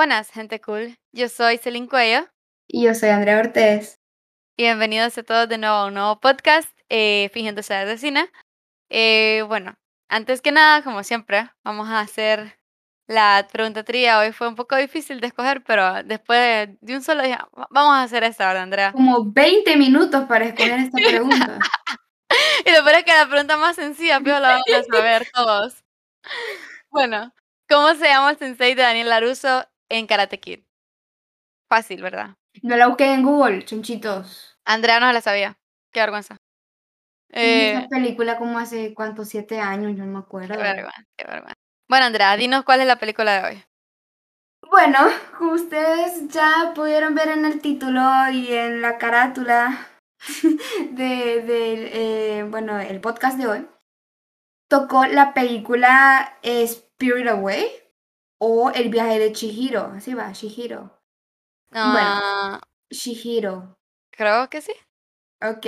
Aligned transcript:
Buenas, 0.00 0.30
gente 0.30 0.62
cool. 0.62 0.96
Yo 1.12 1.28
soy 1.28 1.58
Celine 1.58 1.86
Cuello 1.86 2.26
Y 2.66 2.84
yo 2.84 2.94
soy 2.94 3.10
Andrea 3.10 3.36
Ortez. 3.38 4.00
y 4.56 4.62
bienvenidos 4.62 5.18
a 5.18 5.22
todos 5.22 5.46
de 5.46 5.58
nuevo 5.58 5.74
a 5.76 5.86
un 5.88 5.92
nuevo 5.92 6.18
podcast, 6.20 6.70
eh, 6.88 7.28
Fingiendo 7.34 7.62
ser 7.62 7.86
asesina. 7.86 8.26
Eh, 8.88 9.44
bueno, 9.46 9.74
antes 10.08 10.40
que 10.40 10.52
nada, 10.52 10.82
como 10.82 11.02
siempre, 11.02 11.50
vamos 11.64 11.90
a 11.90 12.00
hacer 12.00 12.58
la 13.08 13.46
pregunta 13.52 13.84
tría. 13.84 14.18
Hoy 14.20 14.32
fue 14.32 14.48
un 14.48 14.54
poco 14.56 14.74
difícil 14.76 15.20
de 15.20 15.26
escoger, 15.26 15.62
pero 15.64 16.02
después 16.02 16.38
de, 16.40 16.78
de 16.80 16.96
un 16.96 17.02
solo 17.02 17.22
día, 17.22 17.46
va- 17.54 17.68
vamos 17.70 17.94
a 17.96 18.02
hacer 18.02 18.24
esta, 18.24 18.46
¿verdad, 18.46 18.62
Andrea? 18.62 18.92
Como 18.92 19.30
20 19.30 19.76
minutos 19.76 20.24
para 20.26 20.46
escoger 20.46 20.78
esta 20.80 20.96
pregunta. 20.96 21.58
Y 22.64 22.70
lo 22.70 22.82
peor 22.84 22.96
es 22.96 23.04
que 23.04 23.12
la 23.12 23.28
pregunta 23.28 23.58
más 23.58 23.76
sencilla, 23.76 24.18
pero 24.24 24.40
la 24.40 24.48
vamos 24.52 24.64
a 24.72 24.82
saber 24.96 25.28
todos. 25.34 25.84
Bueno, 26.88 27.34
¿cómo 27.68 27.94
se 27.96 28.06
llama 28.06 28.30
el 28.30 28.38
sensei 28.38 28.74
de 28.74 28.80
Daniel 28.82 29.10
Laruso 29.10 29.66
en 29.90 30.06
Karate 30.06 30.40
Kid? 30.40 30.60
Fácil, 31.68 32.02
¿verdad? 32.02 32.36
No 32.62 32.76
la 32.76 32.88
busqué 32.88 33.12
en 33.12 33.22
Google, 33.22 33.64
chonchitos. 33.64 34.58
Andrea 34.64 35.00
no 35.00 35.12
la 35.12 35.20
sabía. 35.20 35.58
Qué 35.92 36.00
vergüenza. 36.00 36.36
Eh, 37.32 37.72
esa 37.72 37.88
película 37.88 38.38
como 38.38 38.58
hace, 38.58 38.94
¿cuántos? 38.94 39.28
Siete 39.28 39.60
años, 39.60 39.94
no 39.96 40.06
me 40.06 40.18
qué 40.18 40.18
acuerdo. 40.18 40.56
vergüenza, 40.56 41.04
qué 41.16 41.24
vergüenza. 41.26 41.54
Bueno, 41.88 42.06
Andrea, 42.06 42.36
dinos 42.36 42.64
cuál 42.64 42.80
es 42.80 42.86
la 42.86 42.98
película 42.98 43.32
de 43.40 43.48
hoy. 43.48 43.64
Bueno, 44.68 44.98
como 45.38 45.52
ustedes 45.52 46.28
ya 46.28 46.72
pudieron 46.74 47.14
ver 47.14 47.28
en 47.28 47.44
el 47.44 47.60
título 47.60 48.02
y 48.30 48.52
en 48.52 48.82
la 48.82 48.98
carátula 48.98 49.88
de, 50.90 51.42
del, 51.42 51.88
eh, 51.92 52.46
bueno, 52.48 52.78
el 52.78 53.00
podcast 53.00 53.38
de 53.38 53.46
hoy, 53.46 53.68
tocó 54.68 55.06
la 55.06 55.34
película 55.34 56.38
eh, 56.42 56.62
Spirit 56.62 57.28
Away 57.28 57.66
o 58.40 58.70
El 58.70 58.88
viaje 58.88 59.18
de 59.18 59.32
Chihiro. 59.32 59.92
Así 59.96 60.14
va, 60.14 60.32
Chihiro. 60.32 60.98
Ah, 61.72 62.60
Chihiro. 62.92 63.78
creo 64.10 64.48
que 64.50 64.60
sí. 64.60 64.72
Ok. 65.42 65.66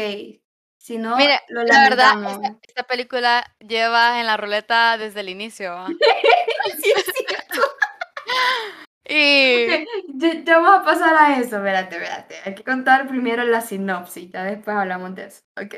Si 0.78 0.98
no, 0.98 1.16
Mire, 1.16 1.38
lo 1.48 1.62
la 1.62 1.88
verdad, 1.88 2.32
esta, 2.32 2.58
esta 2.62 2.82
película 2.82 3.44
lleva 3.60 4.18
en 4.18 4.26
la 4.26 4.36
ruleta 4.36 4.98
desde 4.98 5.20
el 5.20 5.28
inicio. 5.28 5.86
Sí, 6.80 6.92
es 6.96 7.04
cierto. 7.04 7.60
Y 9.04 9.66
Ok, 9.66 9.88
Ya, 10.14 10.42
ya 10.44 10.58
vamos 10.58 10.80
a 10.80 10.84
pasar 10.84 11.14
a 11.16 11.38
eso. 11.38 11.56
Espérate, 11.56 11.96
espérate. 11.96 12.36
Hay 12.44 12.54
que 12.54 12.64
contar 12.64 13.06
primero 13.08 13.42
la 13.44 13.60
sinopsis, 13.60 14.30
ya 14.30 14.44
después 14.44 14.76
hablamos 14.76 15.14
de 15.16 15.24
eso. 15.26 15.42
Ok. 15.60 15.74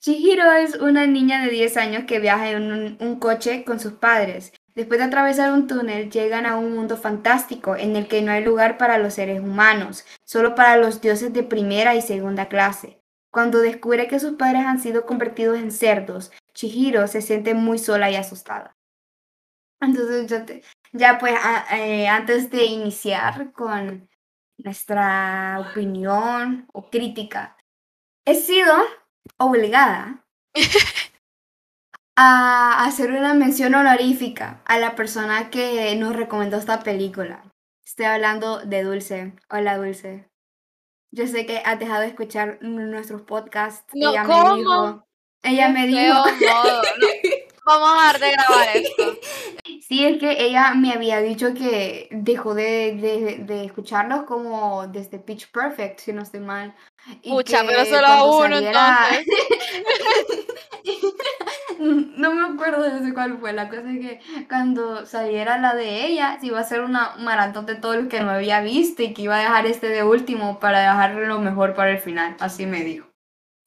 Chihiro 0.00 0.50
es 0.52 0.74
una 0.76 1.06
niña 1.06 1.42
de 1.44 1.50
10 1.50 1.76
años 1.76 2.04
que 2.06 2.18
viaja 2.20 2.50
en 2.50 2.70
un, 2.72 2.96
un 3.00 3.18
coche 3.20 3.64
con 3.64 3.80
sus 3.80 3.94
padres. 3.94 4.52
Después 4.78 5.00
de 5.00 5.06
atravesar 5.06 5.52
un 5.52 5.66
túnel, 5.66 6.08
llegan 6.08 6.46
a 6.46 6.56
un 6.56 6.72
mundo 6.72 6.96
fantástico 6.96 7.74
en 7.74 7.96
el 7.96 8.06
que 8.06 8.22
no 8.22 8.30
hay 8.30 8.44
lugar 8.44 8.78
para 8.78 8.96
los 8.98 9.14
seres 9.14 9.40
humanos, 9.40 10.06
solo 10.22 10.54
para 10.54 10.76
los 10.76 11.00
dioses 11.00 11.32
de 11.32 11.42
primera 11.42 11.96
y 11.96 12.00
segunda 12.00 12.46
clase. 12.46 13.02
Cuando 13.32 13.58
descubre 13.58 14.06
que 14.06 14.20
sus 14.20 14.34
padres 14.34 14.64
han 14.64 14.78
sido 14.80 15.04
convertidos 15.04 15.58
en 15.58 15.72
cerdos, 15.72 16.30
Chihiro 16.54 17.08
se 17.08 17.22
siente 17.22 17.54
muy 17.54 17.80
sola 17.80 18.08
y 18.08 18.14
asustada. 18.14 18.76
Entonces, 19.80 20.62
ya, 20.92 21.18
pues, 21.18 21.34
eh, 21.72 22.06
antes 22.06 22.48
de 22.48 22.66
iniciar 22.66 23.50
con 23.50 24.08
nuestra 24.58 25.58
opinión 25.72 26.68
o 26.72 26.88
crítica, 26.88 27.56
he 28.24 28.36
sido 28.36 28.76
obligada 29.38 30.24
a 32.20 32.84
hacer 32.84 33.12
una 33.12 33.32
mención 33.32 33.76
honorífica 33.76 34.60
a 34.64 34.76
la 34.80 34.96
persona 34.96 35.50
que 35.50 35.94
nos 35.94 36.16
recomendó 36.16 36.56
esta 36.56 36.80
película. 36.80 37.44
Estoy 37.86 38.06
hablando 38.06 38.58
de 38.58 38.82
Dulce. 38.82 39.34
Hola, 39.48 39.76
Dulce. 39.76 40.28
Yo 41.12 41.28
sé 41.28 41.46
que 41.46 41.58
has 41.58 41.78
dejado 41.78 42.00
de 42.00 42.08
escuchar 42.08 42.58
nuestros 42.60 43.22
podcasts. 43.22 43.94
No, 43.94 44.10
ella 44.10 44.24
¿cómo? 44.24 44.50
me 44.50 44.58
dijo. 44.58 45.06
Ella 45.44 45.68
me 45.68 45.86
dijo. 45.86 46.14
modo. 46.14 46.26
No, 46.40 46.82
Vamos 47.64 47.88
a 47.92 48.12
dejar 48.12 48.20
de 48.20 48.30
grabar 48.32 48.68
esto. 48.74 49.04
Sí, 49.88 50.04
es 50.04 50.18
que 50.18 50.44
ella 50.44 50.74
me 50.74 50.92
había 50.92 51.20
dicho 51.20 51.54
que 51.54 52.08
dejó 52.10 52.54
de, 52.54 52.94
de, 53.00 53.44
de 53.44 53.64
escucharlos 53.64 54.24
como 54.24 54.86
desde 54.86 55.18
Pitch 55.18 55.50
Perfect, 55.50 56.00
si 56.00 56.12
no 56.12 56.22
estoy 56.22 56.40
mal. 56.40 56.74
Y 57.22 57.30
Pucha, 57.30 57.62
pero 57.66 57.84
solo 57.84 58.06
a 58.06 58.24
uno 58.24 58.56
saliera- 58.56 59.08
entonces. 59.10 59.26
no 61.78 62.34
me 62.34 62.54
acuerdo 62.54 62.82
de 63.00 63.14
cuál 63.14 63.38
fue. 63.38 63.52
La 63.52 63.68
cosa 63.68 63.82
es 63.92 64.00
que 64.00 64.20
cuando 64.48 65.06
saliera 65.06 65.58
la 65.58 65.74
de 65.74 66.06
ella, 66.06 66.38
se 66.40 66.46
iba 66.46 66.58
a 66.58 66.62
hacer 66.62 66.80
una 66.80 67.16
maratón 67.18 67.66
de 67.66 67.76
todo 67.76 67.94
lo 67.96 68.08
que 68.08 68.20
no 68.20 68.30
había 68.30 68.60
visto 68.60 69.02
y 69.02 69.14
que 69.14 69.22
iba 69.22 69.36
a 69.36 69.40
dejar 69.42 69.66
este 69.66 69.88
de 69.88 70.02
último 70.02 70.58
para 70.60 70.80
dejarle 70.80 71.26
lo 71.26 71.38
mejor 71.40 71.74
para 71.74 71.90
el 71.90 71.98
final. 71.98 72.36
Así 72.40 72.66
me 72.66 72.82
dijo. 72.84 73.06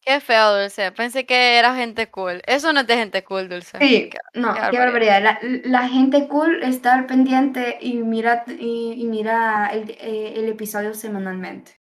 Qué 0.04 0.20
feo, 0.20 0.60
Dulce. 0.60 0.92
Pensé 0.94 1.28
que 1.28 1.60
era 1.60 1.76
gente 1.76 2.10
cool. 2.10 2.42
Eso 2.48 2.74
no 2.74 2.80
es 2.80 2.88
de 2.88 2.98
gente 2.98 3.24
cool, 3.24 3.48
Dulce. 3.48 3.78
Sí, 3.78 4.10
Qué- 4.10 4.18
no, 4.34 4.54
qué 4.56 4.62
qué 4.72 4.80
barbaridad. 4.80 5.22
La, 5.22 5.40
la 5.64 5.88
gente 5.88 6.28
cool 6.28 6.64
está 6.64 6.96
al 6.96 7.06
pendiente 7.06 7.78
y 7.82 7.94
mira, 7.98 8.44
y, 8.48 8.94
y 8.98 9.06
mira 9.06 9.70
el, 9.72 9.92
eh, 9.92 10.34
el 10.38 10.50
episodio 10.50 10.96
semanalmente. 10.96 11.81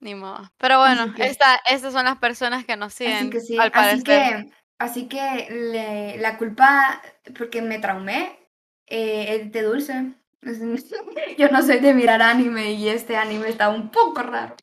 Ni 0.00 0.14
modo. 0.14 0.50
Pero 0.56 0.78
bueno, 0.78 1.02
Así 1.02 1.12
que- 1.14 1.26
esta, 1.26 1.56
estas 1.66 1.92
son 1.92 2.04
las 2.06 2.18
personas 2.18 2.64
que 2.64 2.76
nos 2.76 2.94
siguen. 2.94 3.16
Así 3.16 3.30
que 3.30 3.40
sí, 3.40 3.58
al 3.58 3.70
así 3.74 4.02
parecer. 4.02 4.04
que, 4.46 4.52
así 4.78 5.08
que 5.08 5.48
le- 5.50 6.16
la 6.18 6.38
culpa, 6.38 7.02
porque 7.38 7.60
me 7.62 7.78
traumé, 7.78 8.38
eh, 8.86 9.36
es 9.42 9.52
de 9.52 9.62
Dulce. 9.62 10.14
Yo 11.38 11.48
no 11.50 11.62
soy 11.62 11.80
de 11.80 11.92
mirar 11.92 12.22
anime 12.22 12.72
y 12.72 12.88
este 12.88 13.16
anime 13.16 13.48
está 13.50 13.68
un 13.68 13.90
poco 13.90 14.22
raro. 14.22 14.56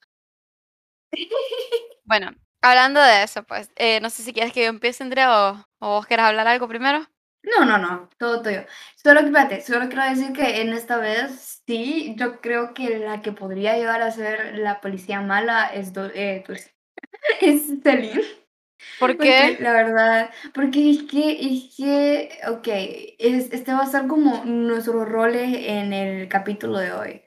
Bueno, 2.06 2.32
hablando 2.62 3.02
de 3.02 3.24
eso, 3.24 3.44
pues, 3.44 3.70
eh, 3.76 4.00
no 4.02 4.10
sé 4.10 4.24
si 4.24 4.34
quieres 4.34 4.54
que 4.54 4.64
yo 4.64 4.70
empiece, 4.70 5.04
Andrea, 5.04 5.52
o, 5.52 5.66
o 5.80 5.88
vos 5.90 6.06
quieres 6.06 6.26
hablar 6.26 6.48
algo 6.48 6.68
primero. 6.68 7.06
No, 7.44 7.66
no, 7.66 7.78
no, 7.78 8.10
todo 8.18 8.42
tuyo. 8.42 8.66
Solo 9.02 9.22
que, 9.22 9.28
espérate, 9.28 9.62
solo 9.62 9.88
quiero 9.88 10.04
decir 10.04 10.34
que 10.34 10.62
en 10.62 10.74
esta 10.74 10.98
vez, 10.98 11.64
sí, 11.66 12.16
yo 12.18 12.42
creo 12.42 12.74
que 12.74 13.00
la 13.00 13.22
que 13.22 13.32
podría 13.32 13.78
llegar 13.78 14.02
a 14.02 14.12
ser 14.12 14.58
la 14.60 14.82
policía 14.82 15.22
mala 15.22 15.68
es, 15.74 15.94
Dul- 15.94 16.12
eh. 16.14 16.44
Es 17.42 17.64
Celine. 17.84 18.22
¿Por 19.00 19.16
Porque 19.18 19.58
qué? 19.58 19.64
la 19.64 19.72
verdad, 19.72 20.30
porque 20.54 20.92
es 20.92 21.04
que, 21.04 21.32
es 21.42 21.76
que, 21.76 22.30
ok, 22.50 22.68
es- 23.18 23.52
este 23.54 23.74
va 23.74 23.80
a 23.82 23.86
ser 23.88 24.08
como 24.08 24.44
nuestros 24.46 25.08
roles 25.08 25.56
en 25.68 25.94
el 25.94 26.28
capítulo 26.28 26.78
de 26.80 26.92
hoy. 26.92 27.22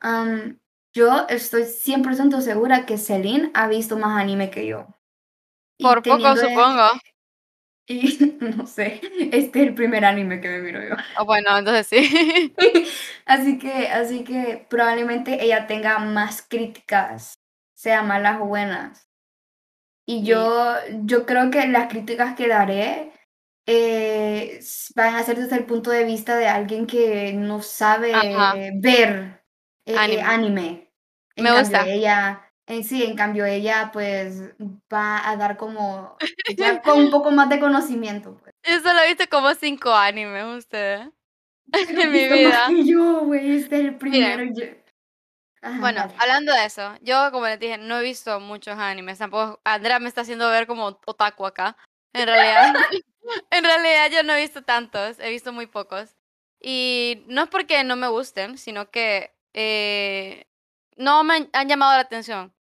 Am, 0.00 0.58
yo 0.94 1.26
estoy 1.28 1.64
100% 1.64 2.40
segura 2.40 2.86
que 2.86 2.98
Celine 2.98 3.50
ha 3.54 3.68
visto 3.68 3.96
más 3.96 4.20
anime 4.20 4.50
que 4.50 4.66
yo. 4.66 4.86
Por 5.78 6.02
poco, 6.02 6.16
teniendo- 6.16 6.40
supongo. 6.40 6.82
Y 7.86 8.18
no 8.40 8.66
sé, 8.66 9.00
este 9.32 9.62
es 9.62 9.68
el 9.68 9.74
primer 9.74 10.04
anime 10.04 10.40
que 10.40 10.48
me 10.48 10.60
miro 10.60 10.80
yo. 10.82 10.96
O 11.16 11.24
bueno, 11.24 11.56
entonces 11.58 11.86
sí. 11.86 12.54
Así 13.26 13.58
que, 13.58 13.88
así 13.88 14.24
que 14.24 14.66
probablemente 14.68 15.42
ella 15.42 15.66
tenga 15.66 15.98
más 15.98 16.42
críticas, 16.42 17.34
sea 17.74 18.02
malas 18.02 18.40
o 18.40 18.46
buenas. 18.46 19.08
Y 20.06 20.24
Sí. 20.24 20.24
yo, 20.24 20.74
yo 21.04 21.24
creo 21.26 21.50
que 21.50 21.66
las 21.68 21.88
críticas 21.88 22.34
que 22.36 22.48
daré 22.48 23.12
eh, 23.66 24.60
van 24.94 25.14
a 25.14 25.22
ser 25.22 25.38
desde 25.38 25.56
el 25.56 25.64
punto 25.66 25.90
de 25.90 26.04
vista 26.04 26.36
de 26.36 26.48
alguien 26.48 26.86
que 26.86 27.32
no 27.32 27.62
sabe 27.62 28.12
Ajá. 28.14 28.54
ver 28.74 29.42
eh, 29.86 29.94
eh, 29.94 29.98
Anime. 29.98 30.22
anime. 30.22 30.92
En 31.36 31.44
Me 31.44 31.50
cambio, 31.50 31.78
gusta. 31.78 31.86
ella, 31.86 32.43
en 32.66 32.84
sí, 32.84 33.02
en 33.04 33.16
cambio, 33.16 33.44
ella 33.44 33.90
pues 33.92 34.40
va 34.92 35.28
a 35.28 35.36
dar 35.36 35.56
como 35.56 36.16
ya 36.56 36.80
con 36.82 36.98
un 36.98 37.10
poco 37.10 37.30
más 37.30 37.48
de 37.48 37.60
conocimiento. 37.60 38.38
Pues. 38.42 38.54
Yo 38.64 38.80
solo 38.80 39.00
he 39.00 39.08
visto 39.08 39.24
como 39.30 39.54
cinco 39.54 39.92
animes, 39.92 40.44
ustedes. 40.58 41.08
Pero 41.72 42.00
En 42.02 42.12
mi 42.12 42.28
más 42.28 42.38
vida. 42.38 42.66
que 42.68 42.84
yo, 42.84 43.20
güey, 43.24 43.56
este 43.56 43.76
es 43.80 43.84
el 43.86 43.96
primero. 43.96 44.44
yo- 44.54 44.64
Ajá, 45.62 45.80
Bueno, 45.80 46.06
hablando 46.18 46.52
de 46.52 46.66
eso, 46.66 46.94
yo 47.00 47.30
como 47.32 47.46
les 47.46 47.58
dije, 47.58 47.78
no 47.78 47.98
he 47.98 48.02
visto 48.02 48.38
muchos 48.38 48.78
animes, 48.78 49.16
tampoco, 49.18 49.60
Andrea 49.64 49.98
me 49.98 50.08
está 50.08 50.20
haciendo 50.20 50.50
ver 50.50 50.66
como 50.66 51.00
otaku 51.06 51.46
acá, 51.46 51.74
en 52.12 52.26
realidad, 52.26 52.74
en 53.50 53.64
realidad 53.64 54.10
yo 54.12 54.22
no 54.24 54.34
he 54.34 54.42
visto 54.42 54.60
tantos, 54.62 55.18
he 55.20 55.30
visto 55.30 55.54
muy 55.54 55.66
pocos, 55.66 56.16
y 56.60 57.24
no 57.28 57.44
es 57.44 57.48
porque 57.48 57.82
no 57.82 57.96
me 57.96 58.08
gusten, 58.08 58.58
sino 58.58 58.90
que 58.90 59.34
eh, 59.54 60.44
no 60.96 61.24
me 61.24 61.48
han 61.54 61.66
llamado 61.68 61.92
la 61.94 62.00
atención, 62.00 62.53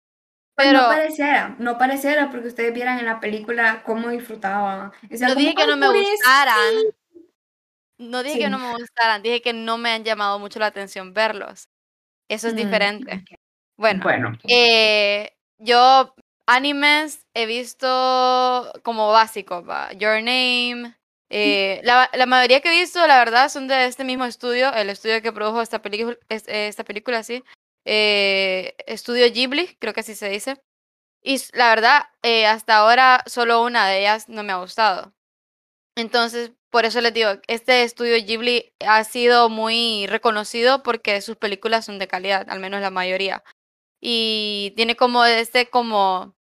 Pues 0.57 0.67
pero 0.67 0.81
no 0.83 0.87
pareciera, 0.87 1.55
no 1.59 1.77
pareciera 1.79 2.29
porque 2.29 2.47
ustedes 2.49 2.73
vieran 2.73 2.99
en 2.99 3.05
la 3.05 3.19
película 3.19 3.81
cómo 3.83 4.09
disfrutaban. 4.09 4.91
O 5.11 5.17
sea, 5.17 5.29
no 5.29 5.35
dije 5.35 5.55
que 5.55 5.65
no 5.65 5.73
"Ay, 5.73 5.79
me 5.79 5.87
pobrecito". 5.87 6.11
gustaran, 6.15 6.73
no 7.99 8.23
dije 8.23 8.35
Sí. 8.37 8.41
que 8.43 8.49
no 8.49 8.59
me 8.59 8.71
gustaran, 8.77 9.23
dije 9.23 9.41
que 9.41 9.53
no 9.53 9.77
me 9.77 9.91
han 9.91 10.03
llamado 10.03 10.39
mucho 10.39 10.59
la 10.59 10.67
atención 10.67 11.13
verlos, 11.13 11.69
eso 12.29 12.47
es 12.49 12.53
Mm, 12.55 12.57
diferente. 12.57 13.25
Bueno, 13.77 14.03
Bueno, 14.03 14.37
Eh, 14.49 15.31
yo 15.59 16.15
animes 16.47 17.25
he 17.35 17.45
visto 17.47 17.87
como 18.83 19.11
básicos, 19.11 19.67
va, 19.67 19.91
Your 19.93 20.17
Name, 20.23 20.95
Eh, 21.31 21.81
la, 21.83 22.09
la 22.13 22.25
mayoría 22.27 22.61
que 22.61 22.69
he 22.69 22.79
visto, 22.81 23.05
la 23.07 23.17
verdad, 23.19 23.49
son 23.49 23.67
de 23.67 23.85
este 23.87 24.03
mismo 24.03 24.25
estudio, 24.25 24.73
el 24.73 24.89
estudio 24.91 25.21
que 25.23 25.33
produjo 25.33 25.61
esta 25.61 25.81
película, 25.81 26.17
esta 26.29 26.83
película, 26.85 27.23
sí. 27.23 27.43
Eh, 27.85 28.75
estudio 28.87 29.31
Ghibli, 29.31 29.75
creo 29.79 29.93
que 29.93 30.01
así 30.01 30.15
se 30.15 30.29
dice. 30.29 30.61
Y 31.21 31.41
la 31.53 31.69
verdad, 31.69 32.03
eh, 32.21 32.45
hasta 32.45 32.77
ahora 32.77 33.23
solo 33.27 33.63
una 33.63 33.87
de 33.87 34.01
ellas 34.01 34.29
no 34.29 34.43
me 34.43 34.53
ha 34.53 34.57
gustado. 34.57 35.13
Entonces, 35.95 36.51
por 36.69 36.85
eso 36.85 37.01
les 37.01 37.13
digo, 37.13 37.29
este 37.47 37.83
estudio 37.83 38.15
Ghibli 38.25 38.73
ha 38.79 39.03
sido 39.03 39.47
muy 39.49 40.07
reconocido 40.07 40.83
porque 40.83 41.21
sus 41.21 41.37
películas 41.37 41.85
son 41.85 41.99
de 41.99 42.07
calidad, 42.07 42.49
al 42.49 42.59
menos 42.59 42.81
la 42.81 42.89
mayoría. 42.89 43.43
Y 44.01 44.73
tiene 44.75 44.95
como 44.95 45.23
este 45.23 45.69
como 45.69 46.35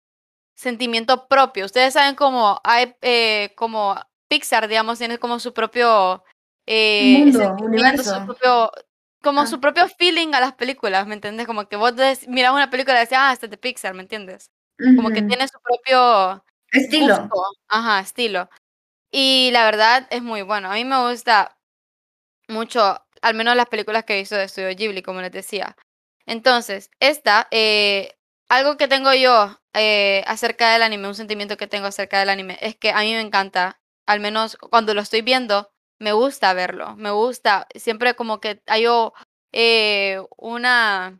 sentimiento 0.55 1.27
propio. 1.27 1.65
Ustedes 1.65 1.93
saben 1.93 2.15
cómo 2.15 2.59
hay 2.63 2.95
eh, 3.01 3.53
como 3.55 3.95
Pixar, 4.27 4.67
digamos, 4.67 4.99
tiene 4.99 5.17
como 5.17 5.39
su 5.39 5.53
propio 5.53 6.23
eh, 6.67 7.17
Mundo, 7.19 7.55
universo. 7.61 8.19
Su 8.19 8.25
propio, 8.25 8.71
como 9.21 9.41
ah. 9.41 9.47
su 9.47 9.59
propio 9.59 9.87
feeling 9.87 10.33
a 10.33 10.39
las 10.39 10.53
películas, 10.53 11.07
¿me 11.07 11.15
entiendes? 11.15 11.47
Como 11.47 11.67
que 11.67 11.75
vos 11.75 11.93
miras 12.27 12.53
una 12.53 12.69
película 12.69 12.97
y 12.97 13.01
decís, 13.01 13.17
ah, 13.19 13.33
este 13.33 13.47
es 13.47 13.49
de 13.51 13.57
Pixar, 13.57 13.93
¿me 13.93 14.01
entiendes? 14.01 14.51
Como 14.95 15.09
que 15.09 15.21
tiene 15.21 15.45
su 15.47 15.59
propio 15.61 16.43
estilo. 16.71 17.29
Ajá, 17.67 17.99
estilo. 17.99 18.49
Y 19.11 19.49
la 19.51 19.65
verdad 19.65 20.07
es 20.09 20.21
muy 20.21 20.41
bueno. 20.41 20.71
A 20.71 20.75
mí 20.75 20.85
me 20.85 21.09
gusta 21.09 21.57
mucho, 22.47 23.03
al 23.21 23.33
menos 23.33 23.55
las 23.55 23.67
películas 23.67 24.05
que 24.05 24.13
he 24.13 24.19
visto 24.19 24.35
de 24.35 24.47
Studio 24.47 24.69
Ghibli, 24.69 25.01
como 25.01 25.21
les 25.21 25.31
decía. 25.31 25.75
Entonces, 26.25 26.91
esta, 26.99 27.47
eh, 27.51 28.15
algo 28.47 28.77
que 28.77 28.87
tengo 28.87 29.13
yo 29.13 29.59
eh, 29.73 30.23
acerca 30.27 30.71
del 30.71 30.83
anime, 30.83 31.07
un 31.07 31.15
sentimiento 31.15 31.57
que 31.57 31.67
tengo 31.67 31.87
acerca 31.87 32.19
del 32.19 32.29
anime, 32.29 32.57
es 32.61 32.75
que 32.75 32.91
a 32.91 32.99
mí 32.99 33.11
me 33.13 33.21
encanta, 33.21 33.81
al 34.05 34.19
menos 34.19 34.57
cuando 34.57 34.93
lo 34.93 35.01
estoy 35.01 35.21
viendo, 35.21 35.71
me 35.99 36.13
gusta 36.13 36.53
verlo, 36.53 36.95
me 36.95 37.11
gusta, 37.11 37.67
siempre 37.75 38.15
como 38.15 38.39
que 38.39 38.61
hay 38.67 38.85
eh, 39.51 40.21
una, 40.37 41.19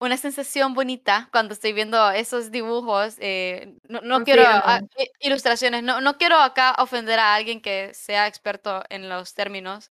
una 0.00 0.16
sensación 0.16 0.74
bonita 0.74 1.28
cuando 1.32 1.54
estoy 1.54 1.72
viendo 1.72 2.10
esos 2.10 2.50
dibujos, 2.50 3.16
eh, 3.20 3.74
no, 3.88 4.24
quiero, 4.24 4.44
ah, 4.46 4.80
ilustraciones, 5.20 5.82
no, 5.82 6.00
no 6.00 6.18
quiero 6.18 6.36
acá 6.36 6.74
ofender 6.78 7.18
a 7.18 7.34
alguien 7.34 7.60
que 7.62 7.92
sea 7.94 8.26
experto 8.26 8.84
en 8.90 9.08
los 9.08 9.34
términos, 9.34 9.90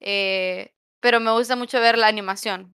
eh, 0.00 0.72
pero 1.00 1.20
me 1.20 1.30
gusta 1.32 1.56
mucho 1.56 1.80
ver 1.80 1.98
la 1.98 2.08
animación 2.08 2.74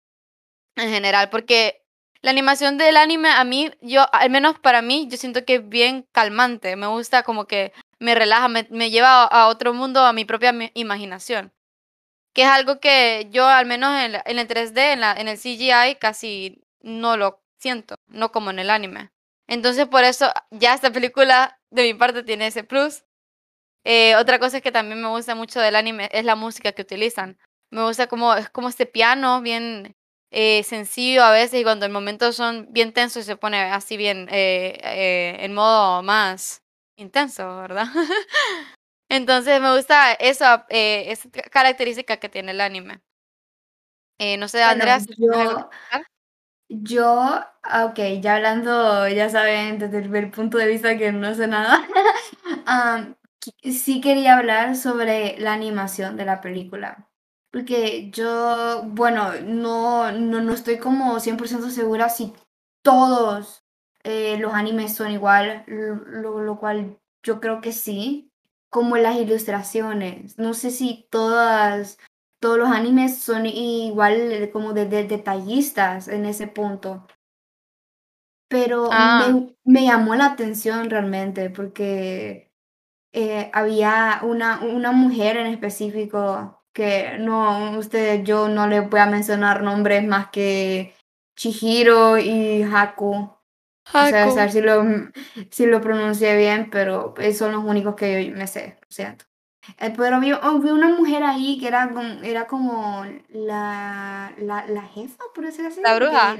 en 0.75 0.89
general, 0.89 1.29
porque 1.29 1.83
la 2.23 2.31
animación 2.31 2.77
del 2.77 2.95
anime 2.97 3.29
a 3.29 3.43
mí, 3.43 3.69
yo, 3.81 4.05
al 4.13 4.29
menos 4.29 4.57
para 4.59 4.81
mí, 4.81 5.07
yo 5.09 5.17
siento 5.17 5.43
que 5.43 5.55
es 5.55 5.69
bien 5.69 6.07
calmante. 6.13 6.77
Me 6.77 6.87
gusta 6.87 7.23
como 7.23 7.47
que 7.47 7.73
me 8.03 8.15
relaja, 8.15 8.49
me, 8.49 8.89
lleva 8.91 9.23
a, 9.23 9.47
otro 9.47 9.73
mundo, 9.73 10.01
a 10.01 10.11
mi 10.11 10.25
propia 10.25 10.53
imaginación. 10.73 11.53
Que 12.33 12.43
es 12.43 12.49
algo 12.49 12.79
que 12.81 13.29
yo, 13.31 13.47
al 13.47 13.65
menos 13.65 13.97
en, 13.97 14.15
en 14.25 14.39
el 14.39 14.47
3D, 14.47 14.77
en, 14.93 14.99
la, 14.99 15.13
en 15.13 15.29
el 15.29 15.37
CGI, 15.37 15.95
casi 15.99 16.61
no 16.81 17.15
lo 17.15 17.41
siento, 17.59 17.95
no 18.07 18.31
como 18.33 18.51
en 18.51 18.59
el 18.59 18.69
anime. 18.69 19.11
Entonces, 19.47 19.87
por 19.87 20.03
eso, 20.03 20.31
ya 20.51 20.73
esta 20.73 20.91
película 20.91 21.59
de 21.71 21.83
mi 21.83 21.93
parte 21.93 22.23
tiene 22.23 22.47
ese 22.47 22.65
plus. 22.65 23.05
Eh, 23.85 24.15
otra 24.17 24.37
cosa 24.37 24.59
que 24.59 24.71
también 24.71 25.01
me 25.01 25.07
gusta 25.09 25.33
mucho 25.35 25.61
del 25.61 25.75
anime 25.77 26.09
es 26.11 26.25
la 26.25 26.35
música 26.35 26.73
que 26.73 26.81
utilizan. 26.81 27.37
Me 27.71 27.83
gusta 27.83 28.07
como, 28.07 28.33
es 28.35 28.49
como 28.49 28.67
este 28.67 28.85
piano 28.85 29.41
bien 29.41 29.95
eh, 30.31 30.63
sencillo 30.63 31.23
a 31.23 31.31
veces 31.31 31.61
y 31.61 31.63
cuando 31.63 31.85
el 31.85 31.91
momentos 31.91 32.35
son 32.35 32.67
bien 32.71 32.91
tensos 32.93 33.25
se 33.25 33.37
pone 33.37 33.61
así 33.61 33.97
bien 33.97 34.27
eh, 34.31 35.37
en 35.39 35.53
modo 35.53 36.01
más 36.03 36.62
intenso, 36.95 37.57
¿verdad? 37.57 37.87
Entonces 39.09 39.61
me 39.61 39.75
gusta 39.75 40.13
esa, 40.13 40.65
esa 40.69 41.29
característica 41.51 42.17
que 42.17 42.29
tiene 42.29 42.51
el 42.51 42.61
anime. 42.61 43.01
no 44.39 44.47
sé, 44.47 44.63
Andrea. 44.63 44.99
yo, 45.17 45.69
yo, 46.69 47.05
ah, 47.63 47.85
ok, 47.85 47.99
ya 48.21 48.35
hablando, 48.35 49.07
ya 49.07 49.29
saben, 49.29 49.77
desde 49.77 49.99
el, 49.99 50.31
punto 50.31 50.57
de 50.57 50.67
vista 50.67 50.97
que 50.97 51.11
no 51.11 51.35
sé 51.35 51.47
nada, 51.47 51.87
sí 53.63 54.01
quería 54.01 54.37
hablar 54.37 54.75
sobre 54.75 55.37
la 55.39 55.53
animación 55.53 56.17
de 56.17 56.25
la 56.25 56.41
película. 56.41 57.09
Porque 57.51 58.09
yo, 58.09 58.81
bueno, 58.87 59.33
no, 59.43 60.11
no, 60.11 60.41
no 60.41 60.53
estoy 60.53 60.79
como 60.79 61.19
100% 61.19 61.69
segura 61.69 62.09
si 62.09 62.33
todos 62.81 63.62
eh, 64.03 64.37
los 64.37 64.53
animes 64.53 64.95
son 64.95 65.11
igual, 65.11 65.63
lo, 65.67 66.41
lo, 66.41 66.59
cual 66.59 66.99
yo 67.23 67.39
creo 67.39 67.61
que 67.61 67.71
sí, 67.71 68.31
como 68.69 68.97
las 68.97 69.15
ilustraciones. 69.15 70.37
No 70.37 70.53
sé 70.53 70.71
si 70.71 71.07
todas, 71.09 71.97
todos 72.39 72.57
los 72.57 72.69
animes 72.69 73.19
son 73.19 73.45
igual 73.45 74.49
como 74.51 74.73
de, 74.73 74.85
detallistas 74.85 76.07
en 76.07 76.25
ese 76.25 76.47
punto. 76.47 77.07
Pero 78.49 78.89
ah. 78.91 79.29
me, 79.31 79.55
me, 79.63 79.85
llamó 79.85 80.15
la 80.15 80.27
atención 80.27 80.89
realmente 80.89 81.49
porque 81.49 82.51
eh, 83.13 83.49
había 83.53 84.19
una, 84.23 84.61
una 84.61 84.91
mujer 84.91 85.37
en 85.37 85.47
específico 85.47 86.63
que 86.73 87.17
no, 87.19 87.77
usted, 87.77 88.23
yo 88.23 88.49
no 88.49 88.67
le 88.67 88.81
voy 88.81 88.99
a 88.99 89.05
mencionar 89.05 89.61
nombres 89.61 90.05
más 90.05 90.29
que 90.29 90.95
Chihiro 91.35 92.17
y 92.17 92.63
Haku. 92.63 93.32
O 93.87 94.05
sea, 94.07 94.23
a 94.23 94.33
ver 94.33 94.51
si 94.51 94.61
lo, 94.61 94.83
si 95.51 95.65
lo 95.65 95.81
pronuncié 95.81 96.37
bien, 96.37 96.69
pero 96.69 97.13
son 97.37 97.51
los 97.51 97.63
únicos 97.63 97.95
que 97.95 98.25
yo 98.25 98.35
me 98.35 98.47
sé, 98.47 98.77
lo 98.81 98.87
siento. 98.89 99.25
Eh, 99.77 99.93
pero 99.95 100.19
vi, 100.19 100.33
oh, 100.33 100.59
vi, 100.59 100.71
una 100.71 100.89
mujer 100.89 101.23
ahí 101.23 101.57
que 101.59 101.67
era, 101.67 101.89
era 102.23 102.47
como 102.47 103.05
la, 103.29 104.33
la, 104.37 104.65
la 104.67 104.81
jefa, 104.83 105.23
por 105.33 105.45
decir 105.45 105.65
así. 105.65 105.81
La 105.81 105.95
bruja. 105.95 106.37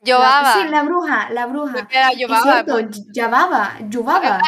Yobaba. 0.00 0.52
sí, 0.52 0.68
la 0.68 0.82
bruja, 0.82 1.30
la 1.30 1.46
bruja. 1.46 1.88
Era 1.90 2.12
Yobaba. 2.12 2.64
Yababa, 3.12 3.78
Yubaba. 3.88 4.40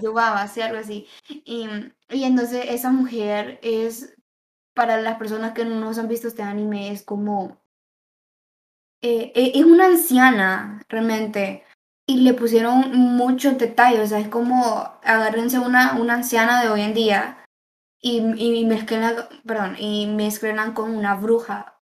Yubaba, 0.00 0.48
sí, 0.48 0.62
algo 0.62 0.78
así. 0.78 1.06
Y, 1.28 1.68
y 2.08 2.24
entonces 2.24 2.64
esa 2.68 2.90
mujer 2.90 3.58
es 3.62 4.14
para 4.74 5.00
las 5.00 5.18
personas 5.18 5.52
que 5.52 5.64
no 5.64 5.74
nos 5.74 5.98
han 5.98 6.08
visto 6.08 6.28
este 6.28 6.42
anime, 6.42 6.92
es 6.92 7.02
como... 7.02 7.60
Eh, 9.02 9.32
eh, 9.34 9.52
es 9.54 9.64
una 9.64 9.86
anciana, 9.86 10.82
realmente. 10.88 11.64
Y 12.06 12.20
le 12.20 12.34
pusieron 12.34 12.96
muchos 12.96 13.58
detalles, 13.58 14.00
o 14.00 14.06
sea, 14.06 14.18
es 14.18 14.28
como 14.28 14.98
agárrense 15.02 15.58
una, 15.58 16.00
una 16.00 16.14
anciana 16.14 16.62
de 16.62 16.70
hoy 16.70 16.80
en 16.80 16.94
día 16.94 17.44
y, 18.00 18.18
y 18.18 18.64
mezclan, 18.64 19.14
perdón, 19.44 19.76
y 19.78 20.08
con 20.74 20.96
una 20.96 21.14
bruja. 21.16 21.80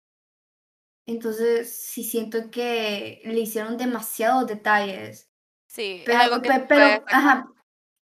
Entonces, 1.05 1.75
sí 1.75 2.05
siento 2.05 2.49
que 2.49 3.21
le 3.25 3.39
hicieron 3.41 3.77
demasiados 3.77 4.47
detalles. 4.47 5.29
Sí, 5.67 6.03
pero, 6.05 6.19
algo 6.19 6.41
que 6.41 6.65
pero, 6.69 7.03
ajá, 7.07 7.53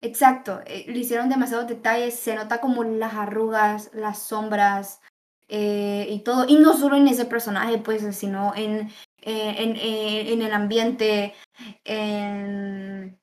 Exacto, 0.03 0.61
eh, 0.65 0.85
le 0.87 0.97
hicieron 0.97 1.29
demasiados 1.29 1.67
detalles, 1.67 2.19
se 2.19 2.33
nota 2.33 2.59
como 2.59 2.83
las 2.83 3.13
arrugas, 3.13 3.91
las 3.93 4.23
sombras 4.23 4.99
eh, 5.53 6.07
y 6.09 6.19
todo, 6.19 6.45
y 6.47 6.55
no 6.55 6.77
solo 6.77 6.95
en 6.95 7.09
ese 7.09 7.25
personaje, 7.25 7.77
pues, 7.77 8.15
sino 8.15 8.53
en, 8.55 8.89
eh, 9.21 9.55
en, 9.57 9.75
en 9.75 10.41
el 10.41 10.53
ambiente, 10.53 11.35
en, 11.83 13.19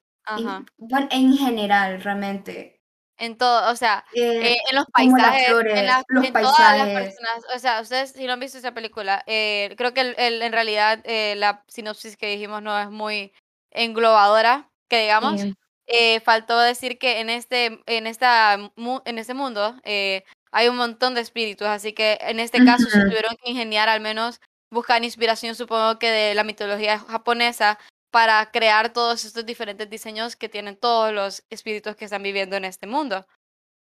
en, 1.11 1.37
general, 1.39 2.03
realmente. 2.03 2.83
En 3.17 3.39
todo, 3.39 3.73
o 3.73 3.77
sea, 3.77 4.05
en 4.13 4.77
los 4.77 4.85
paisajes, 4.93 5.49
en, 5.49 5.87
las, 5.87 6.05
los 6.09 6.27
paisajes. 6.27 6.57
todas 6.57 6.79
las 6.79 6.89
personas, 6.89 7.45
o 7.57 7.59
sea, 7.59 7.81
ustedes 7.81 8.13
si 8.13 8.27
no 8.27 8.35
han 8.35 8.41
visto 8.41 8.59
esa 8.59 8.75
película, 8.75 9.23
creo 9.27 9.95
que 9.95 10.15
el, 10.19 10.43
en 10.43 10.53
realidad 10.53 11.03
la 11.35 11.65
sinopsis 11.67 12.19
que 12.19 12.29
dijimos 12.29 12.61
no 12.63 12.79
es 12.79 12.91
muy 12.91 13.33
englobadora, 13.71 14.71
que 14.89 15.01
digamos, 15.01 15.43
eh, 15.91 16.21
faltó 16.21 16.61
decir 16.61 16.99
que 16.99 17.21
en 17.21 17.31
este, 17.31 17.81
en 17.87 18.07
esta, 18.07 18.55
en 18.55 19.19
este 19.19 19.33
mundo 19.33 19.75
eh, 19.85 20.23
hay 20.53 20.69
un 20.69 20.77
montón 20.77 21.15
de 21.15 21.21
espíritus, 21.21 21.67
así 21.67 21.93
que 21.93 22.19
en 22.21 22.41
este 22.41 22.65
caso 22.65 22.89
se 22.89 23.01
tuvieron 23.01 23.37
que 23.43 23.51
ingeniar 23.51 23.89
al 23.89 24.01
menos 24.01 24.41
buscar 24.71 25.03
inspiración, 25.05 25.55
supongo 25.55 25.99
que 25.99 26.11
de 26.11 26.35
la 26.35 26.45
mitología 26.45 26.99
japonesa, 26.99 27.79
para 28.11 28.51
crear 28.51 28.93
todos 28.93 29.25
estos 29.25 29.45
diferentes 29.45 29.89
diseños 29.89 30.37
que 30.37 30.49
tienen 30.49 30.77
todos 30.77 31.13
los 31.13 31.45
espíritus 31.51 31.97
que 31.97 32.07
están 32.07 32.23
viviendo 32.23 32.57
en 32.57 32.65
este 32.65 32.87
mundo. 32.87 33.27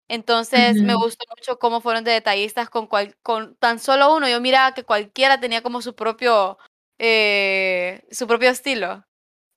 Entonces 0.10 0.82
me 0.82 0.96
gustó 0.96 1.26
mucho 1.38 1.60
cómo 1.60 1.82
fueron 1.82 2.04
de 2.04 2.12
detallistas 2.12 2.70
con, 2.70 2.88
con 3.22 3.56
tan 3.56 3.80
solo 3.80 4.16
uno. 4.16 4.30
Yo 4.30 4.40
miraba 4.40 4.74
que 4.74 4.84
cualquiera 4.84 5.40
tenía 5.40 5.62
como 5.62 5.82
su 5.82 5.96
propio, 5.96 6.58
eh, 6.98 8.06
su 8.12 8.26
propio 8.26 8.50
estilo. 8.50 9.06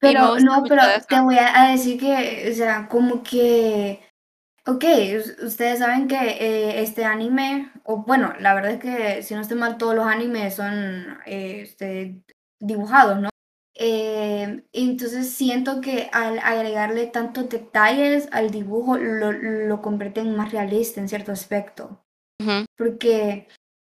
Pero 0.00 0.38
no, 0.38 0.64
pero 0.66 0.82
te 1.08 1.20
voy 1.20 1.36
a 1.38 1.70
decir 1.70 2.00
que, 2.00 2.50
o 2.50 2.54
sea, 2.54 2.88
como 2.88 3.22
que, 3.22 4.00
ok, 4.70 4.84
ustedes 5.44 5.78
saben 5.80 6.08
que 6.08 6.16
eh, 6.16 6.82
este 6.82 7.04
anime, 7.04 7.70
o 7.84 7.98
bueno, 8.04 8.32
la 8.40 8.54
verdad 8.54 8.72
es 8.72 8.80
que 8.80 9.22
si 9.22 9.34
no 9.34 9.40
estoy 9.40 9.56
mal, 9.58 9.78
todos 9.78 9.94
los 9.94 10.06
animes 10.06 10.54
son 10.54 11.18
este, 11.26 12.22
dibujados, 12.60 13.20
¿no? 13.20 13.28
Eh, 13.74 14.64
entonces 14.72 15.30
siento 15.32 15.80
que 15.80 16.10
al 16.12 16.38
agregarle 16.40 17.06
tantos 17.06 17.48
detalles 17.48 18.28
al 18.32 18.50
dibujo 18.50 18.98
lo, 18.98 19.32
lo 19.32 19.80
convierte 19.82 20.20
en 20.20 20.36
más 20.36 20.52
realista 20.52 21.00
en 21.00 21.08
cierto 21.08 21.32
aspecto. 21.32 22.04
Porque 22.76 23.48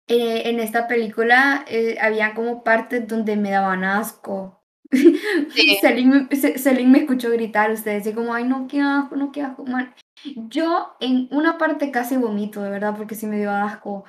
eh, 0.07 0.49
en 0.49 0.59
esta 0.59 0.87
película 0.87 1.65
eh, 1.67 1.97
había 2.01 2.33
como 2.33 2.63
partes 2.63 3.07
donde 3.07 3.35
me 3.37 3.51
daban 3.51 3.83
asco. 3.83 4.63
Sí. 5.55 5.77
Celine, 5.81 6.27
me- 6.29 6.35
Celine 6.59 6.89
me 6.91 6.99
escuchó 6.99 7.29
gritar, 7.31 7.71
ustedes 7.71 8.03
decía 8.03 8.15
como, 8.15 8.33
ay 8.33 8.45
no, 8.45 8.67
qué 8.67 8.81
asco, 8.81 9.15
no, 9.15 9.31
qué 9.31 9.41
asco. 9.43 9.65
man". 9.65 9.93
Yo 10.35 10.95
en 10.99 11.27
una 11.31 11.57
parte 11.57 11.91
casi 11.91 12.17
vomito, 12.17 12.61
de 12.61 12.69
verdad, 12.69 12.95
porque 12.95 13.15
sí 13.15 13.25
me 13.27 13.37
dio 13.37 13.51
asco. 13.51 14.03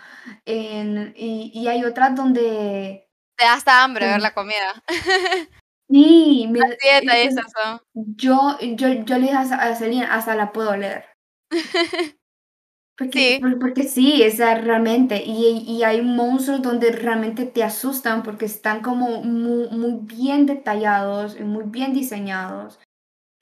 En- 0.45 1.12
y, 1.16 1.50
y 1.54 1.69
hay 1.69 1.85
otras 1.85 2.14
donde... 2.14 3.09
Te 3.37 3.45
da 3.45 3.54
hasta 3.54 3.83
hambre 3.83 4.07
ver 4.07 4.21
la 4.21 4.35
comida. 4.35 4.83
Sí, 5.90 6.49
me, 6.50 6.61
son. 7.52 7.81
yo, 7.95 8.57
yo, 8.61 8.88
yo 9.04 9.19
le 9.19 9.23
dije 9.26 9.35
a, 9.35 9.40
a 9.42 9.75
Celine, 9.75 10.07
hasta 10.07 10.35
la 10.35 10.50
puedo 10.50 10.75
leer. 10.75 11.04
Porque, 12.97 13.37
Sí. 13.37 13.38
por- 13.40 13.59
porque 13.59 13.83
sí, 13.85 14.23
es 14.23 14.38
realmente, 14.38 15.23
y, 15.25 15.64
y 15.66 15.83
hay 15.83 16.02
monstruos 16.02 16.62
donde 16.62 16.92
realmente 16.92 17.47
te 17.47 17.64
asustan 17.64 18.23
porque 18.23 18.45
están 18.45 18.81
como 18.83 19.23
muy, 19.23 19.69
muy 19.71 19.99
bien 20.02 20.47
detallados 20.47 21.37
y 21.38 21.42
muy 21.42 21.64
bien 21.66 21.95
diseñados, 21.95 22.78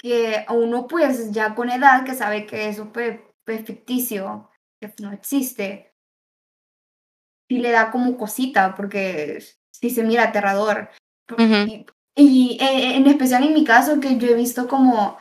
que 0.00 0.44
uno 0.50 0.86
pues 0.86 1.30
ya 1.32 1.54
con 1.54 1.70
edad 1.70 2.04
que 2.04 2.14
sabe 2.14 2.46
que 2.46 2.68
eso 2.68 2.92
pues, 2.92 3.20
es 3.46 3.64
ficticio, 3.66 4.50
que 4.80 4.92
no 5.00 5.12
existe, 5.12 5.92
sí 7.48 7.58
le 7.58 7.70
da 7.72 7.90
como 7.90 8.16
cosita 8.16 8.74
porque 8.76 9.42
sí 9.72 9.90
se 9.90 10.04
mira 10.04 10.24
aterrador. 10.24 10.90
Y, 11.66 11.86
y, 12.16 12.58
eh, 12.60 12.96
en 12.96 13.06
especial 13.06 13.44
en 13.44 13.54
mi 13.54 13.64
caso 13.64 14.00
que 14.00 14.18
yo 14.18 14.28
he 14.28 14.34
visto 14.34 14.68
como 14.68 15.18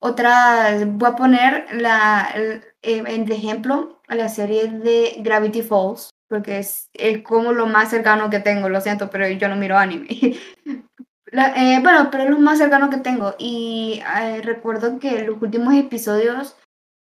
otras, 0.00 0.86
voy 0.86 1.10
a 1.10 1.16
poner 1.16 1.66
la, 1.74 2.30
el- 2.34 2.64
eh, 2.82 3.02
de 3.02 3.34
ejemplo 3.34 4.00
a 4.08 4.14
la 4.14 4.28
serie 4.28 4.68
de 4.68 5.16
Gravity 5.20 5.62
Falls, 5.62 6.10
porque 6.28 6.58
es, 6.58 6.88
es 6.94 7.22
como 7.22 7.52
lo 7.52 7.66
más 7.66 7.90
cercano 7.90 8.30
que 8.30 8.40
tengo, 8.40 8.68
lo 8.68 8.80
siento, 8.80 9.10
pero 9.10 9.28
yo 9.28 9.48
no 9.48 9.56
miro 9.56 9.78
anime. 9.78 10.08
La- 11.34 11.52
eh, 11.56 11.80
bueno, 11.82 12.10
pero 12.10 12.24
es 12.24 12.30
lo 12.30 12.38
más 12.38 12.58
cercano 12.58 12.90
que 12.90 12.98
tengo. 12.98 13.34
Y 13.38 14.00
eh, 14.20 14.40
recuerdo 14.42 14.98
que 14.98 15.22
los 15.24 15.40
últimos 15.42 15.74
episodios 15.74 16.56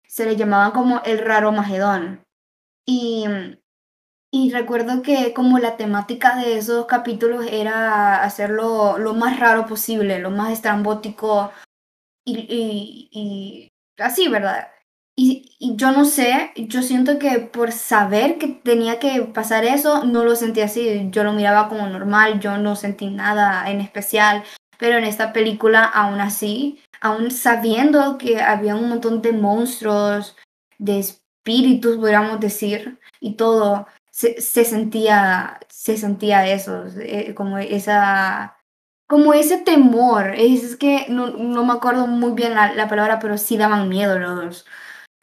se 0.06 0.24
le 0.26 0.36
llamaban 0.36 0.72
como 0.72 1.02
el 1.04 1.18
raro 1.18 1.52
Magedón. 1.52 2.22
Y, 2.86 3.26
y 4.32 4.50
recuerdo 4.52 5.02
que 5.02 5.34
como 5.34 5.58
la 5.58 5.76
temática 5.76 6.36
de 6.36 6.56
esos 6.58 6.86
capítulos 6.86 7.46
era 7.50 8.22
hacerlo 8.22 8.96
lo 8.98 9.14
más 9.14 9.38
raro 9.38 9.66
posible, 9.66 10.18
lo 10.18 10.30
más 10.30 10.52
estrambótico 10.52 11.52
y, 12.26 12.38
y, 12.48 13.08
y 13.12 13.68
así, 14.02 14.28
¿verdad? 14.28 14.68
Y, 15.14 15.56
y 15.58 15.76
yo 15.76 15.92
no 15.92 16.06
sé, 16.06 16.52
yo 16.56 16.82
siento 16.82 17.18
que 17.18 17.38
por 17.38 17.70
saber 17.72 18.38
que 18.38 18.48
tenía 18.48 18.98
que 18.98 19.22
pasar 19.22 19.64
eso, 19.64 20.04
no 20.04 20.24
lo 20.24 20.36
sentí 20.36 20.62
así, 20.62 21.08
yo 21.10 21.22
lo 21.22 21.34
miraba 21.34 21.68
como 21.68 21.86
normal, 21.86 22.40
yo 22.40 22.56
no 22.56 22.76
sentí 22.76 23.08
nada 23.10 23.70
en 23.70 23.80
especial, 23.80 24.42
pero 24.78 24.96
en 24.96 25.04
esta 25.04 25.32
película 25.34 25.84
aún 25.84 26.20
así, 26.20 26.80
aún 27.00 27.30
sabiendo 27.30 28.16
que 28.16 28.40
había 28.40 28.74
un 28.74 28.88
montón 28.88 29.20
de 29.20 29.32
monstruos, 29.32 30.34
de 30.78 30.98
espíritus, 31.00 31.98
podríamos 31.98 32.40
decir, 32.40 32.98
y 33.20 33.34
todo, 33.34 33.86
se, 34.10 34.40
se 34.40 34.64
sentía, 34.64 35.60
se 35.68 35.98
sentía 35.98 36.48
eso, 36.48 36.84
eh, 37.00 37.34
como 37.34 37.58
esa 37.58 38.56
como 39.06 39.34
ese 39.34 39.58
temor, 39.58 40.34
es 40.36 40.76
que 40.76 41.04
no, 41.10 41.28
no 41.28 41.64
me 41.66 41.74
acuerdo 41.74 42.06
muy 42.06 42.32
bien 42.32 42.54
la, 42.54 42.72
la 42.72 42.88
palabra, 42.88 43.18
pero 43.18 43.36
sí 43.36 43.58
daban 43.58 43.88
miedo 43.90 44.18
los, 44.18 44.64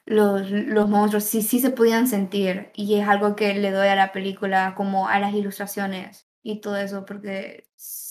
los, 0.09 0.49
los 0.51 0.89
monstruos, 0.89 1.23
sí, 1.25 1.41
sí 1.43 1.59
se 1.59 1.69
podían 1.71 2.07
sentir. 2.07 2.71
Y 2.75 2.95
es 2.99 3.07
algo 3.07 3.35
que 3.35 3.53
le 3.55 3.71
doy 3.71 3.87
a 3.89 3.95
la 3.95 4.11
película, 4.11 4.73
como 4.75 5.07
a 5.07 5.19
las 5.19 5.33
ilustraciones 5.33 6.27
y 6.43 6.61
todo 6.61 6.77
eso, 6.77 7.05
porque 7.05 7.67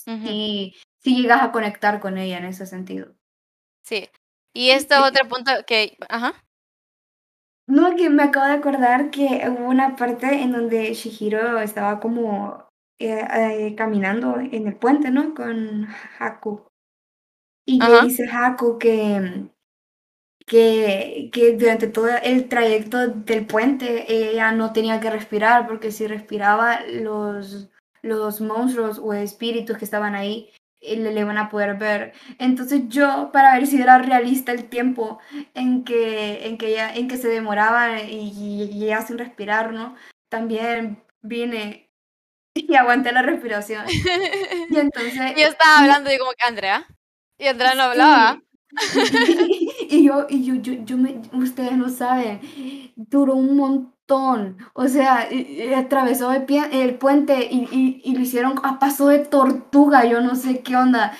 Ujú. 0.06 0.26
sí, 0.26 0.74
sí 1.00 1.16
llegas 1.22 1.42
a 1.42 1.52
conectar 1.52 2.00
con 2.00 2.18
ella 2.18 2.38
en 2.38 2.46
ese 2.46 2.66
sentido. 2.66 3.14
Sí. 3.84 4.08
Y 4.54 4.70
este 4.70 4.94
Sí. 4.96 5.00
otro 5.02 5.28
punto 5.28 5.52
que 5.66 5.96
ajá. 6.08 6.34
No, 7.66 7.94
que 7.96 8.08
me 8.08 8.22
acabo 8.22 8.46
de 8.46 8.52
acordar 8.54 9.10
que 9.10 9.42
hubo 9.48 9.68
una 9.68 9.94
parte 9.96 10.40
en 10.42 10.52
donde 10.52 10.94
Shihiro 10.94 11.58
estaba 11.60 12.00
como 12.00 12.66
eh, 12.98 13.26
eh, 13.30 13.74
caminando 13.76 14.36
en 14.40 14.66
el 14.66 14.76
puente, 14.76 15.10
¿no? 15.10 15.34
Con 15.34 15.86
Haku. 16.18 16.66
Y 17.66 17.78
le 17.82 18.00
dice 18.02 18.26
Haku 18.32 18.78
que, 18.78 19.50
que, 20.48 21.30
que 21.32 21.56
durante 21.56 21.86
todo 21.86 22.08
el 22.22 22.48
trayecto 22.48 23.06
del 23.08 23.46
puente 23.46 24.12
ella 24.12 24.50
no 24.52 24.72
tenía 24.72 24.98
que 24.98 25.10
respirar 25.10 25.68
porque 25.68 25.92
si 25.92 26.06
respiraba 26.06 26.80
los, 26.86 27.68
los 28.02 28.40
monstruos 28.40 28.98
o 28.98 29.12
espíritus 29.12 29.76
que 29.78 29.84
estaban 29.84 30.14
ahí 30.14 30.50
eh, 30.80 30.96
le, 30.96 31.12
le 31.12 31.20
iban 31.20 31.38
a 31.38 31.50
poder 31.50 31.76
ver. 31.76 32.14
Entonces 32.38 32.82
yo, 32.88 33.30
para 33.32 33.54
ver 33.54 33.66
si 33.66 33.80
era 33.80 33.98
realista 33.98 34.52
el 34.52 34.68
tiempo 34.68 35.20
en 35.54 35.84
que, 35.84 36.46
en 36.46 36.58
que, 36.58 36.68
ella, 36.68 36.94
en 36.94 37.08
que 37.08 37.16
se 37.16 37.28
demoraba 37.28 38.00
y, 38.00 38.70
y 38.72 38.84
ella 38.84 39.02
sin 39.02 39.18
respirar, 39.18 39.72
¿no? 39.72 39.94
También 40.30 41.02
vine 41.22 41.90
y 42.54 42.74
aguanté 42.74 43.12
la 43.12 43.22
respiración. 43.22 43.84
Y 44.70 44.78
entonces... 44.78 45.34
Yo 45.36 45.46
estaba 45.46 45.78
hablando 45.78 46.12
y 46.12 46.18
como 46.18 46.32
que 46.32 46.46
Andrea. 46.46 46.86
Y 47.38 47.46
Andrea 47.46 47.74
no 47.74 47.84
hablaba. 47.84 48.34
Sí. 48.34 48.47
Y, 49.90 50.04
yo, 50.04 50.26
y 50.28 50.44
yo, 50.44 50.54
yo, 50.56 50.72
yo 50.84 50.96
me, 50.98 51.20
ustedes 51.32 51.72
no 51.76 51.88
saben, 51.88 52.40
duró 52.96 53.34
un 53.34 53.56
montón. 53.56 54.58
O 54.74 54.86
sea, 54.88 55.28
y- 55.32 55.62
y 55.70 55.74
atravesó 55.74 56.32
el, 56.32 56.46
pie- 56.46 56.68
el 56.72 56.94
puente 56.96 57.48
y, 57.50 58.00
y, 58.04 58.14
lo 58.14 58.20
hicieron 58.20 58.54
a 58.62 58.78
paso 58.78 59.08
de 59.08 59.20
tortuga, 59.20 60.04
yo 60.04 60.20
no 60.20 60.34
sé 60.34 60.62
qué 60.62 60.76
onda. 60.76 61.12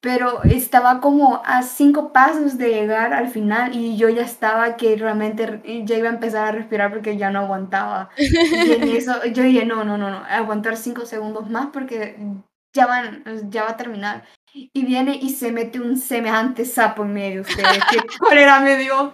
Pero 0.00 0.44
estaba 0.44 1.00
como 1.00 1.42
a 1.44 1.62
cinco 1.62 2.12
pasos 2.12 2.58
de 2.58 2.70
llegar 2.70 3.14
al 3.14 3.28
final 3.30 3.74
y 3.76 3.96
yo 3.96 4.08
ya 4.10 4.22
estaba 4.22 4.76
que 4.76 4.96
realmente 4.96 5.46
re- 5.46 5.84
ya 5.86 5.96
iba 5.98 6.08
a 6.08 6.12
empezar 6.14 6.46
a 6.48 6.52
respirar 6.52 6.90
porque 6.92 7.16
ya 7.16 7.30
no 7.30 7.40
aguantaba. 7.40 8.10
Y 8.52 8.72
en 8.72 8.82
eso 8.96 9.24
yo 9.26 9.42
dije, 9.44 9.66
no, 9.66 9.84
no, 9.84 9.98
no, 9.98 10.10
no, 10.10 10.18
aguantar 10.28 10.76
cinco 10.76 11.06
segundos 11.06 11.50
más 11.50 11.68
porque 11.72 12.16
ya 12.74 12.86
van, 12.86 13.24
ya 13.50 13.64
va 13.64 13.70
a 13.70 13.76
terminar. 13.76 14.24
Y 14.52 14.84
viene 14.84 15.16
y 15.20 15.30
se 15.30 15.52
mete 15.52 15.80
un 15.80 15.96
semejante 15.98 16.64
sapo 16.64 17.02
en 17.04 17.12
medio 17.12 17.42
de 17.44 17.50
ustedes. 17.50 17.80
¿Qué 17.90 17.98
cólera 18.18 18.60
me 18.60 18.76
dio? 18.76 19.12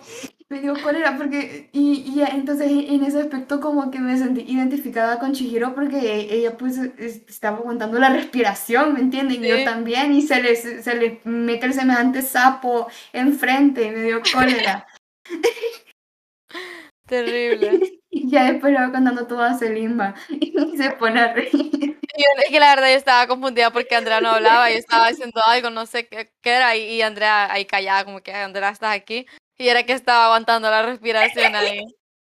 Me 0.49 0.61
dio 0.61 0.75
cólera 0.83 1.17
porque... 1.17 1.69
Y, 1.73 2.05
y 2.15 2.23
entonces 2.23 2.71
en 2.71 3.03
ese 3.03 3.21
aspecto 3.21 3.61
como 3.61 3.91
que 3.91 3.99
me 3.99 4.17
sentí 4.17 4.43
identificada 4.43 5.19
con 5.19 5.33
Chihiro 5.33 5.75
porque 5.75 6.29
ella 6.31 6.57
pues 6.57 6.77
es- 6.79 7.23
estaba 7.29 7.59
aguantando 7.59 7.99
la 7.99 8.11
respiración, 8.11 8.93
¿me 8.95 9.01
entienden? 9.01 9.45
Y 9.45 9.49
yo 9.49 9.57
Sí. 9.57 9.65
también 9.65 10.13
y 10.15 10.23
se 10.23 10.41
le, 10.43 10.55
se 10.57 10.95
le 10.95 11.21
mete 11.25 11.67
el 11.67 11.75
semejante 11.75 12.23
sapo 12.23 12.87
enfrente 13.13 13.85
y 13.87 13.91
me 13.91 14.03
dio 14.03 14.23
cólera. 14.33 14.87
Terrible. 17.07 18.01
Y 18.17 18.31
ya 18.31 18.53
después 18.53 18.73
le 18.73 18.79
va 18.79 18.93
contando 18.93 19.27
todo 19.27 19.43
a 19.43 19.55
Selimba 19.55 20.15
y 20.31 20.55
se 20.77 20.91
pone 20.93 21.21
a 21.21 21.33
reír. 21.33 21.51
Y 21.53 22.23
yo- 22.23 22.43
es 22.45 22.49
que 22.49 22.61
la 22.61 22.75
verdad 22.77 22.91
yo 22.91 22.97
estaba 22.97 23.27
confundida 23.27 23.73
porque 23.73 23.97
Andrea 23.97 24.21
no 24.21 24.31
hablaba, 24.31 24.71
yo 24.71 24.77
estaba 24.79 25.09
haciendo 25.09 25.43
algo, 25.45 25.71
no 25.71 25.85
sé 25.85 26.07
qué, 26.07 26.33
qué 26.41 26.51
era, 26.51 26.77
y, 26.77 27.03
Andrea 27.03 27.53
ahí 27.53 27.65
callada, 27.65 28.05
como 28.05 28.21
que 28.21 28.33
Andrea 28.33 28.71
estás 28.71 28.95
aquí. 28.95 29.27
Y 29.59 29.69
era 29.69 29.83
que 29.83 29.95
estaba 29.95 30.27
aguantando 30.27 30.71
la 30.71 30.83
respiración 30.83 31.57
ahí. 31.57 31.81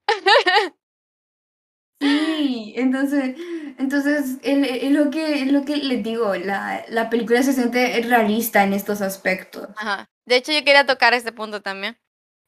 Sí, 2.01 2.75
entonces, 2.77 3.37
entonces 3.79 4.39
es 4.43 4.91
lo 4.91 5.11
que, 5.11 5.47
lo 5.47 5.65
que 5.65 5.77
les 5.77 6.03
digo, 6.03 6.35
la, 6.35 6.85
la 6.89 7.09
película 7.09 7.43
se 7.43 7.55
siente 7.55 8.03
realista 8.03 8.63
en 8.63 8.75
estos 8.75 9.01
aspectos. 9.01 9.69
Ajá. 9.77 10.07
De 10.27 10.37
hecho, 10.37 10.53
yo 10.53 10.65
quería 10.65 10.85
tocar 10.85 11.15
este 11.15 11.33
punto 11.33 11.63
también. 11.63 11.97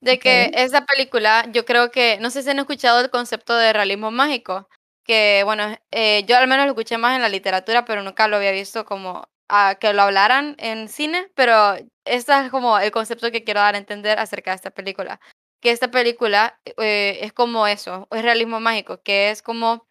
De 0.07 0.21
que 0.21 0.53
esa 0.55 0.83
película, 0.87 1.45
yo 1.51 1.65
creo 1.65 1.91
que, 1.91 2.19
no 2.21 2.31
sé 2.31 2.45
si 2.45 2.51
han 2.51 2.61
escuchado 2.61 3.01
el 3.01 3.11
concepto 3.11 3.57
de 3.57 3.73
realismo 3.73 4.13
mágico, 4.13 4.69
que 5.05 5.43
bueno, 5.45 5.77
eh, 5.91 6.23
yo 6.29 6.37
al 6.37 6.47
menos 6.47 6.65
lo 6.67 6.73
escuché 6.73 6.97
más 6.97 7.17
en 7.17 7.23
la 7.23 7.29
literatura, 7.29 7.85
pero 7.85 8.05
nunca 8.05 8.29
lo 8.29 8.37
había 8.37 8.53
visto 8.53 8.85
como 8.85 9.29
a 9.49 9.75
que 9.81 9.93
lo 9.93 10.03
hablaran 10.03 10.55
en 10.61 10.89
cine, 10.89 11.29
pero 11.35 11.75
este 12.05 12.33
es 12.39 12.51
como 12.53 12.79
el 12.79 12.93
concepto 12.93 13.33
que 13.33 13.43
quiero 13.43 13.59
dar 13.59 13.75
a 13.75 13.79
entender 13.79 14.21
acerca 14.21 14.53
de 14.53 14.57
esta 14.57 14.71
película. 14.71 15.19
Que 15.61 15.73
esta 15.73 15.91
película 15.91 16.61
eh, 16.79 17.19
es 17.23 17.33
como 17.33 17.67
eso, 17.67 18.07
es 18.13 18.23
realismo 18.23 18.61
mágico, 18.61 19.03
que 19.03 19.31
es 19.31 19.43
como 19.43 19.89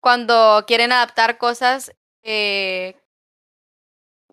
cuando 0.00 0.64
quieren 0.66 0.92
adaptar 0.92 1.38
cosas 1.38 1.92
eh, 2.24 2.96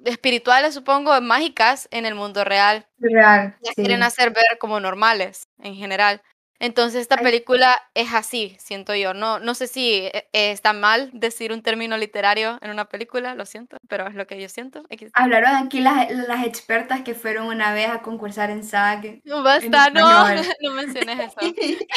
espirituales, 0.04 0.74
supongo, 0.74 1.20
mágicas 1.22 1.88
en 1.92 2.06
el 2.06 2.16
mundo 2.16 2.44
real 2.44 2.86
Real, 3.00 3.56
las 3.62 3.74
sí. 3.76 3.82
quieren 3.82 4.04
hacer 4.04 4.32
ver 4.32 4.58
como 4.60 4.80
normales 4.80 5.48
en 5.60 5.76
general. 5.76 6.22
Entonces 6.60 7.02
esta 7.02 7.18
película 7.18 7.76
es 7.94 8.14
así, 8.14 8.56
siento 8.58 8.96
yo. 8.96 9.14
No, 9.14 9.40
no 9.40 9.54
sé 9.54 9.68
si 9.68 9.96
eh, 9.96 10.30
eh, 10.32 10.52
está 10.52 10.72
mal 10.72 11.10
decir 11.12 11.52
un 11.52 11.62
término 11.62 11.98
literario 11.98 12.58
en 12.62 12.72
una 12.72 12.86
película, 12.86 13.36
lo 13.36 13.46
siento, 13.46 13.76
pero 13.90 14.08
es 14.08 14.16
lo 14.16 14.28
que 14.28 14.40
yo 14.40 14.48
siento. 14.48 14.82
Hablaron 15.14 15.56
aquí 15.56 15.82
las, 15.82 16.10
las 16.10 16.46
expertas 16.46 17.02
que 17.02 17.16
fueron 17.16 17.48
una 17.48 17.74
vez 17.74 17.90
a 17.90 18.02
concursar 18.02 18.50
en 18.50 18.64
SAG 18.64 19.20
No, 19.26 19.44
basta, 19.44 19.90
no, 19.90 20.02
no 20.62 20.72
menciones 20.72 21.20
eso. 21.20 21.40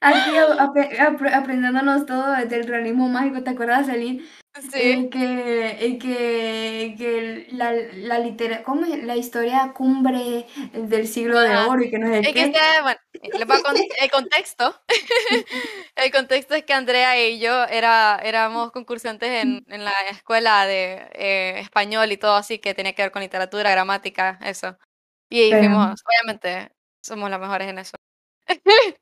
Aquí 0.00 0.36
a- 0.36 0.62
ape- 0.64 0.98
apre- 0.98 1.32
aprendiéndonos 1.34 2.06
todo 2.06 2.32
del 2.32 2.66
realismo 2.68 3.08
mágico, 3.08 3.42
¿te 3.42 3.50
acuerdas, 3.50 3.86
Celine? 3.86 4.22
Sí. 4.60 4.68
Eh, 4.80 5.08
que, 5.10 5.86
eh, 5.86 5.98
que, 5.98 6.94
que 6.96 7.46
la, 7.52 7.72
la 7.72 8.18
litera, 8.20 8.62
¿cómo 8.62 8.84
es? 8.86 9.02
La 9.02 9.16
historia 9.16 9.72
cumbre 9.74 10.46
del 10.72 11.08
siglo 11.08 11.40
de 11.40 11.48
Ajá. 11.52 11.66
oro 11.68 11.82
y 11.82 11.90
que 11.90 11.98
no 11.98 12.06
Es 12.14 12.24
que 12.28 12.32
qué. 12.32 12.40
este, 12.44 12.60
bueno, 12.82 13.62
con- 13.64 13.76
el 14.00 14.10
contexto. 14.10 14.80
El 15.96 16.10
contexto 16.12 16.54
es 16.54 16.64
que 16.64 16.72
Andrea 16.72 17.20
y 17.24 17.38
yo 17.40 17.64
era, 17.64 18.20
éramos 18.22 18.72
concursantes 18.72 19.28
en, 19.42 19.64
en 19.68 19.84
la 19.84 19.92
escuela 20.10 20.66
de 20.66 21.08
eh, 21.14 21.58
español 21.60 22.10
y 22.12 22.16
todo 22.16 22.34
así 22.34 22.58
que 22.58 22.74
tenía 22.74 22.92
que 22.94 23.02
ver 23.02 23.12
con 23.12 23.22
literatura, 23.22 23.70
gramática, 23.70 24.38
eso. 24.44 24.76
Y 25.30 25.50
fuimos, 25.52 26.00
obviamente, 26.06 26.72
somos 27.02 27.30
las 27.30 27.40
mejores 27.40 27.68
en 27.68 27.78
eso. 27.78 27.96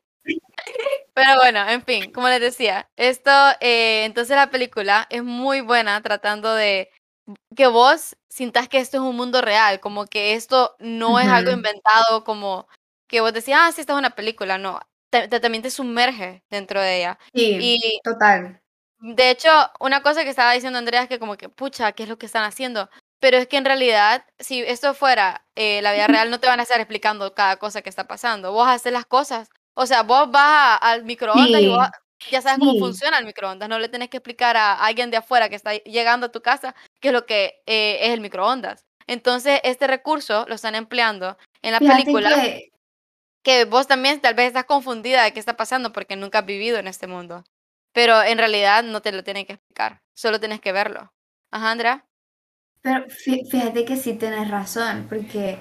Pero 1.15 1.35
bueno, 1.37 1.69
en 1.69 1.83
fin, 1.85 2.11
como 2.13 2.29
les 2.29 2.41
decía, 2.41 2.89
esto, 2.97 3.31
eh, 3.61 4.05
entonces 4.05 4.35
la 4.37 4.51
película 4.51 5.07
es 5.11 5.23
muy 5.23 5.61
buena 5.61 6.01
tratando 6.03 6.55
de 6.55 6.91
que 7.55 7.67
vos 7.67 8.17
sintas 8.31 8.69
que 8.69 8.79
esto 8.79 8.97
es 8.97 9.03
un 9.03 9.17
mundo 9.17 9.43
real, 9.43 9.79
como 9.81 10.07
que 10.07 10.35
esto 10.35 10.75
no 10.79 11.21
es 11.21 11.29
algo 11.29 11.51
inventado, 11.53 12.25
como 12.25 12.67
que 13.09 13.21
vos 13.21 13.33
decís, 13.33 13.55
ah, 13.57 13.71
sí, 13.73 13.83
esta 13.83 13.93
es 13.93 13.99
una 13.99 14.11
película, 14.15 14.57
no, 14.59 14.81
te- 15.11 15.29
te- 15.29 15.39
también 15.41 15.63
te 15.63 15.71
sumerge 15.71 16.43
dentro 16.51 16.81
de 16.81 16.97
ella. 16.99 17.19
Sí, 17.35 17.59
Y 17.61 18.01
total. 18.03 18.61
de 19.01 19.31
hecho, 19.31 19.51
una 19.81 20.03
cosa 20.03 20.25
que 20.25 20.31
estaba 20.31 20.53
diciendo 20.53 20.79
Andrea 20.79 21.03
es 21.03 21.09
que 21.09 21.19
como 21.19 21.37
que, 21.37 21.49
pucha, 21.51 21.93
¿qué 21.93 22.05
es 22.05 22.09
lo 22.09 22.19
que 22.19 22.27
están 22.27 22.45
haciendo? 22.45 22.89
Pero 23.21 23.37
es 23.37 23.47
que 23.47 23.57
en 23.59 23.65
realidad, 23.67 24.25
si 24.39 24.61
esto 24.63 24.95
fuera 24.95 25.45
eh, 25.55 25.81
la 25.83 25.93
vida 25.93 26.07
real, 26.09 26.31
no 26.31 26.41
te 26.41 26.49
van 26.49 26.59
a 26.59 26.65
estar 26.65 26.81
explicando 26.81 27.35
cada 27.35 27.57
cosa 27.57 27.83
que 27.83 27.91
está 27.91 28.09
pasando. 28.09 28.53
Vos 28.53 28.67
haces 28.69 28.93
las 28.93 29.07
cosas. 29.07 29.49
O 29.75 29.87
sea, 29.87 30.03
vos 30.03 30.31
vas 30.31 30.79
al 30.83 31.05
microondas 31.05 31.61
y 31.61 31.69
vos 31.69 31.89
ya 32.31 32.41
sabes 32.43 32.59
cómo 32.59 32.73
sí. 32.73 32.79
funciona 32.79 33.19
el 33.19 33.25
microondas. 33.27 33.69
No 33.69 33.79
le 33.79 33.89
tenés 33.89 34.09
que 34.09 34.19
explicar 34.19 34.57
a 34.57 34.75
alguien 34.75 35.11
de 35.11 35.17
afuera 35.17 35.49
que 35.49 35.57
está 35.57 35.75
llegando 35.75 36.27
a 36.27 36.33
tu 36.33 36.41
casa 36.43 36.75
qué 37.01 37.09
es 37.09 37.15
lo 37.15 37.27
que 37.27 37.61
eh, 37.67 37.99
es 38.03 38.11
el 38.11 38.21
microondas. 38.21 38.85
Entonces, 39.07 39.61
este 39.65 39.87
recurso 39.87 40.45
lo 40.49 40.55
están 40.55 40.75
empleando 40.75 41.37
en 41.63 41.73
la 41.73 41.79
Fíjate 41.81 42.03
película 42.05 42.31
que, 42.43 42.69
que 43.43 43.65
vos 43.65 43.87
también 43.89 44.21
tal 44.21 44.35
vez 44.35 44.49
estás 44.49 44.65
confundida 44.65 45.25
de 45.25 45.33
qué 45.33 45.41
está 45.41 45.57
pasando 45.57 45.93
porque 45.93 46.15
nunca 46.17 46.41
has 46.41 46.47
vivido 46.47 46.79
en 46.79 46.87
este 46.87 47.07
mundo. 47.09 47.43
Pero 47.93 48.23
en 48.23 48.39
realidad 48.39 48.85
no 48.85 49.03
te 49.03 49.13
lo 49.13 49.25
tienen 49.25 49.45
que 49.45 49.55
explicar, 49.55 50.01
solo 50.17 50.39
tienes 50.39 50.61
que 50.61 50.73
verlo. 50.73 51.13
Ajá, 51.51 51.73
Andrea. 51.73 52.05
pero 52.81 53.05
fí- 53.07 53.49
fíjate 53.51 53.85
que 53.85 53.97
sí 53.97 54.15
tienes 54.15 54.49
razón, 54.51 55.07
porque 55.09 55.59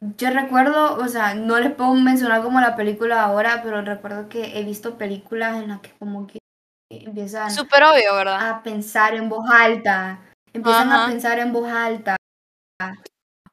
yo 0.00 0.30
recuerdo, 0.30 0.96
o 0.96 1.08
sea, 1.08 1.34
no 1.34 1.58
les 1.58 1.72
puedo 1.72 1.92
mencionar 1.94 2.42
como 2.42 2.60
la 2.60 2.76
película 2.76 3.22
ahora, 3.22 3.60
pero 3.62 3.82
recuerdo 3.82 4.28
que 4.28 4.58
he 4.58 4.64
visto 4.64 4.96
películas 4.98 5.56
en 5.62 5.68
las 5.68 5.80
que 5.80 5.90
como 5.98 6.26
que 6.26 6.38
empiezan 6.90 7.50
obvio, 7.50 8.14
¿verdad? 8.14 8.48
a 8.50 8.62
pensar 8.62 9.14
en 9.14 9.28
voz 9.28 9.48
alta, 9.50 10.20
empiezan 10.52 10.92
Ajá. 10.92 11.04
a 11.04 11.08
pensar 11.08 11.38
en 11.38 11.52
voz 11.52 11.68
alta, 11.68 12.16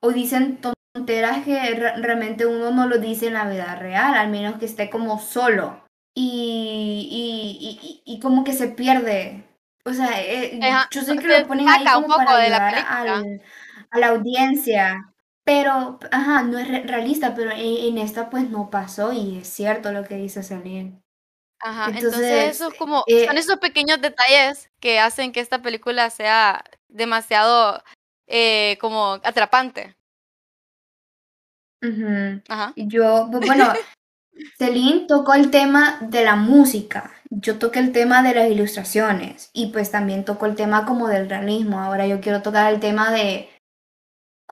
o 0.02 0.12
dicen 0.12 0.60
tonteras 0.94 1.44
que 1.44 1.58
re- 1.76 1.98
realmente 1.98 2.46
uno 2.46 2.72
no 2.72 2.88
lo 2.88 2.98
dice 3.00 3.28
en 3.28 3.34
la 3.34 3.50
vida 3.50 3.76
real, 3.76 4.14
al 4.16 4.30
menos 4.30 4.58
que 4.58 4.66
esté 4.66 4.90
como 4.90 5.20
solo. 5.20 5.84
Y, 6.18 7.10
y, 7.12 8.02
y, 8.06 8.14
y- 8.16 8.20
como 8.22 8.46
que 8.46 8.54
se 8.54 8.70
pierde. 8.70 9.44
O 9.84 9.92
sea, 9.92 10.22
eh, 10.22 10.58
yo 10.92 11.02
sé 11.02 11.18
que 11.18 11.28
lo 11.42 11.48
ponen 11.48 11.68
ahí 11.68 11.80
saca 11.84 11.98
un 11.98 12.04
como 12.04 12.16
poco 12.16 12.26
para 12.26 12.40
de 12.40 12.50
la 12.50 12.68
ayudar 12.68 12.86
al, 12.88 13.42
a 13.92 14.00
la 14.00 14.08
audiencia. 14.08 15.14
Pero, 15.46 16.00
ajá, 16.12 16.44
no 16.44 16.58
es 16.58 16.68
re- 16.68 16.84
realista, 16.84 17.36
pero 17.36 17.52
en, 17.52 17.60
en 17.60 17.98
esta 18.00 18.30
pues 18.30 18.50
no 18.50 18.70
pasó 18.70 19.14
y 19.14 19.38
es 19.38 19.48
cierto 19.48 19.92
lo 19.92 20.04
que 20.04 20.16
dice 20.16 20.44
Celine. 20.44 21.02
Ajá, 21.60 21.88
entonces 21.88 22.22
Entonces, 22.22 22.56
eso 22.56 22.68
es 22.70 22.74
como, 22.78 23.04
eh, 23.08 23.26
son 23.26 23.38
esos 23.38 23.58
pequeños 23.58 24.02
detalles 24.02 24.70
que 24.80 25.00
hacen 25.00 25.32
que 25.32 25.40
esta 25.40 25.62
película 25.62 26.10
sea 26.10 26.64
demasiado 26.90 27.82
eh, 28.28 28.78
como 28.82 29.14
atrapante. 29.24 29.96
ujú. 31.82 32.42
Ajá. 32.50 32.74
Yo, 32.76 33.28
bu- 33.28 33.46
bueno, 33.46 33.74
Celine 34.58 35.08
tocó 35.08 35.34
el 35.34 35.52
tema 35.52 35.98
de 36.02 36.24
la 36.26 36.36
música, 36.36 37.14
yo 37.30 37.60
toqué 37.60 37.80
el 37.80 37.92
tema 37.92 38.24
de 38.24 38.36
las 38.36 38.50
ilustraciones 38.52 39.50
y 39.54 39.68
pues 39.68 39.92
también 39.92 40.26
tocó 40.26 40.46
el 40.46 40.56
tema 40.56 40.86
como 40.86 41.08
del 41.08 41.30
realismo. 41.30 41.82
Ahora 41.82 42.08
yo 42.08 42.22
quiero 42.22 42.42
tocar 42.42 42.74
el 42.74 42.80
tema 42.80 43.12
de 43.12 43.50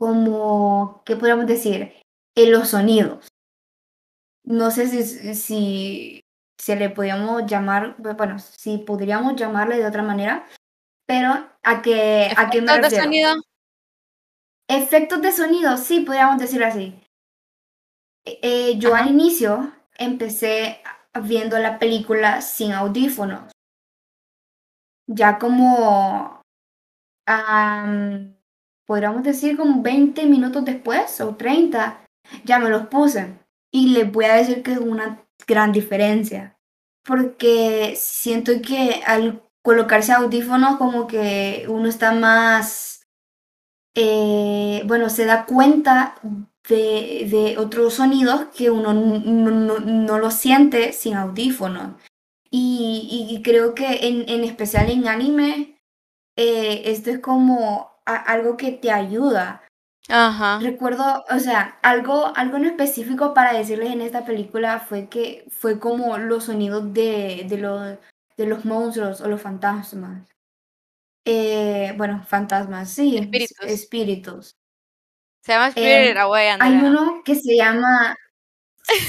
como, 0.04 1.02
¿qué 1.06 1.16
podríamos 1.16 1.48
decir? 1.48 1.94
En 2.36 2.52
los 2.52 2.72
sonidos. 2.72 3.30
No 4.44 4.70
sé 4.70 4.88
si, 4.88 5.34
si 5.34 6.26
se 6.58 6.76
le 6.76 6.90
podríamos 6.90 7.46
llamar, 7.46 7.96
bueno, 7.98 8.38
si 8.38 8.80
podríamos 8.80 9.38
llamarle 9.38 9.78
de 9.78 9.86
otra 9.86 10.04
manera, 10.04 10.46
pero 11.06 11.50
¿a 11.64 11.82
qué, 11.82 12.34
a 12.36 12.50
qué 12.50 12.62
me 12.62 12.68
Efectos 12.68 12.76
de 12.76 12.82
refiero? 12.82 13.04
sonido. 13.06 13.34
Efectos 14.68 15.22
de 15.22 15.32
sonido, 15.32 15.78
sí, 15.78 16.02
podríamos 16.02 16.38
decir 16.38 16.62
así. 16.66 17.02
Eh, 18.26 18.78
yo 18.80 18.94
Ajá. 18.94 19.06
al 19.06 19.10
inicio 19.10 19.72
empecé 19.98 20.82
viendo 21.22 21.58
la 21.60 21.80
película 21.80 22.42
sin 22.42 22.74
audífonos. 22.74 23.54
Ya 25.08 25.40
como, 25.40 26.42
podríamos 28.94 29.24
decir 29.24 29.58
como 29.58 29.82
20 29.82 30.28
minutos 30.28 30.64
después 30.66 31.20
o 31.20 31.34
30, 31.34 32.06
ya 32.46 32.60
me 32.60 32.70
los 32.70 32.86
puse. 32.90 33.40
Y 33.72 33.88
les 33.88 34.12
voy 34.12 34.26
a 34.26 34.36
decir 34.36 34.62
que 34.62 34.74
es 34.74 34.78
una 34.78 35.26
gran 35.48 35.72
diferencia. 35.72 36.60
Porque 37.04 37.96
siento 37.98 38.52
que 38.62 39.02
al 39.08 39.42
colocarse 39.64 40.12
audífonos 40.12 40.78
como 40.78 41.08
que 41.08 41.66
uno 41.68 41.90
está 41.90 42.12
más, 42.12 43.08
eh, 43.96 44.84
bueno, 44.86 45.10
se 45.10 45.26
da 45.26 45.48
cuenta 45.48 46.14
de, 46.70 47.28
de 47.32 47.56
otros 47.58 47.96
sonidos 47.96 48.46
que 48.56 48.70
uno 48.70 48.94
no, 48.94 49.18
no, 49.18 49.80
no 49.80 50.20
lo 50.20 50.30
siente 50.30 50.94
sin 50.94 51.16
audífonos. 51.16 51.96
Y, 52.52 53.28
y 53.32 53.42
creo 53.42 53.74
que 53.74 54.08
en, 54.08 54.30
en 54.30 54.44
especial 54.44 54.92
en 54.92 55.08
anime, 55.08 55.82
eh, 56.38 56.84
esto 56.92 57.10
es 57.10 57.18
como 57.18 57.93
a- 58.06 58.16
algo 58.16 58.58
que 58.58 58.72
te 58.72 58.92
ayuda. 58.92 59.64
Ajá. 60.10 60.60
Recuerdo, 60.62 61.24
o 61.30 61.40
sea, 61.40 61.80
algo, 61.82 62.34
algo 62.36 62.58
en 62.58 62.66
específico 62.66 63.34
para 63.34 63.54
decirles 63.54 63.92
en 63.92 64.02
esta 64.02 64.26
película 64.26 64.80
fue 64.80 65.08
que 65.08 65.46
fue 65.50 65.80
como 65.80 66.18
los 66.18 66.46
sonidos 66.46 66.94
de, 66.94 67.46
de, 67.48 67.58
los, 67.58 67.98
de 68.38 68.46
los 68.48 68.66
monstruos 68.66 69.22
o 69.22 69.30
los 69.30 69.42
fantasmas. 69.42 70.28
Eh, 71.26 71.94
bueno, 71.98 72.24
fantasmas, 72.28 72.90
sí, 72.90 73.16
es- 73.16 73.24
Espíritus. 73.24 73.58
espíritus. 73.66 74.56
Se 75.42 75.54
llama 75.54 75.68
Em, 75.68 75.72
Spirit 76.02 76.18
Away, 76.18 76.48
Hay 76.60 76.74
uno 76.74 77.22
que 77.24 77.36
se 77.36 77.56
llama, 77.56 78.16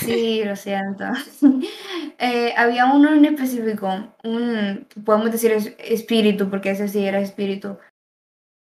sí, 0.00 0.42
lo 0.44 0.54
siento. 0.56 1.04
Eh, 2.18 2.54
había 2.56 2.86
uno 2.86 3.12
en 3.12 3.24
específico, 3.24 3.88
un, 4.22 4.86
podemos 5.04 5.32
decir 5.32 5.50
es- 5.50 5.74
espíritu, 5.78 6.48
porque 6.48 6.70
ese 6.70 6.86
sí 6.86 7.04
era 7.04 7.18
espíritu, 7.18 7.76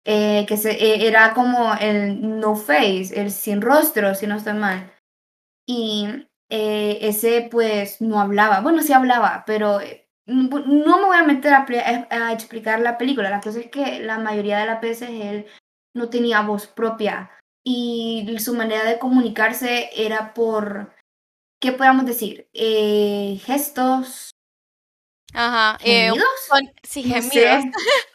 eh, 0.05 0.45
que 0.47 0.57
se, 0.57 0.71
eh, 0.71 1.07
era 1.07 1.33
como 1.33 1.73
el 1.79 2.39
no 2.39 2.55
face, 2.55 3.11
el 3.19 3.31
sin 3.31 3.61
rostro, 3.61 4.15
si 4.15 4.27
no 4.27 4.37
estoy 4.37 4.53
mal. 4.53 4.91
Y 5.67 6.07
eh, 6.49 6.99
ese 7.01 7.47
pues 7.51 8.01
no 8.01 8.19
hablaba, 8.19 8.61
bueno, 8.61 8.81
sí 8.81 8.93
hablaba, 8.93 9.43
pero 9.45 9.79
eh, 9.81 10.07
no 10.25 10.59
no 10.59 10.97
me 10.99 11.05
voy 11.05 11.17
a 11.17 11.23
meter 11.23 11.53
a, 11.53 11.65
ple- 11.65 12.07
a- 12.09 12.33
explicar 12.33 12.79
la 12.79 12.97
película. 12.97 13.29
La 13.29 13.41
cosa 13.41 13.59
es 13.59 13.69
que 13.69 13.99
la 14.01 14.17
mayoría 14.19 14.59
de 14.59 14.65
las 14.65 14.81
veces 14.81 15.09
él 15.11 15.45
no 15.95 16.09
tenía 16.09 16.41
voz 16.41 16.67
propia 16.67 17.31
y 17.65 18.35
su 18.39 18.53
manera 18.55 18.83
de 18.85 18.97
comunicarse 18.99 19.89
era 19.95 20.33
por, 20.33 20.93
¿qué 21.61 21.71
podríamos 21.73 22.05
decir? 22.05 22.49
Eh, 22.53 23.39
gestos, 23.45 24.31
Ajá. 25.33 25.77
eh, 25.83 26.07
gemidos. 26.07 26.27
son- 26.47 26.71
sí, 26.83 27.03
No 27.03 27.15
gemidos. 27.15 27.31
sé. 27.63 27.71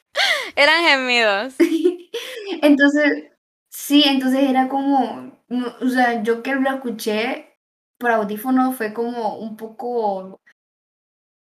Eran 0.57 0.85
gemidos. 0.85 1.55
Entonces, 2.63 3.25
sí, 3.71 4.05
entonces 4.07 4.43
era 4.49 4.69
como, 4.69 5.39
no, 5.49 5.75
o 5.81 5.89
sea, 5.89 6.23
yo 6.23 6.43
que 6.43 6.55
lo 6.55 6.71
escuché 6.71 7.59
por 7.99 8.11
audífono 8.11 8.73
fue 8.73 8.93
como 8.93 9.39
un 9.39 9.57
poco 9.57 10.41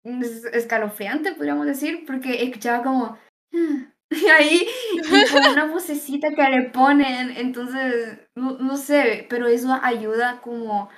es- 0.03 0.45
escalofriante, 0.45 1.33
podríamos 1.33 1.65
decir, 1.65 2.03
porque 2.05 2.43
escuchaba 2.43 2.83
como 2.83 3.17
y 4.11 4.27
ahí 4.29 4.67
y 4.93 5.31
con 5.31 5.45
una 5.47 5.65
vocecita 5.73 6.29
que 6.35 6.49
le 6.49 6.69
ponen, 6.71 7.31
entonces, 7.37 8.19
no, 8.35 8.57
no 8.59 8.77
sé, 8.77 9.27
pero 9.29 9.47
eso 9.47 9.77
ayuda 9.83 10.41
como 10.41 10.89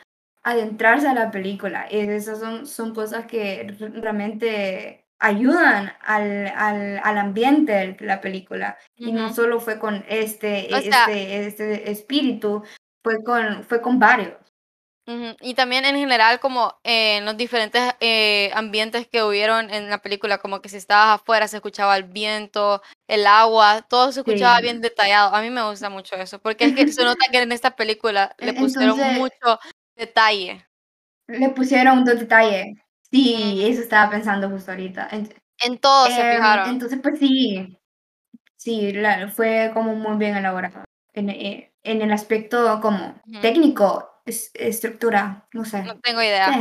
adentrarse 0.43 1.07
a 1.09 1.15
la 1.15 1.31
película. 1.31 1.87
Esas 1.87 2.39
son, 2.39 2.67
son 2.67 2.95
cosas 2.95 3.27
que 3.27 3.67
realmente 3.79 5.06
ayudan 5.19 5.93
al, 6.01 6.47
al, 6.55 6.99
al 7.03 7.17
ambiente 7.17 7.71
de 7.71 7.97
la 8.05 8.21
película. 8.21 8.77
Y 8.95 9.11
no 9.11 9.33
solo 9.33 9.59
fue 9.59 9.79
con 9.79 10.05
este, 10.07 10.75
este, 10.75 11.47
este 11.47 11.91
espíritu, 11.91 12.63
fue 13.03 13.23
con, 13.23 13.63
fue 13.63 13.81
con 13.81 13.99
varios. 13.99 14.35
Y 15.39 15.53
también 15.53 15.85
en 15.85 15.95
general 15.95 16.41
como 16.41 16.77
en 16.83 17.23
los 17.23 17.37
diferentes 17.37 17.81
eh, 18.01 18.51
ambientes 18.53 19.07
que 19.07 19.23
hubieron 19.23 19.73
en 19.73 19.89
la 19.89 19.99
película, 19.99 20.39
como 20.39 20.61
que 20.61 20.67
si 20.67 20.75
estabas 20.75 21.21
afuera 21.21 21.47
se 21.47 21.55
escuchaba 21.57 21.95
el 21.95 22.03
viento, 22.03 22.81
el 23.07 23.25
agua, 23.25 23.85
todo 23.87 24.11
se 24.11 24.19
escuchaba 24.19 24.59
bien 24.59 24.81
detallado. 24.81 25.33
A 25.33 25.41
mí 25.41 25.49
me 25.49 25.63
gusta 25.63 25.89
mucho 25.89 26.17
eso, 26.17 26.39
porque 26.39 26.65
es 26.65 26.75
que 26.75 26.91
se 26.91 27.05
nota 27.05 27.31
que 27.31 27.37
en 27.37 27.53
esta 27.53 27.77
película 27.77 28.35
le 28.37 28.51
pusieron 28.53 28.99
mucho 29.13 29.59
detalle. 29.95 30.67
Le 31.27 31.49
pusieron 31.51 31.99
mucho 31.99 32.15
detalle. 32.15 32.75
Sí, 33.09 33.65
eso 33.65 33.81
estaba 33.81 34.09
pensando 34.09 34.49
justo 34.49 34.71
ahorita. 34.71 35.09
En, 35.11 35.77
todo 35.79 36.07
se 36.07 36.19
em, 36.19 36.35
fijaron. 36.35 36.69
Entonces, 36.69 36.99
pues 37.01 37.19
sí, 37.19 37.77
sí, 38.55 38.93
fue 39.33 39.71
como 39.73 39.95
muy 39.95 40.17
bien 40.17 40.35
elaborado. 40.35 40.83
En, 41.13 41.29
eh, 41.29 41.73
en 41.83 42.01
el 42.01 42.11
aspecto 42.11 42.79
como 42.81 43.19
técnico 43.41 44.21
estructura, 44.25 45.47
no 45.53 45.63
sé. 45.63 45.83
No 45.83 45.99
tengo 45.99 46.21
idea. 46.21 46.53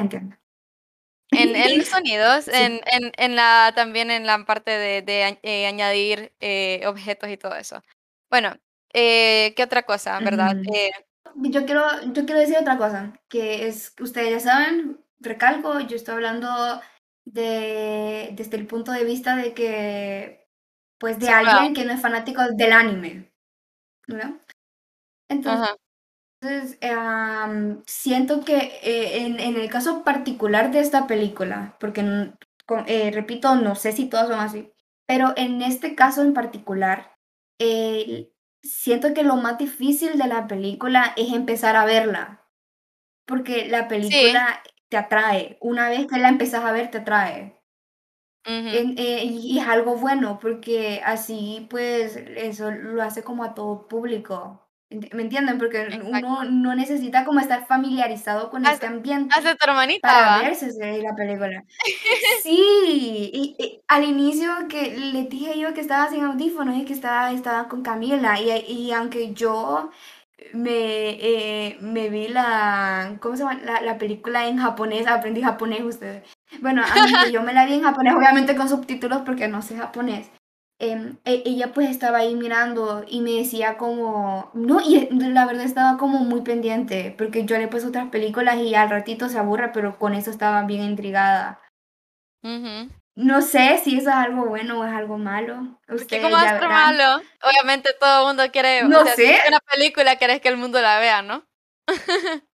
En, 1.33 1.57
en 1.57 1.79
los 1.79 1.89
sonidos, 1.89 2.49
en, 2.49 2.81
en, 2.87 3.13
en, 3.17 3.37
la, 3.37 3.73
también 3.75 4.13
en 4.13 4.25
la 4.25 4.45
parte 4.45 4.71
de, 4.71 5.03
de 5.03 5.39
eh, 5.43 5.67
añadir 5.67 6.33
eh, 6.41 6.83
objetos 6.87 7.29
y 7.29 7.37
todo 7.37 7.57
eso. 7.57 7.83
Bueno, 8.31 8.57
¿qué 8.93 9.55
otra 9.63 9.83
cosa, 9.83 10.21
verdad? 10.21 10.57
yo, 11.35 11.67
quiero, 11.67 11.85
yo 12.13 12.25
quiero 12.25 12.41
decir 12.41 12.57
otra 12.59 12.79
cosa, 12.79 13.13
que 13.29 13.67
es, 13.67 13.95
ustedes 14.01 14.31
ya 14.31 14.41
saben, 14.41 15.05
recalco, 15.21 15.81
yo 15.81 15.97
estoy 15.97 16.15
hablando 16.15 16.81
de, 17.25 18.31
desde 18.33 18.57
el 18.57 18.67
punto 18.67 18.93
de 18.93 19.05
vista 19.05 19.37
de 19.37 19.55
que, 19.55 20.49
pues, 20.99 21.19
de 21.19 21.29
alguien 21.29 21.75
que 21.75 21.85
no 21.85 21.93
es 21.93 22.01
fanático 22.01 22.43
del 22.55 22.73
anime, 22.73 23.33
¿no? 24.07 24.39
Entonces, 25.29 25.77
entonces, 26.41 26.79
siento 27.87 28.45
que 28.45 28.57
eh, 28.83 29.27
en, 29.27 29.39
el 29.39 29.71
caso 29.71 30.05
particular 30.05 30.71
de 30.71 30.81
esta 30.81 31.07
película, 31.07 31.77
porque 31.81 32.33
eh, 32.87 33.11
repito, 33.13 33.55
no 33.57 33.75
sé 33.75 33.93
si 33.93 34.09
todas 34.09 34.29
son 34.29 34.39
así, 34.39 34.73
pero 35.07 35.33
en 35.37 35.63
este 35.63 35.95
caso 35.95 36.23
en 36.23 36.35
particular, 36.35 37.17
eh, 37.59 38.33
siento 38.63 39.15
que 39.15 39.23
lo 39.23 39.37
más 39.37 39.59
difícil 39.59 40.19
de 40.19 40.27
la 40.27 40.47
película 40.47 41.15
es 41.17 41.33
empezar 41.33 41.77
a 41.77 41.85
verla, 41.85 42.45
porque 43.27 43.67
la 43.69 43.89
película 43.89 44.63
te 44.89 44.97
atrae, 44.97 45.59
una 45.61 45.89
vez 45.89 46.07
que 46.07 46.19
la 46.19 46.29
empezás 46.29 46.65
a 46.65 46.73
ver, 46.73 46.91
te 46.91 46.99
atrae. 46.99 47.61
y 48.47 49.59
es 49.59 49.67
algo 49.67 49.97
bueno, 49.97 50.39
porque 50.41 51.03
así 51.05 51.67
pues 51.71 52.17
eso 52.17 52.71
lo 52.71 53.03
hace 53.03 53.23
como 53.23 53.45
a 53.45 53.55
todo 53.55 53.89
público. 53.89 54.67
¿Me 54.89 55.23
entienden? 55.23 55.59
Porque 55.59 56.01
uno 56.05 56.45
no 56.45 56.77
necesita 56.77 57.25
como 57.25 57.41
estar 57.41 57.67
familiarizado 57.67 58.51
con 58.51 58.65
este 58.65 58.87
ambiente 58.87 59.35
hace 59.37 59.57
tu 59.57 59.69
hermanita, 59.69 60.07
para 60.07 60.43
verse 60.43 60.71
la 61.03 61.15
película. 61.17 61.65
Sí, 62.45 63.31
y, 63.35 63.83
al 63.89 64.05
inicio 64.05 64.49
que 64.69 64.97
le 64.97 65.25
dije 65.25 65.59
yo 65.59 65.75
que 65.75 65.81
estaba 65.81 66.09
sin 66.09 66.23
audífonos 66.23 66.77
y 66.77 66.85
que 66.85 66.93
estaba, 66.93 67.33
estaba 67.33 67.67
con 67.67 67.83
Camila, 67.83 68.41
y, 68.41 68.53
y 68.73 68.93
aunque 68.93 69.35
yo 69.35 69.91
me, 70.53 71.11
eh, 71.21 71.79
me 71.81 72.09
vi 72.11 72.29
la, 72.29 73.17
¿cómo 73.21 73.37
se 73.37 73.43
llama? 73.43 73.61
La, 73.65 73.81
la 73.81 73.99
película 73.99 74.47
en 74.47 74.59
japonés, 74.59 75.07
aprendí 75.07 75.43
japonés 75.43 75.83
ustedes. 75.83 76.25
Bueno, 76.61 76.83
aunque 76.83 77.33
yo 77.33 77.43
me 77.43 77.53
la 77.53 77.67
vi 77.67 77.75
en 77.75 77.83
japonés, 77.83 78.15
obviamente 78.15 78.57
con 78.57 78.69
subtítulos 78.69 79.23
porque 79.23 79.49
no 79.49 79.63
sé 79.63 79.77
japonés. 79.77 80.31
Em, 80.79 81.17
e, 81.25 81.43
ella 81.47 81.73
pues 81.73 81.89
estaba 81.89 82.19
ahí 82.19 82.35
mirando 82.35 83.03
y 83.09 83.23
me 83.23 83.33
decía 83.33 83.79
como, 83.79 84.51
no, 84.53 84.81
y 84.81 85.09
la 85.11 85.47
verdad 85.47 85.65
estaba 85.65 85.97
como 85.99 86.19
muy 86.21 86.43
pendiente, 86.43 87.15
porque 87.17 87.47
yo 87.47 87.57
le 87.59 87.69
puse 87.69 87.87
otras 87.87 88.09
películas 88.11 88.57
y 88.59 88.75
al 88.75 88.91
ratito 88.91 89.29
se 89.29 89.39
aburre, 89.39 89.71
pero 89.73 89.99
con 89.99 90.15
eso 90.15 90.31
estaba 90.31 90.63
bien 90.65 90.83
intrigada. 90.83 91.61
No 93.17 93.41
sé 93.41 93.81
si 93.83 93.97
eso 93.97 94.11
es 94.11 94.15
algo 94.15 94.45
bueno 94.45 94.81
o 94.81 94.85
es 94.85 94.93
algo 94.93 95.17
malo. 95.17 95.81
¿Qué 96.07 96.21
como 96.21 96.37
es 96.37 96.61
malo? 96.61 97.23
Obviamente 97.43 97.91
todo 97.99 98.21
el 98.21 98.27
mundo 98.27 98.53
quiere, 98.53 98.83
no 98.85 99.07
sé. 99.07 99.39
una 99.49 99.59
película 99.61 100.17
quieres 100.17 100.41
que 100.41 100.49
el 100.49 100.59
mundo 100.59 100.81
la 100.83 100.99
vea, 100.99 101.23
¿no? 101.23 101.47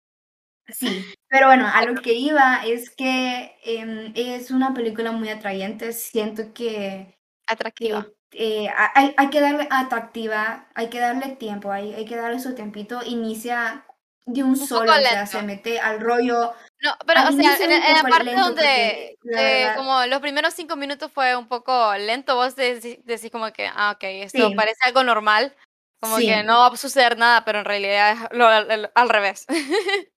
sí, 0.69 1.05
pero 1.29 1.47
bueno, 1.47 1.67
a 1.73 1.85
lo 1.87 2.01
que 2.03 2.13
iba 2.13 2.63
es 2.67 2.91
que 2.91 3.57
em, 3.65 4.13
es 4.15 4.51
una 4.51 4.75
película 4.75 5.13
muy 5.13 5.31
atrayente, 5.31 5.93
siento 5.95 6.53
que 6.53 7.19
Atractiva. 7.51 8.07
Eh, 8.33 8.69
hay, 8.95 9.13
hay, 9.17 9.31
que 9.31 9.41
darle 9.41 9.67
atractiva, 9.71 10.69
hay 10.75 10.89
que 10.89 11.01
darle 11.01 11.35
tiempo, 11.35 11.73
hay, 11.73 11.95
hay 11.95 12.05
que 12.05 12.15
darle 12.15 12.39
su 12.39 12.55
tiempito. 12.55 13.01
Inicia 13.05 13.85
de 14.25 14.45
un, 14.45 14.57
solo, 14.57 14.93
o 14.93 14.95
sea, 14.95 15.27
se 15.27 15.43
mete 15.43 15.81
al 15.81 15.99
rollo. 16.01 16.53
No, 16.83 16.97
pero 17.07 17.21
o 17.29 17.33
sea, 17.33 17.57
en, 17.61 17.95
la 17.95 18.03
parte 18.03 18.35
donde 18.35 19.19
eh, 19.37 19.73
como 19.77 20.07
los 20.07 20.21
primeros 20.21 20.55
cinco 20.55 20.77
minutos 20.77 21.13
fue 21.13 21.37
un 21.37 21.47
poco 21.47 21.95
lento, 21.97 22.37
vos 22.37 22.57
decís, 22.57 22.99
decís 23.05 23.31
como 23.31 23.53
que, 23.53 23.67
ah, 23.67 23.93
ok, 23.97 24.05
esto 24.05 24.51
parece 24.57 24.79
algo 24.85 25.05
normal, 25.05 25.55
como 26.01 26.17
que 26.17 26.43
no 26.43 26.59
va 26.59 26.69
a 26.69 26.77
suceder 26.77 27.19
nada, 27.19 27.45
pero 27.45 27.59
en 27.59 27.67
realidad 27.67 28.13
es 28.13 28.37
lo, 28.37 28.47
al 28.47 29.09
revés. 29.09 29.47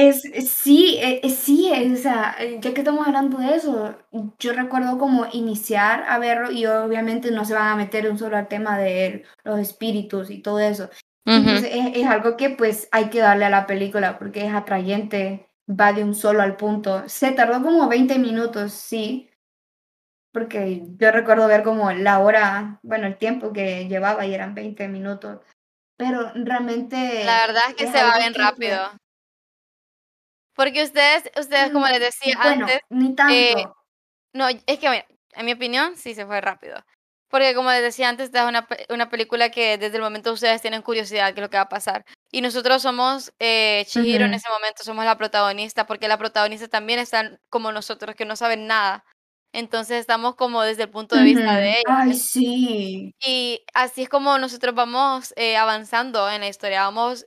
Es, 0.00 0.22
sí, 0.48 0.96
e, 1.00 1.28
sí, 1.28 1.72
o 1.72 1.96
sea, 1.96 2.36
ya 2.60 2.72
que 2.72 2.82
estamos 2.82 3.04
hablando 3.04 3.38
de 3.38 3.56
eso, 3.56 3.96
yo 4.38 4.52
recuerdo 4.52 4.96
como 4.96 5.26
iniciar 5.32 6.04
a 6.06 6.20
verlo 6.20 6.52
y 6.52 6.66
obviamente 6.66 7.32
no 7.32 7.44
se 7.44 7.54
van 7.54 7.66
a 7.66 7.74
meter 7.74 8.08
un 8.08 8.16
solo 8.16 8.36
al 8.36 8.46
tema 8.46 8.78
de 8.78 9.24
los 9.42 9.58
espíritus 9.58 10.30
y 10.30 10.40
todo 10.40 10.60
eso. 10.60 10.88
Entonces 11.36 11.70
es, 11.94 12.06
algo 12.06 12.36
que 12.36 12.50
pues 12.50 12.88
hay 12.90 13.10
que 13.10 13.20
darle 13.20 13.44
a 13.44 13.50
la 13.50 13.66
película 13.66 14.18
porque 14.18 14.46
es 14.46 14.54
atrayente, 14.54 15.46
va 15.68 15.92
de 15.92 16.02
un 16.02 16.14
solo 16.14 16.42
al 16.42 16.56
punto. 16.56 17.06
Se 17.08 17.32
tardó 17.32 17.62
como 17.62 17.86
20 17.88 18.18
minutos, 18.18 18.72
sí, 18.72 19.30
porque 20.32 20.82
yo 20.96 21.10
recuerdo 21.10 21.46
ver 21.46 21.62
como 21.62 21.92
la 21.92 22.20
hora, 22.20 22.80
bueno, 22.82 23.06
el 23.06 23.18
tiempo 23.18 23.52
que 23.52 23.88
llevaba 23.88 24.24
y 24.24 24.34
eran 24.34 24.54
20 24.54 24.88
minutos, 24.88 25.40
pero 25.98 26.32
realmente... 26.34 27.24
La 27.24 27.46
verdad 27.46 27.62
es 27.68 27.74
que 27.74 27.86
se 27.88 28.02
va 28.02 28.18
bien 28.18 28.34
rápido. 28.34 28.90
Porque 30.54 30.82
ustedes, 30.82 31.30
ustedes 31.38 31.70
como 31.70 31.86
les 31.86 32.00
decía 32.00 32.36
antes, 32.40 32.80
ni 32.88 33.14
tanto. 33.14 33.34
Eh, 33.34 33.66
no, 34.32 34.48
es 34.48 34.78
que, 34.78 35.06
en 35.32 35.46
mi 35.46 35.52
opinión, 35.52 35.96
sí 35.96 36.14
se 36.14 36.26
fue 36.26 36.40
rápido. 36.40 36.82
Porque 37.28 37.54
como 37.54 37.70
les 37.70 37.82
decía 37.82 38.08
antes, 38.08 38.26
esta 38.26 38.42
es 38.42 38.48
una, 38.48 38.66
una 38.88 39.10
película 39.10 39.50
que 39.50 39.76
desde 39.76 39.96
el 39.96 40.02
momento 40.02 40.32
ustedes 40.32 40.62
tienen 40.62 40.82
curiosidad 40.82 41.34
de 41.34 41.40
lo 41.40 41.50
que 41.50 41.58
va 41.58 41.64
a 41.64 41.68
pasar. 41.68 42.04
Y 42.30 42.40
nosotros 42.40 42.82
somos 42.82 43.32
eh, 43.38 43.84
Chihiro 43.86 44.24
en 44.24 44.34
ese 44.34 44.48
momento, 44.50 44.82
somos 44.82 45.04
la 45.04 45.18
protagonista, 45.18 45.86
porque 45.86 46.08
la 46.08 46.18
protagonista 46.18 46.68
también 46.68 46.98
está 46.98 47.38
como 47.50 47.72
nosotros, 47.72 48.14
que 48.14 48.24
no 48.24 48.36
saben 48.36 48.66
nada. 48.66 49.04
Entonces 49.52 50.00
estamos 50.00 50.34
como 50.34 50.62
desde 50.62 50.84
el 50.84 50.90
punto 50.90 51.16
de 51.16 51.22
vista 51.22 51.56
de 51.56 51.70
ella. 51.70 51.82
Ay, 51.86 52.14
sí. 52.14 53.14
Y 53.24 53.64
así 53.72 54.02
es 54.02 54.08
como 54.08 54.38
nosotros 54.38 54.74
vamos 54.74 55.32
eh, 55.36 55.56
avanzando 55.56 56.28
en 56.30 56.42
la 56.42 56.48
historia, 56.48 56.82
vamos 56.82 57.26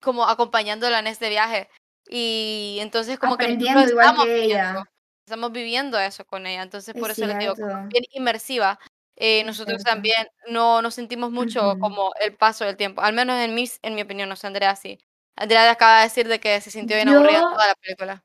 como 0.00 0.24
acompañándola 0.26 0.98
en 0.98 1.06
este 1.06 1.28
viaje. 1.28 1.68
Y 2.08 2.78
entonces 2.80 3.18
como 3.18 3.36
que 3.36 3.50
igual 3.50 3.84
estamos 3.84 4.24
que 4.24 4.44
ella. 4.44 4.84
estamos 5.26 5.52
viviendo 5.52 5.98
eso 5.98 6.24
con 6.26 6.46
ella, 6.46 6.62
entonces 6.62 6.94
por 6.94 7.10
eso 7.10 7.24
les 7.26 7.38
digo, 7.38 7.54
bien 7.54 8.04
inmersiva. 8.10 8.78
Eh, 9.16 9.44
nosotros 9.44 9.82
también 9.84 10.26
no 10.48 10.82
nos 10.82 10.94
sentimos 10.94 11.30
mucho 11.30 11.78
como 11.78 12.12
el 12.20 12.34
paso 12.34 12.64
del 12.64 12.76
tiempo, 12.76 13.00
al 13.00 13.12
menos 13.14 13.38
en, 13.40 13.54
mis, 13.54 13.78
en 13.82 13.94
mi 13.94 14.02
opinión, 14.02 14.28
no 14.28 14.36
sé, 14.36 14.46
Andrea 14.46 14.74
sí. 14.74 14.98
Andrea 15.36 15.70
acaba 15.70 15.98
de 15.98 16.04
decir 16.04 16.28
de 16.28 16.40
que 16.40 16.60
se 16.60 16.70
sintió 16.70 16.96
bien 16.96 17.08
aburrida 17.08 17.40
toda 17.40 17.68
la 17.68 17.74
película. 17.74 18.24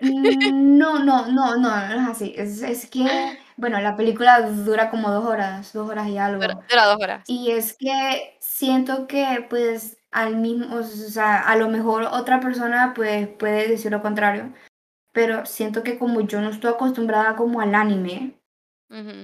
Mm, 0.00 0.78
no, 0.78 0.98
no, 1.04 1.26
no, 1.26 1.56
no, 1.56 1.88
no 1.88 2.02
es 2.02 2.08
así. 2.08 2.34
Es, 2.36 2.62
es 2.62 2.88
que, 2.88 3.06
bueno, 3.56 3.80
la 3.80 3.96
película 3.96 4.40
dura 4.42 4.90
como 4.90 5.10
dos 5.10 5.24
horas, 5.24 5.72
dos 5.72 5.88
horas 5.88 6.08
y 6.08 6.18
algo. 6.18 6.42
Dura, 6.42 6.86
dos 6.86 6.98
horas. 7.00 7.24
Y 7.28 7.50
es 7.50 7.76
que 7.76 8.36
siento 8.40 9.06
que, 9.06 9.46
pues, 9.48 9.98
al 10.10 10.36
mismo, 10.36 10.76
o 10.76 10.82
sea, 10.82 11.38
a 11.38 11.56
lo 11.56 11.68
mejor 11.68 12.04
otra 12.04 12.40
persona 12.40 12.92
pues 12.94 13.26
puede 13.28 13.66
decir 13.68 13.90
lo 13.90 14.02
contrario, 14.02 14.52
pero 15.12 15.46
siento 15.46 15.82
que 15.82 15.98
como 15.98 16.20
yo 16.22 16.40
no 16.42 16.50
estoy 16.50 16.70
acostumbrada 16.72 17.34
como 17.36 17.60
al 17.62 17.74
anime, 17.74 18.41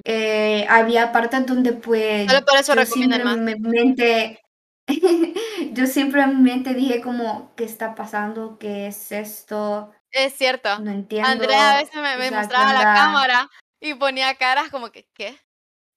eh, 0.04 0.66
había 0.68 1.12
partes 1.12 1.46
donde 1.46 1.72
pues 1.72 2.31
Solo 2.31 2.44
por 2.44 2.59
eso 2.59 2.74
yo 2.74 2.87
simplemente, 2.87 4.40
yo 5.72 5.87
simplemente 5.87 6.74
dije 6.74 7.00
como, 7.00 7.54
¿qué 7.57 7.64
está 7.64 7.94
pasando? 7.94 8.59
¿Qué 8.59 8.87
es 8.87 9.12
esto? 9.12 9.92
Es 10.11 10.35
cierto. 10.35 10.78
No 10.81 10.90
entiendo. 10.90 11.28
Andrea 11.28 11.72
a 11.72 11.76
veces 11.78 11.94
me, 11.94 12.31
mostraba 12.31 12.72
la 12.72 12.94
cámara 12.94 13.50
y 13.81 13.94
ponía 13.94 14.35
caras 14.37 14.70
como 14.70 14.90
que, 14.90 15.07
¿qué? 15.14 15.38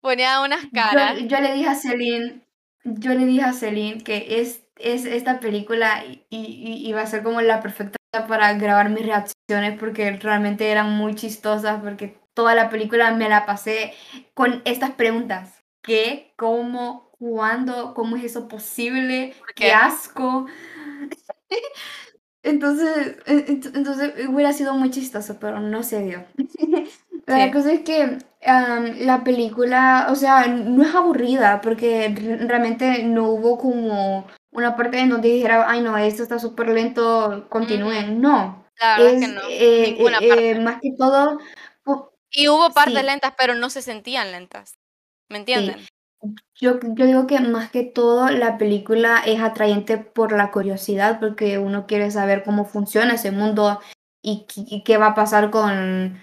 ponía 0.00 0.40
unas 0.40 0.66
caras. 0.72 1.18
Yo, 1.18 1.26
yo, 1.26 1.40
le 1.40 1.52
dije 1.54 1.68
a 1.68 1.74
Celine, 1.74 2.46
yo 2.84 3.14
le 3.14 3.26
dije 3.26 3.44
a 3.44 3.52
Celine 3.52 4.02
que 4.02 4.40
es 4.40 4.66
es 4.78 5.04
esta 5.04 5.40
película 5.40 6.04
y, 6.04 6.26
y- 6.30 6.88
iba 6.88 7.02
a 7.02 7.06
ser 7.06 7.22
como 7.22 7.40
la 7.40 7.60
perfecta 7.60 7.96
para 8.26 8.54
grabar 8.54 8.88
mis 8.90 9.04
reacciones 9.04 9.78
porque 9.78 10.12
realmente 10.12 10.70
eran 10.70 10.90
muy 10.96 11.14
chistosas 11.14 11.80
porque 11.82 12.18
toda 12.34 12.54
la 12.54 12.70
película 12.70 13.10
me 13.12 13.28
la 13.28 13.46
pasé 13.46 13.92
con 14.34 14.62
estas 14.64 14.92
preguntas. 14.92 15.62
¿Qué? 15.82 16.32
¿Cómo? 16.36 17.10
¿Cuándo? 17.18 17.94
¿Cómo 17.94 18.16
es 18.16 18.24
eso 18.24 18.48
posible? 18.48 19.34
¿Por 19.38 19.48
¡Qué 19.54 19.64
qué? 19.66 19.72
asco! 19.72 20.46
Entonces, 22.42 23.16
en- 23.26 23.46
ent- 23.46 23.76
entonces 23.76 24.12
hubiera 24.28 24.52
sido 24.52 24.74
muy 24.74 24.90
chistoso, 24.90 25.38
pero 25.40 25.60
no 25.60 25.82
se 25.82 26.02
dio. 26.02 26.24
La 27.26 27.46
Sí. 27.46 27.50
cosa 27.52 27.72
es 27.72 27.80
que 27.80 28.18
la 28.40 29.24
película, 29.24 30.06
o 30.10 30.14
sea, 30.14 30.46
no 30.46 30.84
es 30.84 30.94
aburrida 30.94 31.60
porque 31.60 32.14
re- 32.16 32.36
realmente 32.46 33.02
no 33.02 33.30
hubo 33.30 33.58
como 33.58 34.28
una 34.56 34.74
parte 34.74 34.98
en 34.98 35.10
donde 35.10 35.28
dijera, 35.28 35.68
ay 35.68 35.82
no, 35.82 35.96
esto 35.98 36.22
está 36.22 36.38
súper 36.38 36.70
lento, 36.70 37.46
continúen. 37.48 38.20
No, 38.20 38.66
La 38.80 38.98
verdad 38.98 39.14
es 39.14 39.20
que 39.20 39.28
no, 39.28 39.40
eh, 39.50 39.92
ninguna 39.92 40.18
eh, 40.18 40.24
eh, 40.24 40.28
parte. 40.28 40.60
más 40.60 40.80
que 40.80 40.94
todo, 40.96 41.38
Y 42.30 42.48
hubo 42.48 42.70
partes 42.70 42.98
sí, 42.98 43.06
lentas, 43.06 43.34
pero 43.36 43.54
no 43.54 43.68
se 43.68 43.82
sentían 43.82 44.32
lentas, 44.32 44.78
¿me 45.28 45.36
sí. 45.36 45.40
entienden? 45.40 45.86
Yo, 46.54 46.80
yo 46.80 47.04
digo 47.06 47.26
que 47.26 47.38
más 47.40 47.70
que 47.70 47.84
todo 47.84 48.30
la 48.30 48.56
película 48.56 49.22
es 49.24 49.40
atrayente 49.40 49.98
por 49.98 50.32
la 50.32 50.50
curiosidad, 50.50 51.20
porque 51.20 51.58
uno 51.58 51.86
quiere 51.86 52.10
saber 52.10 52.42
cómo 52.42 52.64
funciona 52.64 53.14
ese 53.14 53.30
mundo 53.30 53.78
y 54.22 54.82
qué 54.84 54.96
va 54.96 55.08
a 55.08 55.14
pasar 55.14 55.50
con, 55.50 56.18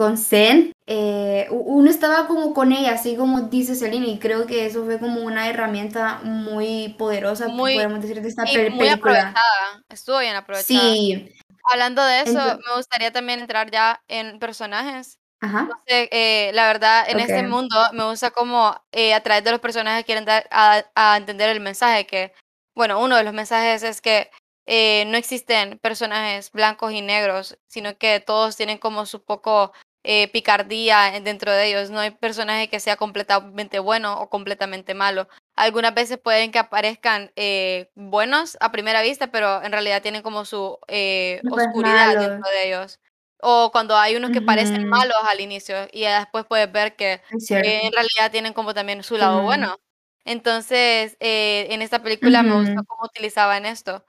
con 0.00 0.16
Zen. 0.16 0.72
Eh, 0.86 1.46
uno 1.50 1.90
estaba 1.90 2.26
como 2.26 2.54
con 2.54 2.72
ella, 2.72 2.92
así 2.92 3.16
como 3.16 3.42
dice 3.42 3.74
Celine, 3.74 4.06
y 4.06 4.18
creo 4.18 4.46
que 4.46 4.64
eso 4.64 4.82
fue 4.86 4.98
como 4.98 5.20
una 5.20 5.46
herramienta 5.50 6.20
muy 6.24 6.94
poderosa, 6.98 7.48
Muy 7.48 7.74
podemos 7.74 8.00
decir, 8.00 8.22
de 8.22 8.28
esta 8.30 8.44
muy 8.44 8.54
película. 8.54 8.92
aprovechada, 8.94 9.84
estuvo 9.90 10.18
bien 10.20 10.36
aprovechada. 10.36 10.80
Sí, 10.80 11.30
Hablando 11.70 12.02
de 12.02 12.22
eso, 12.22 12.32
me 12.66 12.76
gustaría 12.76 13.12
también 13.12 13.40
entrar 13.40 13.70
ya 13.70 14.02
en 14.08 14.38
personajes. 14.38 15.18
Ajá, 15.42 15.68
sé, 15.86 16.08
eh, 16.12 16.50
la 16.54 16.66
verdad, 16.68 17.04
en 17.06 17.20
este 17.20 17.42
mundo 17.42 17.76
me 17.92 18.04
gusta 18.04 18.30
como 18.30 18.74
eh, 18.92 19.12
a 19.12 19.22
través 19.22 19.44
de 19.44 19.50
los 19.50 19.60
personajes 19.60 20.06
quieren 20.06 20.24
dar 20.24 20.48
a, 20.50 20.82
a 20.94 21.18
entender 21.18 21.50
el 21.50 21.60
mensaje 21.60 22.06
que, 22.06 22.32
bueno, 22.74 23.00
uno 23.00 23.16
de 23.16 23.24
los 23.24 23.34
mensajes 23.34 23.82
es 23.82 24.00
que 24.00 24.30
eh, 24.66 25.04
no 25.08 25.16
existen 25.18 25.78
personajes 25.78 26.52
blancos 26.52 26.92
y 26.92 27.02
negros, 27.02 27.58
sino 27.66 27.98
que 27.98 28.20
todos 28.20 28.56
tienen 28.56 28.78
como 28.78 29.04
su 29.04 29.24
poco 29.24 29.72
eh, 30.02 30.28
picardía 30.28 31.14
en- 31.16 31.24
dentro 31.24 31.52
de 31.52 31.68
ellos. 31.68 31.90
No 31.90 32.00
hay 32.00 32.10
personaje 32.12 32.68
que 32.68 32.80
sea 32.80 32.96
completamente 32.96 33.78
bueno 33.78 34.20
o 34.20 34.28
completamente 34.30 34.94
malo. 34.94 35.28
Algunas 35.56 35.94
veces 35.94 36.18
pueden 36.18 36.50
que 36.52 36.58
aparezcan 36.58 37.32
eh, 37.36 37.90
buenos 37.94 38.56
a 38.60 38.72
primera 38.72 39.02
vista, 39.02 39.30
pero 39.30 39.62
en 39.62 39.72
realidad 39.72 40.02
tienen 40.02 40.22
como 40.22 40.44
su 40.44 40.78
eh, 40.88 41.40
pues 41.48 41.66
oscuridad 41.66 42.06
malo. 42.06 42.20
dentro 42.30 42.50
de 42.50 42.66
ellos. 42.68 42.98
O 43.42 43.70
cuando 43.72 43.96
hay 43.96 44.16
unos 44.16 44.30
que 44.32 44.40
parecen 44.42 44.82
Ujú, 44.82 44.90
malos 44.90 45.16
al 45.28 45.40
inicio 45.40 45.88
y 45.92 46.02
después 46.04 46.44
puedes 46.46 46.70
ver 46.72 46.96
que 46.96 47.14
eh, 47.14 47.80
en 47.86 47.92
realidad 47.92 48.30
tienen 48.30 48.52
como 48.52 48.74
también 48.74 49.02
su 49.02 49.16
lado 49.16 49.42
Tienen- 49.42 49.46
bueno. 49.46 49.76
Entonces, 50.24 51.16
eh, 51.20 51.66
en 51.70 51.82
esta 51.82 52.02
película 52.02 52.42
me 52.42 52.54
gustó 52.54 52.84
cómo 52.86 53.04
utilizaban 53.04 53.64
esto, 53.66 54.04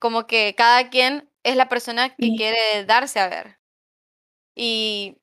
como 0.00 0.26
que 0.26 0.54
cada 0.56 0.90
quien 0.90 1.30
es 1.44 1.56
la 1.56 1.68
persona 1.68 2.10
que 2.10 2.16
y- 2.18 2.36
quiere 2.36 2.84
darse 2.84 3.20
a 3.20 3.28
ver 3.28 3.58
y 4.54 5.18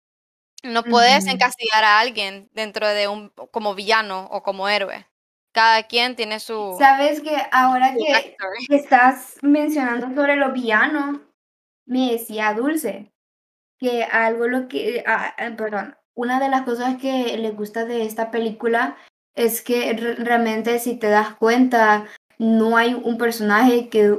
no 0.64 0.84
puedes 0.84 1.26
ujú. 1.26 1.36
encasillar 1.36 1.84
a 1.84 2.00
alguien 2.00 2.50
dentro 2.54 2.88
de 2.88 3.08
un 3.08 3.30
como 3.52 3.76
villano 3.76 4.28
o 4.32 4.44
como 4.44 4.68
héroe. 4.70 5.06
Cada 5.52 5.84
quien 5.84 6.16
tiene 6.16 6.40
su 6.40 6.76
Sabes 6.78 7.22
que 7.22 7.36
ahora 7.52 7.94
que, 7.94 8.36
estás 8.70 9.38
mencionando 9.42 10.14
sobre 10.14 10.36
los 10.36 10.54
villanos, 10.54 11.22
me 11.86 12.12
decía 12.12 12.54
Dulce 12.54 13.12
que 13.80 14.04
algo 14.04 14.48
lo 14.48 14.68
que, 14.68 15.04
ah, 15.08 15.34
ah, 15.38 15.52
perdón, 15.58 15.96
una 16.14 16.40
de 16.40 16.50
las 16.50 16.64
cosas 16.64 16.98
que 16.98 17.38
le 17.38 17.52
gusta 17.52 17.86
de 17.86 18.06
esta 18.06 18.30
película 18.30 18.98
es 19.36 19.62
que 19.62 19.94
re- 19.94 20.16
realmente 20.16 20.78
si 20.80 20.98
te 20.98 21.08
das 21.10 21.36
cuenta, 21.36 22.06
no 22.38 22.78
hay 22.78 22.94
un 22.94 23.18
personaje 23.18 23.90
que 23.90 24.10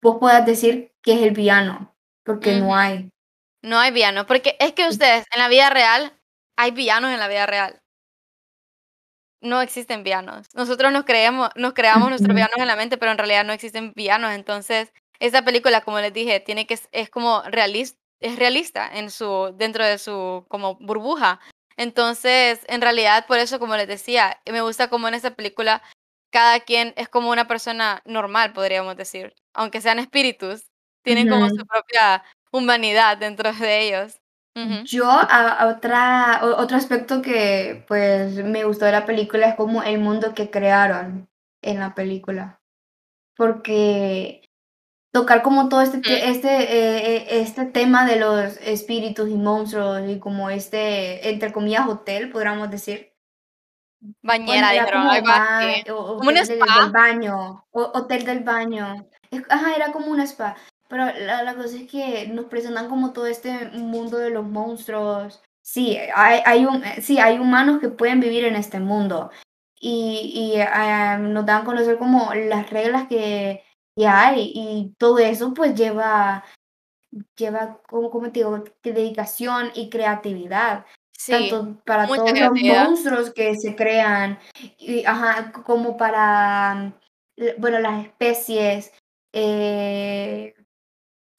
vos 0.00 0.16
puedas 0.18 0.44
decir 0.46 0.92
que 1.02 1.12
es 1.12 1.22
el 1.22 1.32
villano, 1.32 1.94
porque 2.24 2.58
no 2.58 2.74
hay. 2.74 3.10
No 3.64 3.78
hay 3.78 3.90
villano, 3.90 4.26
porque 4.26 4.56
es 4.60 4.72
que 4.72 4.86
ustedes 4.88 5.24
en 5.34 5.40
la 5.40 5.48
vida 5.48 5.68
real 5.70 6.12
hay 6.56 6.70
villanos 6.70 7.12
en 7.12 7.18
la 7.18 7.28
vida 7.28 7.46
real. 7.46 7.80
No 9.42 9.60
existen 9.60 10.02
villanos. 10.02 10.48
Nosotros 10.54 10.92
nos 10.92 11.04
creemos 11.04 11.50
nos 11.54 11.72
creamos 11.72 12.08
nuestros 12.10 12.34
villanos 12.34 12.56
en 12.58 12.66
la 12.66 12.74
mente, 12.76 12.98
pero 12.98 13.12
en 13.12 13.18
realidad 13.18 13.44
no 13.44 13.52
existen 13.52 13.92
villanos. 13.94 14.32
Entonces, 14.32 14.92
esa 15.20 15.42
película, 15.42 15.80
como 15.82 16.00
les 16.00 16.12
dije, 16.12 16.40
tiene 16.40 16.66
que 16.66 16.78
es 16.92 17.10
como 17.10 17.42
realis 17.42 17.96
es 18.20 18.36
realista 18.36 18.88
en 18.92 19.10
su 19.10 19.54
dentro 19.56 19.84
de 19.86 19.98
su 19.98 20.44
como 20.48 20.74
burbuja. 20.80 21.38
Entonces, 21.76 22.60
en 22.68 22.80
realidad, 22.80 23.26
por 23.28 23.38
eso, 23.38 23.60
como 23.60 23.76
les 23.76 23.86
decía, 23.86 24.40
me 24.50 24.60
gusta 24.60 24.88
como 24.90 25.06
en 25.06 25.14
esa 25.14 25.30
película 25.36 25.82
cada 26.30 26.58
quien 26.60 26.92
es 26.96 27.08
como 27.08 27.30
una 27.30 27.46
persona 27.46 28.02
normal, 28.04 28.52
podríamos 28.52 28.96
decir. 28.96 29.34
Aunque 29.54 29.80
sean 29.80 30.00
espíritus, 30.00 30.64
tienen 31.04 31.28
como 31.28 31.48
su 31.48 31.64
propia 31.66 32.24
humanidad 32.52 33.18
dentro 33.18 33.52
de 33.52 33.80
ellos. 33.88 34.20
Ujú. 34.56 34.84
Yo, 34.84 35.08
a, 35.08 35.24
a 35.52 35.66
otra, 35.68 36.40
o- 36.42 36.60
otro 36.60 36.76
aspecto 36.76 37.22
que 37.22 37.84
pues 37.86 38.34
me 38.44 38.64
gustó 38.64 38.86
de 38.86 38.92
la 38.92 39.06
película 39.06 39.48
es 39.48 39.54
como 39.54 39.82
el 39.82 39.98
mundo 40.00 40.34
que 40.34 40.50
crearon 40.50 41.28
en 41.62 41.78
la 41.78 41.94
película. 41.94 42.60
Porque 43.36 44.42
tocar 45.12 45.42
como 45.42 45.68
todo 45.68 45.80
este, 45.82 45.98
te- 46.00 46.28
este, 46.28 46.48
eh, 46.48 47.16
eh, 47.16 47.26
este 47.40 47.66
tema 47.66 48.04
de 48.04 48.16
los 48.18 48.56
espíritus 48.58 49.28
y 49.30 49.34
monstruos 49.34 50.02
y 50.08 50.18
como 50.18 50.50
este, 50.50 51.28
entre 51.30 51.52
comillas, 51.52 51.86
hotel, 51.88 52.30
podríamos 52.30 52.70
decir. 52.70 53.12
Bañera, 54.22 54.72
era 54.74 54.84
dijeron, 54.84 55.02
como 55.02 55.12
algo 55.12 55.28
así. 55.28 55.82
Como 55.86 56.10
un 56.20 56.28
hotel 56.28 56.34
del, 56.46 56.58
del 56.58 56.68
spa. 56.68 56.88
baño, 56.92 57.64
o, 57.70 57.82
hotel 57.94 58.24
del 58.24 58.40
baño. 58.40 59.08
Es- 59.30 59.42
Ajá, 59.48 59.74
era 59.74 59.92
como 59.92 60.06
un 60.08 60.20
spa. 60.20 60.56
Pero 60.88 61.04
la, 61.06 61.42
la 61.42 61.54
cosa 61.54 61.76
es 61.76 61.90
que 61.90 62.28
nos 62.28 62.46
presentan 62.46 62.88
como 62.88 63.12
todo 63.12 63.26
este 63.26 63.68
mundo 63.72 64.16
de 64.18 64.30
los 64.30 64.44
monstruos. 64.46 65.42
Sí, 65.62 65.98
hay, 66.14 66.40
hay 66.46 66.64
un, 66.64 66.82
eh, 66.82 67.02
sí, 67.02 67.18
hay 67.18 67.38
humanos 67.38 67.78
que 67.80 67.88
pueden 67.88 68.20
vivir 68.20 68.44
en 68.44 68.56
este 68.56 68.80
mundo. 68.80 69.30
Y, 69.80 70.32
y 70.56 70.60
ah, 70.60 71.18
nos 71.18 71.44
dan 71.46 71.62
a 71.62 71.64
conocer 71.64 71.98
como 71.98 72.32
las 72.34 72.70
reglas 72.70 73.06
que, 73.08 73.62
que 73.96 74.06
hay. 74.06 74.50
Y 74.54 74.94
todo 74.98 75.18
eso 75.18 75.52
pues 75.54 75.74
lleva, 75.74 76.42
lleva 77.36 77.80
como, 77.88 78.10
como 78.10 78.26
te 78.32 78.40
digo, 78.40 78.64
dedicación 78.82 79.70
y 79.74 79.90
creatividad 79.90 80.84
Sí, 81.12 81.32
tanto 81.32 81.82
para 81.84 82.06
todos 82.06 82.30
los 82.38 82.62
monstruos 82.88 83.30
que 83.34 83.54
se 83.56 83.74
crean, 83.74 84.38
y, 84.78 85.04
ajá, 85.04 85.50
como 85.50 85.96
para, 85.96 86.92
l- 87.36 87.54
bueno, 87.58 87.80
las 87.80 88.04
especies, 88.06 88.92
eh, 89.32 90.54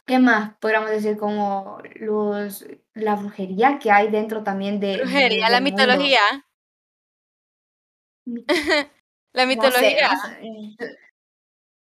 ¿qué 0.09 0.17
más? 0.19 0.55
Podríamos 0.59 0.89
decir 0.89 1.17
como 1.17 1.77
los, 1.99 2.65
la 2.95 3.15
brujería 3.15 3.77
que 3.79 3.91
hay 3.91 4.09
dentro 4.09 4.43
también 4.43 4.79
de, 4.79 4.87
de- 4.97 4.97
Brujería, 5.03 5.49
la 5.49 5.61
mundo. 5.61 5.77
mitología. 5.83 6.21
Mi- 8.25 8.45
La 9.33 9.45
mitología. 9.45 10.11
no 10.11 10.21
sé. 10.21 10.75
yo- 10.79 10.87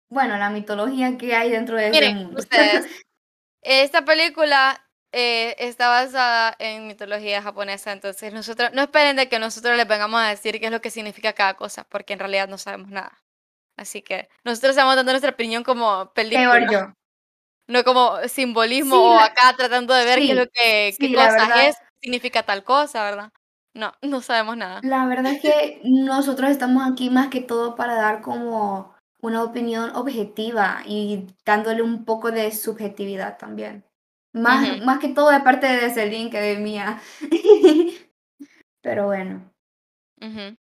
Bueno, 0.09 0.37
la 0.37 0.49
mitología 0.49 1.17
que 1.17 1.35
hay 1.35 1.51
dentro 1.51 1.77
de 1.77 1.89
ese 1.89 1.91
Miren, 1.91 2.17
mundo. 2.17 2.39
ustedes, 2.39 2.87
esta 3.61 4.03
película 4.03 4.81
eh, 5.11 5.55
está 5.59 5.89
basada 5.89 6.55
en 6.57 6.87
mitología 6.87 7.43
japonesa, 7.43 7.91
entonces 7.91 8.33
nosotros 8.33 8.71
no 8.73 8.81
esperen 8.81 9.15
de 9.15 9.29
que 9.29 9.37
nosotros 9.39 9.77
les 9.77 9.87
vengamos 9.87 10.19
a 10.19 10.29
decir 10.29 10.59
qué 10.59 10.65
es 10.65 10.71
lo 10.71 10.81
que 10.81 10.89
significa 10.89 11.33
cada 11.33 11.53
cosa, 11.53 11.83
porque 11.87 12.13
en 12.13 12.19
realidad 12.19 12.47
no 12.47 12.57
sabemos 12.57 12.89
nada. 12.89 13.21
Así 13.77 14.01
que 14.01 14.27
nosotros 14.43 14.71
estamos 14.71 14.95
dando 14.95 15.11
nuestra 15.11 15.31
opinión 15.31 15.63
como 15.63 16.11
película, 16.13 16.51
Peor 16.53 16.71
yo. 16.71 16.93
No 17.67 17.83
como 17.83 18.17
simbolismo 18.27 18.95
Sí, 18.95 19.01
o 19.01 19.15
la, 19.15 19.25
acá 19.25 19.53
tratando 19.57 19.93
de 19.93 20.05
ver 20.05 20.19
qué 20.19 20.31
es 20.31 20.37
lo 20.37 20.45
que, 20.45 20.95
qué 20.99 21.07
sí, 21.07 21.09
la 21.09 21.27
cosa 21.27 21.47
verdad. 21.47 21.67
es, 21.69 21.75
significa 22.01 22.43
tal 22.43 22.63
cosa, 22.63 23.03
¿verdad? 23.03 23.31
No, 23.73 23.91
no 24.01 24.21
sabemos 24.21 24.57
nada. 24.57 24.81
La 24.83 25.05
verdad 25.05 25.33
es 25.33 25.41
que 25.41 25.81
nosotros 25.83 26.49
estamos 26.51 26.83
aquí 26.89 27.09
más 27.09 27.29
que 27.29 27.41
todo 27.41 27.75
para 27.75 27.95
dar 27.95 28.21
como 28.21 28.95
una 29.21 29.43
opinión 29.43 29.95
objetiva 29.95 30.81
y 30.85 31.27
dándole 31.45 31.81
un 31.81 32.05
poco 32.05 32.31
de 32.31 32.51
subjetividad 32.51 33.37
también. 33.37 33.83
Más, 34.33 34.83
más 34.83 34.99
que 34.99 35.09
todo 35.09 35.29
de 35.31 35.39
parte 35.39 35.65
de 35.65 35.89
Celine 35.89 36.29
que 36.29 36.41
de 36.41 36.57
mía. 36.57 36.99
Pero 38.81 39.05
bueno. 39.05 39.51
Ujú. 40.21 40.55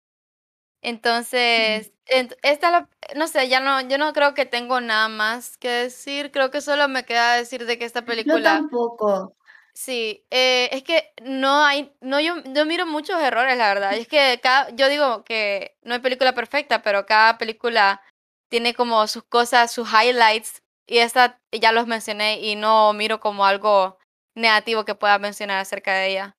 Entonces, 0.84 1.92
ent 2.06 2.34
esta 2.42 2.70
la 2.70 2.88
no 3.16 3.26
sé, 3.26 3.48
ya 3.48 3.58
no 3.60 3.80
yo 3.80 3.96
no 3.98 4.12
creo 4.12 4.34
que 4.34 4.44
tengo 4.46 4.80
nada 4.80 5.08
más 5.08 5.56
que 5.56 5.68
decir, 5.68 6.30
creo 6.30 6.50
que 6.50 6.60
solo 6.60 6.88
me 6.88 7.04
queda 7.06 7.34
decir 7.36 7.64
de 7.66 7.78
que 7.78 7.86
esta 7.86 8.00
Yo 8.00 8.06
película 8.06 8.42
tampoco. 8.42 9.34
sí, 9.72 10.26
eh, 10.30 10.68
es 10.72 10.82
que 10.84 11.12
no 11.22 11.64
hay 11.64 11.92
no, 12.00 12.20
yo 12.20 12.34
yo 12.54 12.66
miro 12.66 12.86
muchos 12.86 13.20
errores, 13.20 13.56
la 13.56 13.68
verdad, 13.68 13.96
y 13.96 14.00
es 14.00 14.08
que 14.08 14.38
cada 14.42 14.70
yo 14.70 14.88
digo 14.88 15.24
que 15.24 15.76
no 15.82 15.94
hay 15.94 16.00
película 16.00 16.34
perfecta, 16.34 16.82
pero 16.82 17.06
cada 17.06 17.38
película 17.38 18.02
tiene 18.50 18.74
como 18.74 19.06
sus 19.06 19.24
cosas, 19.24 19.72
sus 19.72 19.88
highlights, 19.90 20.62
y 20.86 20.98
esta 20.98 21.40
ya 21.50 21.72
los 21.72 21.86
mencioné 21.86 22.40
y 22.40 22.56
no 22.56 22.92
miro 22.92 23.20
como 23.20 23.46
algo 23.46 23.98
negativo 24.34 24.84
que 24.84 24.94
pueda 24.94 25.18
mencionar 25.18 25.58
acerca 25.60 25.94
de 25.94 26.08
ella. 26.10 26.36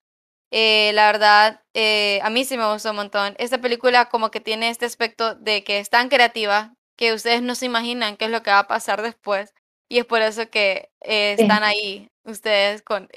Eh, 0.51 0.91
la 0.93 1.08
verdad, 1.08 1.62
eh, 1.73 2.19
a 2.23 2.29
mí 2.29 2.45
sí 2.45 2.58
me 2.58 2.71
gustó 2.71 2.91
un 2.91 2.97
montón. 2.97 3.36
Esta 3.38 3.60
película 3.60 4.10
como 4.10 4.31
que 4.31 4.39
tiene 4.39 4.69
este 4.69 4.86
aspecto 4.86 5.36
de 5.36 5.63
que 5.63 5.79
es 5.79 5.89
tan 5.89 6.10
creativa 6.10 6.73
que 6.95 7.13
ustedes 7.13 7.41
no 7.41 7.55
se 7.55 7.65
imaginan 7.65 8.17
qué 8.17 8.25
es 8.25 8.31
lo 8.31 8.43
que 8.43 8.51
va 8.51 8.60
a 8.60 8.67
pasar 8.67 9.01
después. 9.01 9.53
Y 9.89 9.99
es 9.99 10.05
por 10.05 10.21
eso 10.21 10.49
que 10.49 10.89
eh, 11.01 11.36
están 11.38 11.63
ahí 11.63 12.10
ustedes 12.23 12.81
con, 12.81 13.10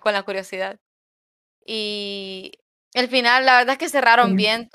con 0.00 0.12
la 0.12 0.22
curiosidad. 0.24 0.78
Y 1.66 2.52
el 2.92 3.08
final, 3.08 3.46
la 3.46 3.58
verdad 3.58 3.72
es 3.72 3.78
que 3.78 3.88
cerraron 3.88 4.36
bien. 4.36 4.70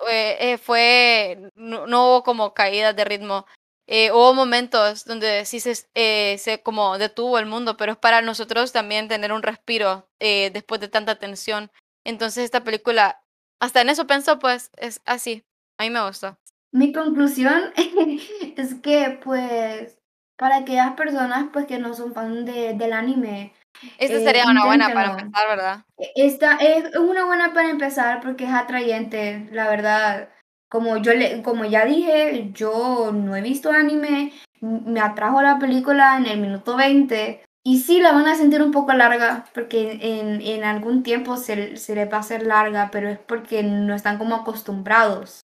fue, 0.61 1.51
no, 1.55 1.83
hubo 1.85 2.23
como 2.23 2.53
caídas 2.53 2.95
de 2.95 3.05
ritmo. 3.05 3.45
hubo 3.87 4.33
momentos 4.33 5.05
donde 5.05 5.45
sí 5.45 5.59
se, 5.59 5.75
se 5.75 6.61
como 6.63 6.97
detuvo 6.97 7.37
el 7.39 7.45
mundo, 7.45 7.77
pero 7.77 7.93
es 7.93 7.97
para 7.99 8.21
nosotros 8.21 8.71
también 8.71 9.07
tener 9.07 9.31
un 9.31 9.43
respiro 9.43 10.09
después 10.19 10.81
de 10.81 10.87
tanta 10.89 11.19
tensión. 11.19 11.71
Entonces 12.09 12.43
esta 12.43 12.63
película, 12.63 13.21
hasta 13.59 13.81
en 13.81 13.89
eso 13.89 14.07
pensó, 14.07 14.39
pues 14.39 14.71
es 14.77 15.01
así. 15.05 15.45
A 15.77 15.83
mí 15.83 15.91
me 15.91 16.05
gustó. 16.05 16.37
Mi 16.71 16.91
conclusión 16.91 17.71
es 18.57 18.75
que, 18.75 19.19
pues, 19.23 19.97
para 20.35 20.57
aquellas 20.57 20.93
personas 20.93 21.49
pues 21.53 21.65
que 21.67 21.77
no 21.79 21.93
son 21.93 22.13
fan 22.13 22.45
de, 22.45 22.73
del 22.73 22.93
anime. 22.93 23.53
Esta 23.97 24.17
eh, 24.17 24.23
sería 24.23 24.45
una 24.47 24.65
buena 24.65 24.93
para 24.93 25.11
empezar, 25.11 25.47
¿verdad? 25.47 25.85
E, 25.97 26.11
esta 26.15 26.55
es 26.55 26.95
una 26.95 27.25
buena 27.25 27.53
para 27.53 27.69
empezar 27.69 28.21
porque 28.21 28.45
es 28.45 28.51
atrayente, 28.51 29.47
la 29.51 29.69
verdad. 29.69 30.29
Como 30.69 30.97
yo 30.97 31.13
le, 31.13 31.41
como 31.41 31.65
ya 31.65 31.85
dije, 31.85 32.51
yo 32.53 33.11
no 33.11 33.35
he 33.35 33.41
visto 33.41 33.71
anime, 33.71 34.33
me 34.61 34.99
atrajo 34.99 35.41
la 35.41 35.57
película 35.57 36.17
en 36.17 36.27
el 36.27 36.39
minuto 36.39 36.75
20 36.75 37.43
y 37.63 37.79
sí, 37.79 37.99
la 37.99 38.13
van 38.13 38.27
a 38.27 38.35
sentir 38.35 38.61
un 38.61 38.71
poco 38.71 38.93
larga, 38.93 39.45
porque 39.53 39.99
en, 40.01 40.41
en 40.41 40.63
algún 40.63 41.03
tiempo 41.03 41.37
se, 41.37 41.77
se 41.77 41.95
les 41.95 42.11
va 42.11 42.17
a 42.17 42.19
hacer 42.21 42.43
larga, 42.45 42.89
pero 42.91 43.09
es 43.09 43.19
porque 43.19 43.63
no 43.63 43.93
están 43.93 44.17
como 44.17 44.35
acostumbrados 44.35 45.41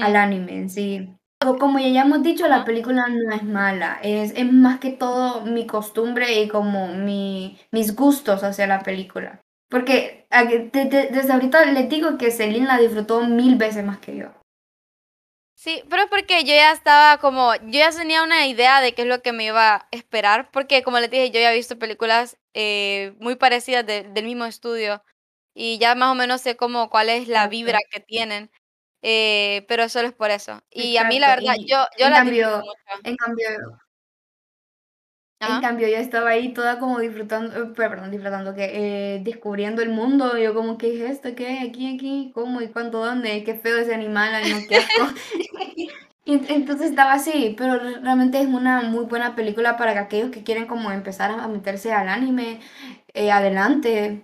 al 0.00 0.16
anime 0.16 0.56
en 0.56 0.70
sí. 0.70 1.16
Como 1.40 1.78
ya 1.78 2.02
hemos 2.02 2.22
dicho, 2.22 2.48
la 2.48 2.64
película 2.64 3.08
no 3.08 3.34
es 3.34 3.42
mala, 3.42 3.98
es, 4.02 4.32
es 4.36 4.50
más 4.50 4.80
que 4.80 4.90
todo 4.92 5.42
mi 5.42 5.66
costumbre 5.66 6.40
y 6.40 6.48
como 6.48 6.88
mi, 6.88 7.58
mis 7.70 7.94
gustos 7.94 8.44
hacia 8.44 8.66
la 8.66 8.80
película. 8.80 9.40
Porque 9.68 10.26
desde 10.30 11.32
ahorita 11.32 11.64
les 11.66 11.88
digo 11.88 12.16
que 12.16 12.30
Celine 12.30 12.66
la 12.66 12.78
disfrutó 12.78 13.22
mil 13.26 13.56
veces 13.56 13.84
más 13.84 13.98
que 13.98 14.16
yo. 14.16 14.28
Sí, 15.64 15.82
pero 15.88 16.02
es 16.02 16.10
porque 16.10 16.44
yo 16.44 16.54
ya 16.54 16.72
estaba 16.72 17.16
como, 17.16 17.54
yo 17.54 17.78
ya 17.78 17.90
tenía 17.90 18.22
una 18.22 18.46
idea 18.46 18.82
de 18.82 18.92
qué 18.92 19.00
es 19.00 19.08
lo 19.08 19.22
que 19.22 19.32
me 19.32 19.44
iba 19.44 19.76
a 19.76 19.88
esperar, 19.92 20.50
porque 20.50 20.82
como 20.82 20.98
les 21.00 21.10
dije, 21.10 21.30
yo 21.30 21.40
ya 21.40 21.50
he 21.50 21.56
visto 21.56 21.78
películas 21.78 22.36
eh, 22.52 23.14
muy 23.18 23.36
parecidas 23.36 23.86
del 23.86 24.24
mismo 24.26 24.44
estudio 24.44 25.02
y 25.54 25.78
ya 25.78 25.94
más 25.94 26.12
o 26.12 26.14
menos 26.14 26.42
sé 26.42 26.58
como 26.58 26.90
cuál 26.90 27.08
es 27.08 27.28
la 27.28 27.48
vibra 27.48 27.78
que 27.90 28.00
tienen, 28.00 28.50
eh, 29.00 29.64
pero 29.66 29.88
solo 29.88 30.08
es 30.08 30.12
por 30.12 30.30
eso. 30.30 30.60
Y 30.68 30.98
a 30.98 31.04
mí 31.04 31.18
la 31.18 31.34
verdad, 31.34 31.54
yo, 31.66 31.86
yo 31.98 32.10
la 32.10 32.16
cambio, 32.16 32.62
En 33.02 33.16
cambio, 33.16 33.48
en 35.48 35.60
cambio, 35.60 35.88
yo 35.88 35.96
estaba 35.96 36.30
ahí 36.30 36.52
toda 36.52 36.78
como 36.78 36.98
disfrutando, 36.98 37.56
eh, 37.56 37.66
perdón, 37.74 38.10
disfrutando, 38.10 38.54
que 38.54 39.20
descubriendo 39.24 39.82
el 39.82 39.90
mundo, 39.90 40.36
yo 40.38 40.54
como, 40.54 40.78
¿qué 40.78 40.94
es 40.94 41.10
esto? 41.10 41.34
¿Qué? 41.34 41.60
¿Aquí, 41.60 41.94
aquí? 41.94 42.30
¿Cómo? 42.34 42.60
¿Y 42.60 42.68
cuánto? 42.68 43.04
¿Dónde? 43.04 43.44
¿Qué 43.44 43.54
feo 43.54 43.78
ese 43.78 43.94
animal? 43.94 44.34
Ay, 44.34 44.52
no, 44.52 44.58
qué 44.68 44.76
asco. 44.76 45.06
Entonces 46.26 46.90
estaba 46.90 47.12
así, 47.12 47.54
pero 47.56 47.78
realmente 47.78 48.40
es 48.40 48.46
una 48.46 48.80
muy 48.80 49.04
buena 49.04 49.34
película 49.36 49.76
para 49.76 49.98
aquellos 50.00 50.30
que 50.30 50.42
quieren 50.42 50.66
como 50.66 50.90
empezar 50.90 51.30
a 51.30 51.48
meterse 51.48 51.92
al 51.92 52.08
anime, 52.08 52.60
eh, 53.12 53.30
adelante. 53.30 54.22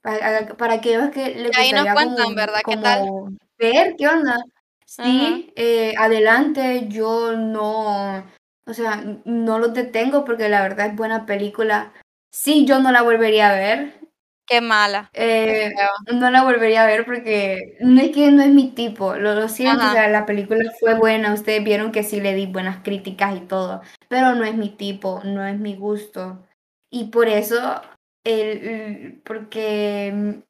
Para, 0.00 0.74
aquellos 0.74 1.10
que 1.10 1.34
les 1.34 1.48
gustaría 1.48 1.92
como, 1.92 2.34
¿verdad? 2.34 2.60
¿Qué 2.66 2.76
tal? 2.78 3.38
ver 3.58 3.94
qué 3.98 4.08
onda. 4.08 4.42
Sí, 4.86 5.52
eh, 5.54 5.92
adelante, 5.98 6.86
yo 6.88 7.36
no, 7.36 8.24
o 8.68 8.74
sea, 8.74 9.02
no 9.24 9.58
los 9.58 9.74
detengo 9.74 10.24
porque 10.24 10.48
la 10.48 10.62
verdad 10.62 10.86
es 10.88 10.96
buena 10.96 11.26
película. 11.26 11.92
Sí, 12.30 12.66
yo 12.66 12.78
no 12.80 12.92
la 12.92 13.02
volvería 13.02 13.50
a 13.50 13.54
ver, 13.54 14.00
Qué 14.46 14.60
mala. 14.60 15.10
eh, 15.12 15.72
no 16.14 16.30
la 16.30 16.42
volvería 16.42 16.84
a 16.84 16.86
ver 16.86 17.04
porque 17.04 17.76
no 17.80 18.00
es 18.00 18.10
que 18.12 18.30
no 18.30 18.42
es 18.42 18.50
mi 18.50 18.70
tipo, 18.70 19.14
lo, 19.14 19.34
lo 19.34 19.48
siento, 19.48 19.86
o 19.86 19.90
sea, 19.90 20.08
la 20.08 20.24
película 20.26 20.70
fue 20.80 20.94
buena, 20.94 21.34
ustedes 21.34 21.62
vieron 21.64 21.92
que 21.92 22.02
sí 22.02 22.20
le 22.20 22.34
di 22.34 22.46
buenas 22.46 22.82
críticas 22.82 23.36
y 23.36 23.40
todo, 23.40 23.82
pero 24.08 24.34
no 24.34 24.44
es 24.44 24.54
mi 24.54 24.70
tipo, 24.70 25.20
no 25.24 25.46
es 25.46 25.58
mi 25.58 25.76
gusto. 25.76 26.46
Y 26.90 27.06
por 27.10 27.28
eso, 27.28 27.82
el, 28.24 29.20
porque, 29.24 30.42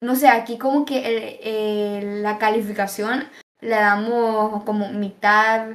no 0.00 0.14
sé, 0.14 0.28
aquí 0.28 0.58
como 0.58 0.84
que 0.84 1.38
el, 1.42 2.22
la 2.22 2.38
calificación 2.38 3.24
le 3.60 3.70
damos 3.76 4.64
como 4.64 4.88
mitad, 4.92 5.68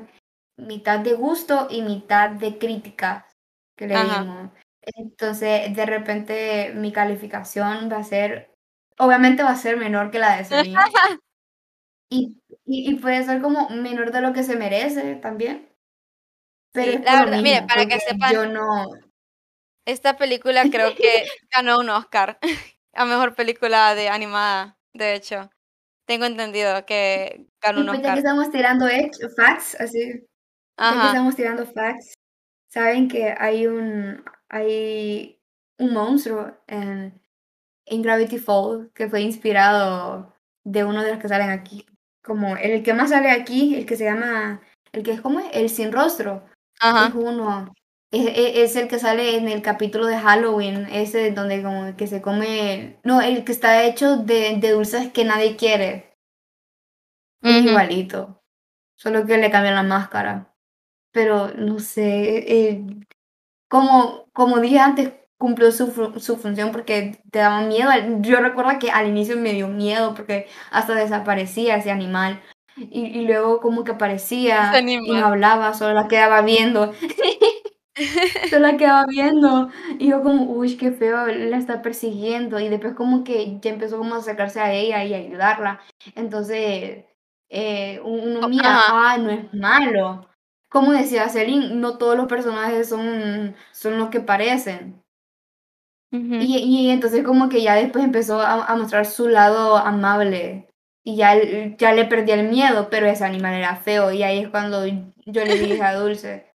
mitad 0.61 0.99
de 0.99 1.13
gusto 1.13 1.67
y 1.69 1.81
mitad 1.81 2.29
de 2.29 2.57
crítica 2.57 3.27
que 3.75 3.87
le 3.87 3.95
dimos. 3.95 4.51
Entonces, 4.81 5.75
de 5.75 5.85
repente, 5.85 6.73
mi 6.75 6.91
calificación 6.91 7.89
va 7.91 7.97
a 7.97 8.03
ser, 8.03 8.51
obviamente 8.97 9.43
va 9.43 9.51
a 9.51 9.55
ser 9.55 9.77
menor 9.77 10.11
que 10.11 10.19
la 10.19 10.37
de 10.37 10.45
Celine. 10.45 10.79
y, 12.09 12.37
y, 12.65 12.95
puede 12.95 13.23
ser 13.23 13.41
como 13.41 13.69
menor 13.69 14.11
de 14.11 14.21
lo 14.21 14.33
que 14.33 14.43
se 14.43 14.55
merece 14.55 15.15
también. 15.15 15.69
Pero 16.73 17.03
la 17.03 17.25
verdad, 17.25 17.41
mire, 17.41 17.63
para 17.67 17.85
que 17.85 17.99
sepan, 17.99 18.33
yo 18.33 18.45
no... 18.47 18.85
esta 19.85 20.17
película 20.17 20.63
creo 20.71 20.95
que 20.95 21.25
ganó 21.53 21.79
un 21.79 21.89
Oscar 21.89 22.39
a 22.93 23.05
mejor 23.05 23.35
película 23.35 23.93
de 23.93 24.09
animada, 24.09 24.77
de 24.93 25.15
hecho. 25.15 25.49
Tengo 26.07 26.25
entendido 26.25 26.85
que 26.85 27.45
ganó 27.61 27.81
un 27.81 27.89
Oscar. 27.89 28.03
Ya 28.03 28.13
que 28.13 28.19
estamos 28.19 28.51
tirando 28.51 28.87
facts, 29.35 29.75
así. 29.79 30.25
Ya 30.81 31.01
que 31.01 31.07
estamos 31.07 31.35
tirando 31.35 31.65
facts, 31.65 32.15
saben 32.67 33.07
que 33.07 33.35
hay 33.37 33.67
un 33.67 34.23
hay 34.49 35.39
un 35.77 35.93
monstruo 35.93 36.51
en, 36.67 37.21
en 37.85 38.01
Gravity 38.01 38.37
Falls 38.37 38.89
que 38.93 39.09
fue 39.09 39.21
inspirado 39.21 40.35
de 40.63 40.83
uno 40.83 41.03
de 41.03 41.11
los 41.11 41.19
que 41.19 41.27
salen 41.27 41.49
aquí. 41.49 41.85
Como 42.23 42.55
el 42.57 42.83
que 42.83 42.93
más 42.93 43.09
sale 43.09 43.31
aquí, 43.31 43.75
el 43.75 43.85
que 43.85 43.95
se 43.95 44.05
llama, 44.05 44.61
el 44.91 45.03
que 45.03 45.11
es 45.11 45.21
como 45.21 45.39
el 45.53 45.69
sin 45.69 45.91
rostro. 45.91 46.45
Es 46.79 47.13
uno. 47.15 47.73
Es, 48.11 48.75
el 48.75 48.89
que 48.89 48.99
sale 48.99 49.37
en 49.37 49.47
el 49.47 49.61
capítulo 49.61 50.05
de 50.05 50.17
Halloween, 50.17 50.87
ese 50.91 51.31
donde 51.31 51.63
como 51.63 51.95
que 51.95 52.07
se 52.07 52.21
come, 52.21 52.99
no, 53.03 53.21
el 53.21 53.45
que 53.45 53.53
está 53.53 53.85
hecho 53.85 54.17
de, 54.17 54.57
de 54.57 54.71
dulces 54.71 55.11
que 55.13 55.23
nadie 55.23 55.55
quiere. 55.55 56.17
Es 57.41 57.65
igualito, 57.65 58.43
solo 58.95 59.25
que 59.25 59.37
le 59.37 59.49
cambian 59.49 59.75
la 59.75 59.83
máscara. 59.83 60.50
Pero 61.11 61.49
no 61.55 61.79
sé, 61.79 62.69
eh, 62.69 62.85
como, 63.69 64.29
como 64.33 64.59
dije 64.59 64.79
antes, 64.79 65.13
cumplió 65.37 65.71
su, 65.71 65.87
su 66.19 66.37
función 66.37 66.71
porque 66.71 67.19
te 67.31 67.39
daba 67.39 67.61
miedo. 67.61 67.89
Yo 68.21 68.39
recuerdo 68.39 68.77
que 68.79 68.91
al 68.91 69.07
inicio 69.07 69.37
me 69.37 69.53
dio 69.53 69.67
miedo 69.67 70.13
porque 70.13 70.47
hasta 70.71 70.93
desaparecía 70.93 71.77
ese 71.77 71.91
animal. 71.91 72.41
Y, 72.77 73.05
y 73.05 73.25
luego 73.25 73.59
como 73.59 73.83
que 73.83 73.91
aparecía 73.93 74.71
y 74.79 75.11
no 75.11 75.25
hablaba, 75.25 75.73
solo 75.73 75.93
la 75.93 76.07
quedaba 76.07 76.41
viendo. 76.41 76.93
solo 78.49 78.67
la 78.67 78.77
quedaba 78.77 79.05
viendo. 79.07 79.69
Y 79.99 80.09
yo 80.09 80.21
como, 80.21 80.43
uy, 80.43 80.77
qué 80.77 80.91
feo, 80.91 81.25
la 81.27 81.57
está 81.57 81.81
persiguiendo. 81.81 82.59
Y 82.59 82.69
después 82.69 82.93
como 82.93 83.23
que 83.23 83.59
ya 83.61 83.71
empezó 83.71 83.97
como 83.97 84.15
a 84.15 84.19
acercarse 84.19 84.61
a 84.61 84.73
ella 84.73 85.03
y 85.03 85.13
ayudarla. 85.13 85.81
Entonces, 86.15 87.05
eh, 87.49 87.99
uno 88.03 88.47
mira, 88.47 88.83
ah, 88.89 89.17
no 89.17 89.31
es 89.31 89.53
malo 89.53 90.30
como 90.71 90.93
decía 90.93 91.27
Celine, 91.27 91.75
no 91.75 91.97
todos 91.97 92.15
los 92.15 92.27
personajes 92.27 92.87
son, 92.87 93.55
son 93.73 93.99
lo 93.99 94.09
que 94.09 94.21
parecen. 94.21 95.03
y, 96.11 96.57
y, 96.59 96.89
entonces 96.89 97.25
como 97.25 97.49
que 97.49 97.61
ya 97.61 97.75
después 97.75 98.05
empezó 98.05 98.39
a, 98.41 98.73
mostrar 98.77 99.05
su 99.05 99.27
lado 99.27 99.75
amable 99.75 100.69
y 101.03 101.17
ya, 101.17 101.35
ya 101.77 101.91
le 101.91 102.05
perdí 102.05 102.31
el 102.31 102.49
miedo, 102.49 102.89
pero 102.89 103.07
ese 103.07 103.25
animal 103.25 103.55
era 103.55 103.75
feo 103.75 104.13
y 104.13 104.23
ahí 104.23 104.39
es 104.39 104.49
cuando 104.49 104.85
yo 104.85 105.45
le 105.45 105.57
dije 105.57 105.81
a 105.81 105.93
Dulce, 105.99 106.53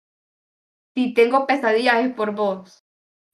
si 0.94 1.12
tengo 1.12 1.46
pesadillas 1.46 1.96
es 2.06 2.14
por 2.14 2.32
vos. 2.34 2.84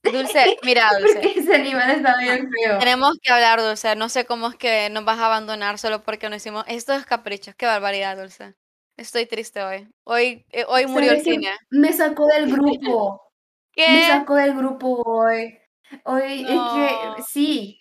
Dulce, 0.03 0.57
mira, 0.63 0.89
Dulce. 0.99 1.13
Porque 1.13 1.39
ese 1.39 1.55
animal 1.55 1.91
está 1.91 2.17
bien 2.17 2.49
feo. 2.51 2.77
Tenemos 2.79 3.17
que 3.21 3.31
hablar, 3.31 3.61
Dulce. 3.61 3.95
No 3.95 4.09
sé 4.09 4.25
cómo 4.25 4.49
es 4.49 4.55
que 4.55 4.89
nos 4.89 5.05
vas 5.05 5.19
a 5.19 5.27
abandonar 5.27 5.79
solo 5.79 6.03
porque 6.03 6.29
no 6.29 6.35
hicimos 6.35 6.65
estos 6.67 7.05
caprichos. 7.05 7.55
Qué 7.55 7.65
barbaridad, 7.65 8.17
Dulce. 8.17 8.53
Estoy 8.97 9.25
triste 9.25 9.61
hoy. 9.63 9.87
Hoy, 10.03 10.45
eh, 10.51 10.65
hoy 10.67 10.85
murió 10.85 11.11
el 11.11 11.21
cine. 11.21 11.57
Me 11.71 11.91
sacó 11.93 12.27
del 12.27 12.51
grupo. 12.51 13.21
¿Qué? 13.73 13.87
Me 13.89 14.05
sacó 14.05 14.35
del 14.35 14.55
grupo 14.55 15.01
hoy. 15.03 15.57
Hoy 16.05 16.45
es 16.47 16.61
que 16.73 17.23
sí. 17.27 17.79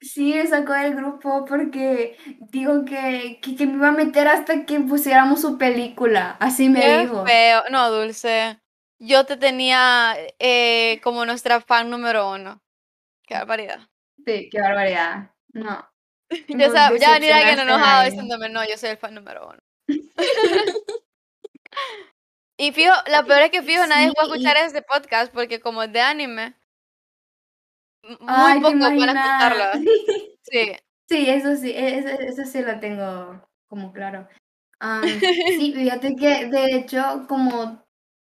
Sí, 0.00 0.34
me 0.34 0.46
sacó 0.46 0.72
del 0.72 0.96
grupo 0.96 1.44
porque 1.44 2.16
dijo 2.50 2.84
que, 2.84 3.38
que, 3.40 3.54
que 3.54 3.66
me 3.66 3.74
iba 3.74 3.88
a 3.88 3.92
meter 3.92 4.26
hasta 4.26 4.64
que 4.66 4.80
pusiéramos 4.80 5.40
su 5.40 5.58
película. 5.58 6.36
Así 6.40 6.68
me 6.68 6.80
Qué 6.80 6.98
dijo. 7.02 7.24
feo. 7.24 7.62
No, 7.70 7.90
Dulce. 7.90 8.58
Yo 8.98 9.26
te 9.26 9.36
tenía 9.36 10.14
eh, 10.38 11.00
como 11.02 11.24
nuestra 11.24 11.60
fan 11.60 11.90
número 11.90 12.30
uno. 12.30 12.60
Qué 13.26 13.34
barbaridad. 13.34 13.80
Sí, 14.24 14.48
qué 14.50 14.60
barbaridad. 14.60 15.30
No. 15.52 15.88
Ya, 16.48 16.68
sab- 16.68 16.98
ya 16.98 17.12
venir 17.12 17.32
alguien 17.32 17.58
enojado 17.60 18.04
diciéndome, 18.04 18.48
no, 18.48 18.64
yo 18.68 18.76
soy 18.76 18.90
el 18.90 18.96
fan 18.98 19.14
número 19.14 19.48
uno. 19.48 19.61
Y 22.58 22.72
fijo, 22.72 22.92
la 23.06 23.24
peor 23.24 23.42
es 23.42 23.50
que 23.50 23.62
fijo, 23.62 23.86
nadie 23.86 24.08
Sí, 24.08 24.14
va 24.16 24.22
a 24.22 24.26
escuchar 24.26 24.56
este 24.58 24.82
podcast 24.82 25.32
porque 25.32 25.60
como 25.60 25.82
es 25.82 25.92
de 25.92 26.00
anime, 26.00 26.54
muy 28.02 28.16
Ay, 28.28 28.60
¿te 28.60 28.60
pocos 28.62 28.80
van 28.80 29.16
a 29.16 29.46
escucharlo. 29.48 29.64
Sí. 30.42 30.72
Sí, 31.08 31.30
eso 31.30 31.56
sí, 31.56 31.72
eso, 31.74 32.08
eso 32.08 32.44
sí 32.44 32.60
lo 32.62 32.78
tengo 32.78 33.48
como 33.68 33.92
claro. 33.92 34.28
Am, 34.80 35.02
sí, 35.58 35.72
fíjate 35.74 36.14
que 36.16 36.46
de 36.46 36.76
hecho 36.76 37.24
como 37.28 37.82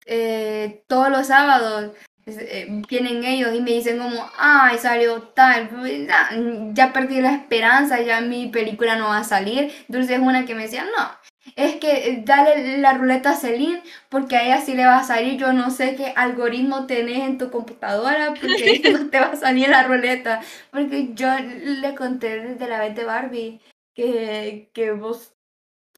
eh, 0.06 0.84
todos 0.88 1.10
los 1.10 1.26
sábados 1.26 1.92
eh, 2.26 2.66
vienen 2.88 3.24
ellos 3.24 3.54
y 3.54 3.60
me 3.60 3.72
dicen 3.72 3.98
como, 3.98 4.28
ay, 4.38 4.78
salió 4.78 5.22
tal, 5.34 5.70
ya, 6.06 6.30
ya 6.72 6.92
perdí 6.92 7.20
la 7.20 7.34
esperanza, 7.34 8.00
ya 8.00 8.20
mi 8.20 8.48
película 8.48 8.96
no 8.96 9.08
va 9.08 9.18
a 9.18 9.24
salir. 9.24 9.72
Dulce 9.88 10.14
es 10.14 10.20
una 10.20 10.44
que 10.46 10.54
me 10.54 10.62
decía, 10.62 10.84
no, 10.84 11.10
es 11.54 11.76
que 11.76 12.08
eh, 12.08 12.22
dale 12.24 12.78
la 12.78 12.94
ruleta 12.94 13.30
a 13.30 13.36
Celine 13.36 13.82
porque 14.08 14.36
a 14.36 14.44
ella 14.44 14.60
sí 14.60 14.74
le 14.74 14.86
va 14.86 14.98
a 14.98 15.04
salir, 15.04 15.38
yo 15.38 15.52
no 15.52 15.70
sé 15.70 15.94
qué 15.94 16.12
algoritmo 16.16 16.86
tenés 16.86 17.20
en 17.20 17.38
tu 17.38 17.50
computadora 17.50 18.34
porque 18.34 18.80
no 18.92 19.08
te 19.10 19.20
va 19.20 19.26
a 19.26 19.36
salir 19.36 19.68
la 19.68 19.84
ruleta. 19.84 20.40
Porque 20.70 21.10
yo 21.14 21.28
le 21.38 21.94
conté 21.94 22.40
desde 22.40 22.68
la 22.68 22.80
vez 22.80 22.94
de 22.96 23.04
Barbie 23.04 23.60
que, 23.94 24.70
que 24.72 24.90
vos 24.92 25.34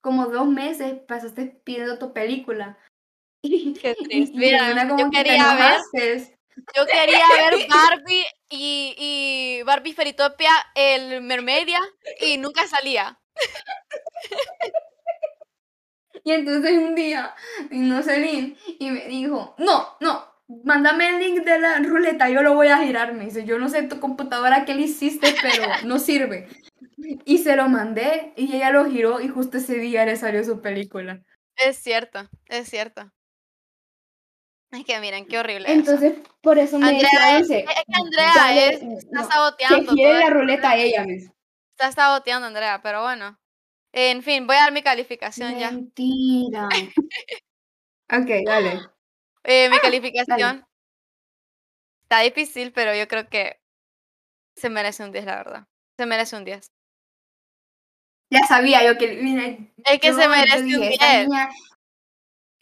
como 0.02 0.26
dos 0.26 0.46
meses 0.46 1.00
pasaste 1.06 1.46
pidiendo 1.64 1.98
tu 1.98 2.12
película. 2.12 2.78
Qué 3.42 3.96
triste. 4.04 4.36
Mira, 4.36 4.88
como 4.88 4.98
yo 4.98 5.10
que 5.10 5.16
quería 5.18 5.54
ver, 5.54 6.38
yo 6.74 6.86
quería 6.86 7.24
ver 7.36 7.68
Barbie 7.68 8.26
y, 8.50 8.94
y 8.98 9.62
Barbie 9.62 9.92
Feritopia, 9.92 10.50
el 10.74 11.22
Mermaidia, 11.22 11.80
y 12.20 12.36
nunca 12.38 12.66
salía. 12.66 13.18
Y 16.24 16.32
entonces 16.32 16.78
un 16.78 16.94
día 16.94 17.34
vino 17.70 18.02
Celine 18.02 18.56
y 18.78 18.90
me 18.90 19.06
dijo, 19.06 19.54
no, 19.58 19.96
no, 20.00 20.24
mándame 20.64 21.08
el 21.10 21.18
link 21.18 21.44
de 21.44 21.58
la 21.58 21.78
ruleta, 21.78 22.28
yo 22.28 22.42
lo 22.42 22.54
voy 22.54 22.68
a 22.68 22.78
girar. 22.78 23.14
Me 23.14 23.26
dice, 23.26 23.44
yo 23.44 23.58
no 23.58 23.68
sé 23.68 23.82
tu 23.84 24.00
computadora 24.00 24.64
qué 24.64 24.74
le 24.74 24.82
hiciste, 24.82 25.34
pero 25.42 25.64
no 25.84 25.98
sirve. 25.98 26.48
Y 27.24 27.38
se 27.38 27.56
lo 27.56 27.68
mandé 27.68 28.32
y 28.36 28.56
ella 28.56 28.70
lo 28.70 28.86
giró 28.86 29.20
y 29.20 29.28
justo 29.28 29.58
ese 29.58 29.74
día 29.76 30.04
le 30.04 30.16
salió 30.16 30.42
su 30.44 30.60
película. 30.60 31.22
Es 31.56 31.76
cierto, 31.78 32.28
es 32.46 32.68
cierto. 32.68 33.10
Es 34.70 34.84
que 34.84 35.00
miren, 35.00 35.26
qué 35.26 35.38
horrible 35.38 35.68
eso. 35.68 35.78
Entonces, 35.78 36.14
por 36.42 36.58
eso 36.58 36.78
me 36.78 36.88
Andrea, 36.88 37.38
decía 37.38 37.58
es, 37.60 37.64
que 37.64 37.74
Andrea 37.94 38.32
dale, 38.34 38.66
es, 38.68 38.82
está 38.82 39.22
no, 39.22 39.28
saboteando. 39.28 39.78
que 39.94 40.02
gire 40.02 40.14
la 40.18 40.30
ruleta 40.30 40.70
a 40.70 40.76
ella, 40.76 41.04
dice. 41.04 41.32
Está 41.70 41.92
saboteando, 41.92 42.48
Andrea, 42.48 42.80
pero 42.82 43.02
bueno. 43.02 43.38
En 43.92 44.22
fin, 44.22 44.46
voy 44.46 44.56
a 44.56 44.60
dar 44.60 44.72
mi 44.72 44.82
calificación 44.82 45.58
ya. 45.58 45.70
Mentira. 45.70 46.68
ok, 48.10 48.28
dale. 48.44 48.80
Eh, 49.44 49.68
mi 49.70 49.76
Ah, 49.76 49.80
calificación 49.80 50.64
está 52.02 52.20
difícil, 52.20 52.72
pero 52.72 52.94
yo 52.94 53.08
creo 53.08 53.28
que 53.28 53.60
se 54.56 54.68
merece 54.70 55.04
un 55.04 55.12
10, 55.12 55.24
la 55.24 55.36
verdad. 55.36 55.66
Se 55.96 56.06
merece 56.06 56.36
un 56.36 56.44
10. 56.44 56.70
Ya 58.30 58.46
sabía 58.46 58.84
yo 58.84 58.98
que, 58.98 59.14
mira, 59.22 59.44
Es 59.84 60.00
que 60.00 60.12
se 60.12 60.28
merece 60.28 60.58
un 60.60 60.66
dije, 60.66 60.92
esta 60.92 61.10
10. 61.12 61.28
niña, 61.28 61.48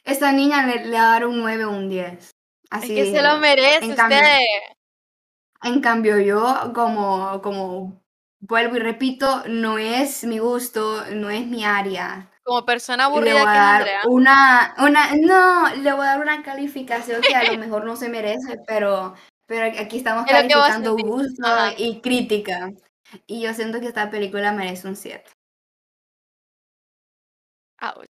esta 0.04 0.32
niña 0.32 0.66
le, 0.66 0.84
le 0.84 0.96
va 0.96 1.08
a 1.08 1.10
dar 1.12 1.26
un 1.26 1.38
9 1.40 1.64
o 1.64 1.70
un 1.70 1.88
10. 1.88 2.12
Es 2.12 2.30
Así 2.70 2.94
que 2.94 3.10
se 3.10 3.22
lo 3.22 3.38
merece 3.38 3.84
En 3.84 3.94
cambio, 3.96 4.18
usted. 4.18 4.38
en 5.62 5.80
cambio 5.80 6.20
yo, 6.20 6.72
como, 6.74 7.40
como 7.42 8.00
vuelvo 8.40 8.76
y 8.76 8.80
repito, 8.80 9.44
no 9.48 9.78
es 9.78 10.24
mi 10.24 10.38
gusto, 10.38 11.04
no 11.12 11.30
es 11.30 11.46
mi 11.46 11.64
área. 11.64 12.30
Como 12.44 12.64
persona 12.64 13.04
Le 13.08 13.10
aburrida 13.10 13.42
voy 13.42 13.52
que 13.52 13.58
a 13.58 13.62
dar 13.62 13.76
Andrea. 13.82 14.00
una, 14.04 14.74
una, 14.78 15.14
no, 15.16 15.74
le 15.76 15.92
voy 15.92 16.02
a 16.06 16.10
dar 16.10 16.20
una 16.20 16.42
calificación 16.42 17.20
que 17.22 17.34
a 17.34 17.44
lo 17.52 17.58
mejor 17.58 17.84
no 17.84 17.96
se 17.96 18.08
merece, 18.08 18.58
pero, 18.66 19.14
pero 19.46 19.66
aquí 19.80 19.98
estamos 19.98 20.26
Es 20.26 20.32
calificando 20.32 20.96
gusto 20.96 21.44
Ajá. 21.46 21.74
y 21.76 22.00
crítica. 22.00 22.72
Y 23.26 23.40
yo 23.42 23.52
siento 23.54 23.80
que 23.80 23.86
esta 23.88 24.10
película 24.10 24.52
merece 24.52 24.88
un 24.88 24.96
7. 24.96 25.30
Ouch. 27.82 28.06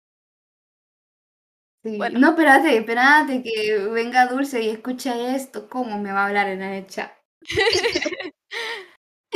Sí. 1.83 1.97
Bueno. 1.97 2.19
No, 2.19 2.29
espérate, 2.29 2.77
espérate, 2.77 3.43
que 3.43 3.77
venga 3.91 4.25
Dulce 4.27 4.61
y 4.61 4.69
escuche 4.69 5.35
esto, 5.35 5.69
¿cómo 5.69 5.99
me 5.99 6.11
va 6.11 6.23
a 6.23 6.27
hablar 6.27 6.47
en 6.49 6.61
el 6.63 6.87
chat? 6.87 7.11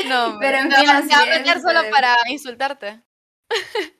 No. 0.08 0.38
Pero 0.40 0.58
en 0.58 0.72
fin, 0.72 0.90
así 0.90 1.14
a 1.14 1.26
meter 1.26 1.62
solo 1.62 1.82
eh. 1.82 1.90
para 1.92 2.16
insultarte. 2.30 3.02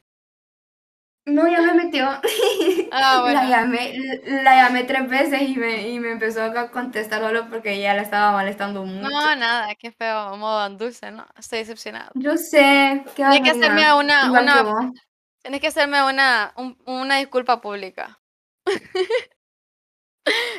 No, 1.26 1.48
ya 1.48 1.62
me 1.62 1.74
metió. 1.74 2.10
Ah, 2.92 3.20
bueno. 3.22 3.44
La 3.44 3.48
llamé, 3.48 3.94
la 4.26 4.56
llamé 4.56 4.84
tres 4.84 5.08
veces 5.08 5.44
y 5.44 5.56
me, 5.56 5.88
y 5.90 6.00
me 6.00 6.12
empezó 6.12 6.42
a 6.44 6.72
contestar 6.72 7.22
solo 7.22 7.48
porque 7.48 7.80
ya 7.80 7.94
la 7.94 8.02
estaba 8.02 8.32
molestando 8.32 8.84
mucho. 8.84 9.08
No, 9.08 9.36
nada, 9.36 9.76
qué 9.76 9.92
feo, 9.92 10.36
modo 10.38 10.68
dulce, 10.72 11.12
¿no? 11.12 11.28
Estoy 11.38 11.60
decepcionado. 11.60 12.10
Yo 12.16 12.36
sé, 12.36 13.04
qué 13.16 13.26
Tienes 13.30 13.42
que 13.42 13.50
hacerme 13.52 13.94
una, 13.94 14.32
una, 14.32 14.92
tienes 15.44 15.62
que 15.62 15.68
hacerme 15.68 16.04
una, 16.04 16.52
un- 16.56 16.82
una 16.88 17.18
disculpa 17.18 17.62
pública. 17.62 18.20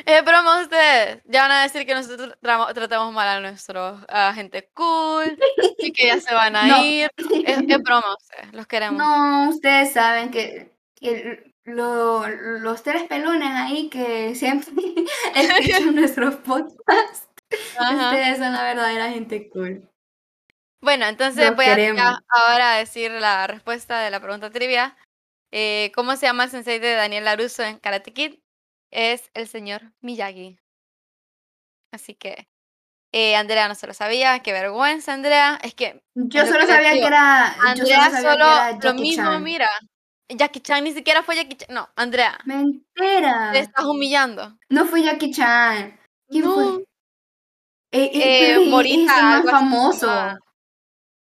Es 0.05 0.25
broma 0.25 0.61
ustedes. 0.61 1.21
Ya 1.25 1.43
van 1.43 1.51
a 1.51 1.63
decir 1.63 1.85
que 1.85 1.93
nosotros 1.93 2.33
tra- 2.41 2.73
tratamos 2.73 3.13
mal 3.13 3.27
a 3.27 3.39
nuestros 3.39 4.01
a 4.09 4.33
gente 4.33 4.69
cool 4.73 5.37
y 5.77 5.93
que 5.93 6.07
ya 6.07 6.19
se 6.19 6.33
van 6.33 6.55
a 6.55 6.63
No. 6.67 6.83
ir. 6.83 7.09
Es, 7.45 7.57
es 7.67 7.81
broma 7.83 8.15
ustedes, 8.19 8.53
los 8.53 8.67
queremos. 8.67 8.97
No, 8.97 9.49
ustedes 9.49 9.93
saben 9.93 10.31
que, 10.31 10.73
que 10.95 11.53
lo- 11.63 12.27
los 12.27 12.83
tres 12.83 13.03
pelones 13.03 13.49
ahí 13.53 13.89
que 13.89 14.35
siempre 14.35 14.73
escuchan 15.35 15.95
nuestros 15.95 16.35
podcasts, 16.37 17.29
Ajá. 17.77 18.09
ustedes 18.11 18.39
son 18.39 18.51
la 18.53 18.63
verdadera 18.63 19.09
gente 19.09 19.49
cool. 19.49 19.87
Bueno, 20.83 21.05
entonces 21.05 21.45
Los 21.45 21.55
voy 21.55 21.65
a 21.65 21.75
queremos. 21.75 22.01
ahora 22.27 22.77
decir 22.77 23.11
la 23.11 23.45
respuesta 23.45 23.99
de 24.01 24.09
la 24.09 24.19
pregunta 24.19 24.49
trivia. 24.49 24.97
Eh, 25.53 25.91
¿Cómo 25.93 26.15
se 26.15 26.25
llama 26.25 26.45
el 26.45 26.49
sensei 26.49 26.79
de 26.79 26.95
Daniel 26.95 27.23
LaRusso 27.25 27.61
en 27.63 27.77
Karate 27.77 28.13
Kid? 28.13 28.39
Es 28.91 29.29
el 29.33 29.47
señor 29.47 29.93
Miyagi. 30.01 30.59
Así 31.93 32.13
que 32.15 32.47
eh, 33.13 33.35
Andrea 33.35 33.67
no 33.67 33.75
se 33.75 33.87
lo 33.87 33.93
sabía. 33.93 34.39
Qué 34.39 34.53
vergüenza, 34.53 35.13
Andrea. 35.13 35.59
Es 35.63 35.73
que 35.75 36.03
Yo 36.15 36.45
solo 36.45 36.65
sabía 36.65 36.91
que 36.93 37.03
era, 37.05 37.55
yo 37.57 37.61
Andrea 37.69 38.05
solo 38.05 38.11
sabía 38.11 38.31
solo 38.31 38.45
que 38.45 38.51
era 38.87 38.93
lo 38.93 38.93
mismo, 39.01 39.23
Chan. 39.31 39.43
mira. 39.43 39.69
Jackie 40.29 40.61
Chan 40.61 40.83
ni 40.85 40.93
siquiera 40.93 41.23
fue 41.23 41.35
Jackie 41.35 41.57
Chan. 41.57 41.73
No, 41.75 41.89
Andrea, 41.95 42.37
Mentira. 42.45 43.49
te 43.51 43.59
estás 43.59 43.83
humillando. 43.85 44.57
No 44.69 44.85
fue 44.85 45.03
Jackie 45.03 45.31
Chan. 45.31 45.99
¿Quién 46.29 46.45
No, 46.45 46.53
fue? 46.53 46.83
Eh, 47.93 48.03
eh, 48.05 48.11
eh, 48.13 48.51
es- 48.53 48.57
es 48.61 48.67
Morita, 48.69 49.11
este 49.11 49.21
man 49.23 49.39
así 49.41 49.47
famoso. 49.49 50.37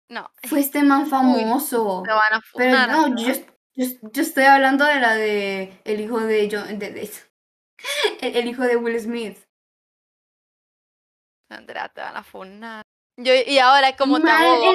No, 0.09 0.29
Fue 0.43 0.59
este 0.59 0.83
man 0.83 1.07
famoso. 1.07 2.03
te 2.05 2.11
van 2.11 2.33
a 2.33 2.41
Pero 2.53 2.87
no, 2.87 3.15
yo, 3.15 3.33
yo, 3.75 3.85
yo 4.11 4.21
estoy 4.21 4.43
hablando 4.43 4.83
de 4.83 4.99
la 4.99 5.15
de 5.15 5.79
el 5.85 6.01
hijo 6.01 6.19
de 6.19 6.49
John, 6.51 6.77
de, 6.77 6.91
de- 6.91 7.09
el, 8.21 8.35
el 8.35 8.47
hijo 8.47 8.63
de 8.63 8.75
Will 8.77 8.99
Smith. 8.99 9.37
Andrea, 11.49 11.89
te 11.89 12.01
van 12.01 12.15
a 12.15 12.23
funar. 12.23 12.83
Yo, 13.17 13.33
y 13.35 13.59
ahora, 13.59 13.95
como 13.95 14.19
te 14.21 14.29
abogo, 14.29 14.71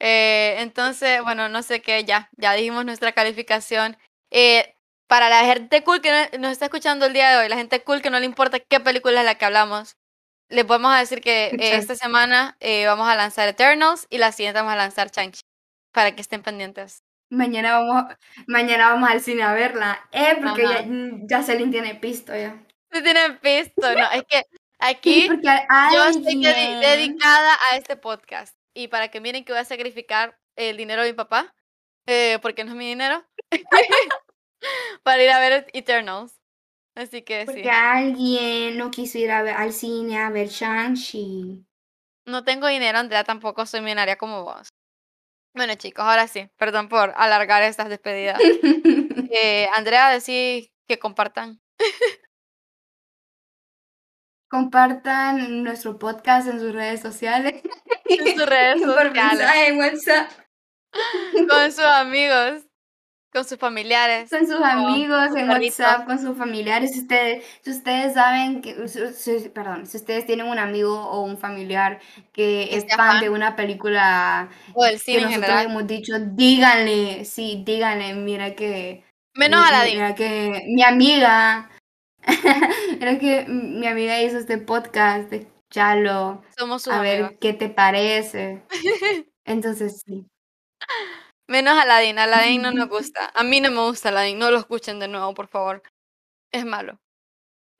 Eh, 0.00 0.56
entonces, 0.60 1.20
bueno, 1.22 1.48
no 1.48 1.62
sé 1.62 1.82
qué, 1.82 2.04
ya, 2.04 2.30
ya 2.36 2.52
dijimos 2.52 2.84
nuestra 2.84 3.12
calificación. 3.12 3.96
Eh, 4.30 4.76
para 5.08 5.28
la 5.28 5.44
gente 5.44 5.82
cool 5.82 6.00
que 6.00 6.10
no- 6.12 6.38
nos 6.38 6.52
está 6.52 6.66
escuchando 6.66 7.06
el 7.06 7.12
día 7.14 7.30
de 7.30 7.38
hoy, 7.38 7.48
la 7.48 7.56
gente 7.56 7.82
cool 7.82 8.00
que 8.02 8.10
no 8.10 8.20
le 8.20 8.26
importa 8.26 8.60
qué 8.60 8.78
película 8.78 9.20
es 9.20 9.26
la 9.26 9.34
que 9.36 9.44
hablamos, 9.46 9.96
le 10.50 10.64
podemos 10.64 10.96
decir 10.98 11.20
que 11.20 11.46
eh, 11.46 11.76
esta 11.76 11.94
semana 11.96 12.56
eh, 12.60 12.86
vamos 12.86 13.08
a 13.08 13.16
lanzar 13.16 13.48
Eternals 13.48 14.06
y 14.10 14.18
la 14.18 14.32
siguiente 14.32 14.60
vamos 14.60 14.72
a 14.74 14.76
lanzar 14.76 15.10
Shang-Chi, 15.10 15.40
para 15.92 16.14
que 16.14 16.20
estén 16.20 16.42
pendientes. 16.42 17.02
Mañana 17.30 17.78
vamos, 17.78 18.14
mañana 18.46 18.90
vamos 18.90 19.10
al 19.10 19.20
cine 19.20 19.42
a 19.42 19.52
verla. 19.54 20.00
Eh, 20.12 20.38
porque 20.42 20.62
ya, 20.62 20.84
ya 21.22 21.42
Celine 21.42 21.72
tiene 21.72 21.94
pisto 21.94 22.34
ya. 22.34 22.62
Se 22.90 23.02
tienen 23.02 23.38
visto, 23.42 23.94
¿no? 23.94 24.10
Es 24.10 24.24
que 24.24 24.44
Sí, 24.80 24.86
aquí 24.86 25.28
yo 25.28 26.04
estoy 26.04 26.40
dedicada 26.40 27.58
a 27.68 27.76
este 27.76 27.96
podcast 27.96 28.56
y 28.74 28.86
para 28.86 29.08
que 29.08 29.20
miren 29.20 29.44
que 29.44 29.52
voy 29.52 29.60
a 29.60 29.64
sacrificar 29.64 30.38
el 30.54 30.76
dinero 30.76 31.02
de 31.02 31.10
mi 31.10 31.16
papá, 31.16 31.52
eh, 32.06 32.38
porque 32.40 32.62
no 32.62 32.70
es 32.70 32.76
mi 32.76 32.86
dinero, 32.86 33.24
para 35.02 35.22
ir 35.22 35.30
a 35.30 35.40
ver 35.40 35.66
Eternals. 35.72 36.38
Así 36.94 37.22
que 37.22 37.40
sí. 37.40 37.46
Porque 37.46 37.70
alguien 37.70 38.78
no 38.78 38.90
quiso 38.90 39.18
ir 39.18 39.32
a 39.32 39.42
ver, 39.42 39.56
al 39.56 39.72
cine 39.72 40.18
a 40.18 40.30
ver 40.30 40.48
Shang-Chi. 40.48 41.64
No 42.26 42.44
tengo 42.44 42.68
dinero, 42.68 42.98
Andrea, 42.98 43.24
tampoco 43.24 43.66
soy 43.66 43.80
millonaria 43.80 44.16
como 44.16 44.44
vos. 44.44 44.68
Bueno, 45.58 45.74
chicos, 45.74 46.04
ahora 46.04 46.28
sí, 46.28 46.48
perdón 46.56 46.88
por 46.88 47.12
alargar 47.16 47.64
estas 47.64 47.88
despedidas. 47.88 48.38
Eh, 49.30 49.68
Andrea, 49.74 50.08
decís 50.08 50.70
que 50.86 50.98
compartan. 50.98 51.60
Compartan 54.48 55.62
nuestro 55.62 55.98
podcast 55.98 56.48
en 56.48 56.58
sus 56.60 56.72
redes 56.72 57.02
sociales. 57.02 57.60
En 58.06 58.38
sus 58.38 58.46
redes 58.46 58.80
y 58.80 58.84
por 58.86 58.94
sociales. 58.94 59.38
mensaje 59.38 59.68
en 59.68 59.78
WhatsApp. 59.78 60.30
Con 61.46 61.70
sus 61.72 61.84
amigos, 61.84 62.64
con 63.38 63.48
sus 63.48 63.58
familiares. 63.58 64.30
Con 64.30 64.46
sus 64.46 64.60
amigos, 64.60 65.28
en. 65.36 65.48
WhatsApp, 65.48 66.06
con 66.06 66.18
sus 66.18 66.36
familiares. 66.36 66.92
Si 66.92 67.00
ustedes, 67.00 67.44
si 67.62 67.70
ustedes 67.70 68.14
saben 68.14 68.60
que, 68.60 68.88
si- 68.88 69.12
si- 69.14 69.48
perdón, 69.48 69.86
si 69.86 69.96
ustedes 69.96 70.26
tienen 70.26 70.46
un 70.46 70.58
amigo 70.58 70.94
o 71.08 71.22
un 71.22 71.38
familiar 71.38 72.00
que 72.32 72.68
Que 72.70 72.76
es 72.76 72.84
fan 72.96 73.12
fan. 73.12 73.20
de 73.20 73.30
una 73.30 73.54
película 73.56 74.48
O 74.74 74.84
del 74.84 74.94
que 74.94 74.98
cine 74.98 75.18
en 75.18 75.24
nosotros 75.24 75.46
general. 75.50 75.66
hemos 75.66 75.86
dicho, 75.86 76.12
díganle, 76.18 77.24
sí, 77.24 77.62
díganle, 77.64 78.14
mira 78.14 78.54
que, 78.54 79.04
Menos 79.34 79.62
mi- 79.62 79.68
Aladdin. 79.68 79.94
mira 79.94 80.14
que 80.14 80.62
mi 80.74 80.82
amiga, 80.82 81.70
mira 83.00 83.18
que 83.18 83.44
mi 83.48 83.86
amiga 83.86 84.20
hizo 84.20 84.38
este 84.38 84.58
podcast, 84.58 85.32
escuchalo, 85.32 86.42
Somos 86.56 86.82
sus 86.82 86.92
a 86.92 87.00
amigos. 87.00 87.30
ver 87.30 87.38
qué 87.38 87.52
te 87.52 87.68
parece. 87.68 88.62
Entonces, 89.44 90.02
sí. 90.04 90.26
Menos 91.48 91.78
Aladdin. 91.78 92.18
Aladdin 92.18 92.62
no 92.62 92.70
nos 92.72 92.88
gusta. 92.88 93.30
A 93.34 93.42
mí 93.42 93.60
no 93.60 93.70
me 93.70 93.80
gusta 93.80 94.10
Aladdin. 94.10 94.38
No 94.38 94.50
lo 94.50 94.58
escuchen 94.58 94.98
de 95.00 95.08
nuevo, 95.08 95.34
por 95.34 95.48
favor. 95.48 95.82
Es 96.52 96.64
malo. 96.64 97.00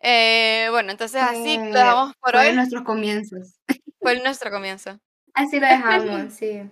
Eh, 0.01 0.69
bueno, 0.71 0.91
entonces 0.93 1.21
así 1.23 1.57
lo 1.57 1.63
Fue- 1.65 1.73
dejamos 1.73 2.15
por 2.21 2.33
fue 2.33 2.49
hoy. 2.51 2.55
nuestros 2.57 2.83
comienzos. 2.85 3.59
Fue 4.01 4.21
nuestro 4.23 4.51
comienzo. 4.51 4.99
Así 5.35 5.61
lo 5.61 5.67
dejamos, 5.69 6.33
sí. 6.35 6.71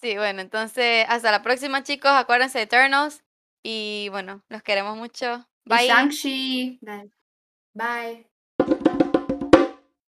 Sí, 0.00 0.16
bueno, 0.16 0.40
entonces 0.40 1.04
hasta 1.08 1.30
la 1.32 1.42
próxima, 1.42 1.82
chicos. 1.82 2.10
Acuérdense 2.12 2.58
de 2.58 2.64
Eternals. 2.64 3.22
Y 3.64 4.08
bueno, 4.10 4.42
los 4.48 4.62
queremos 4.62 4.96
mucho. 4.96 5.48
Bye. 5.64 5.88
Bye. 6.80 7.10
Bye. 7.74 8.27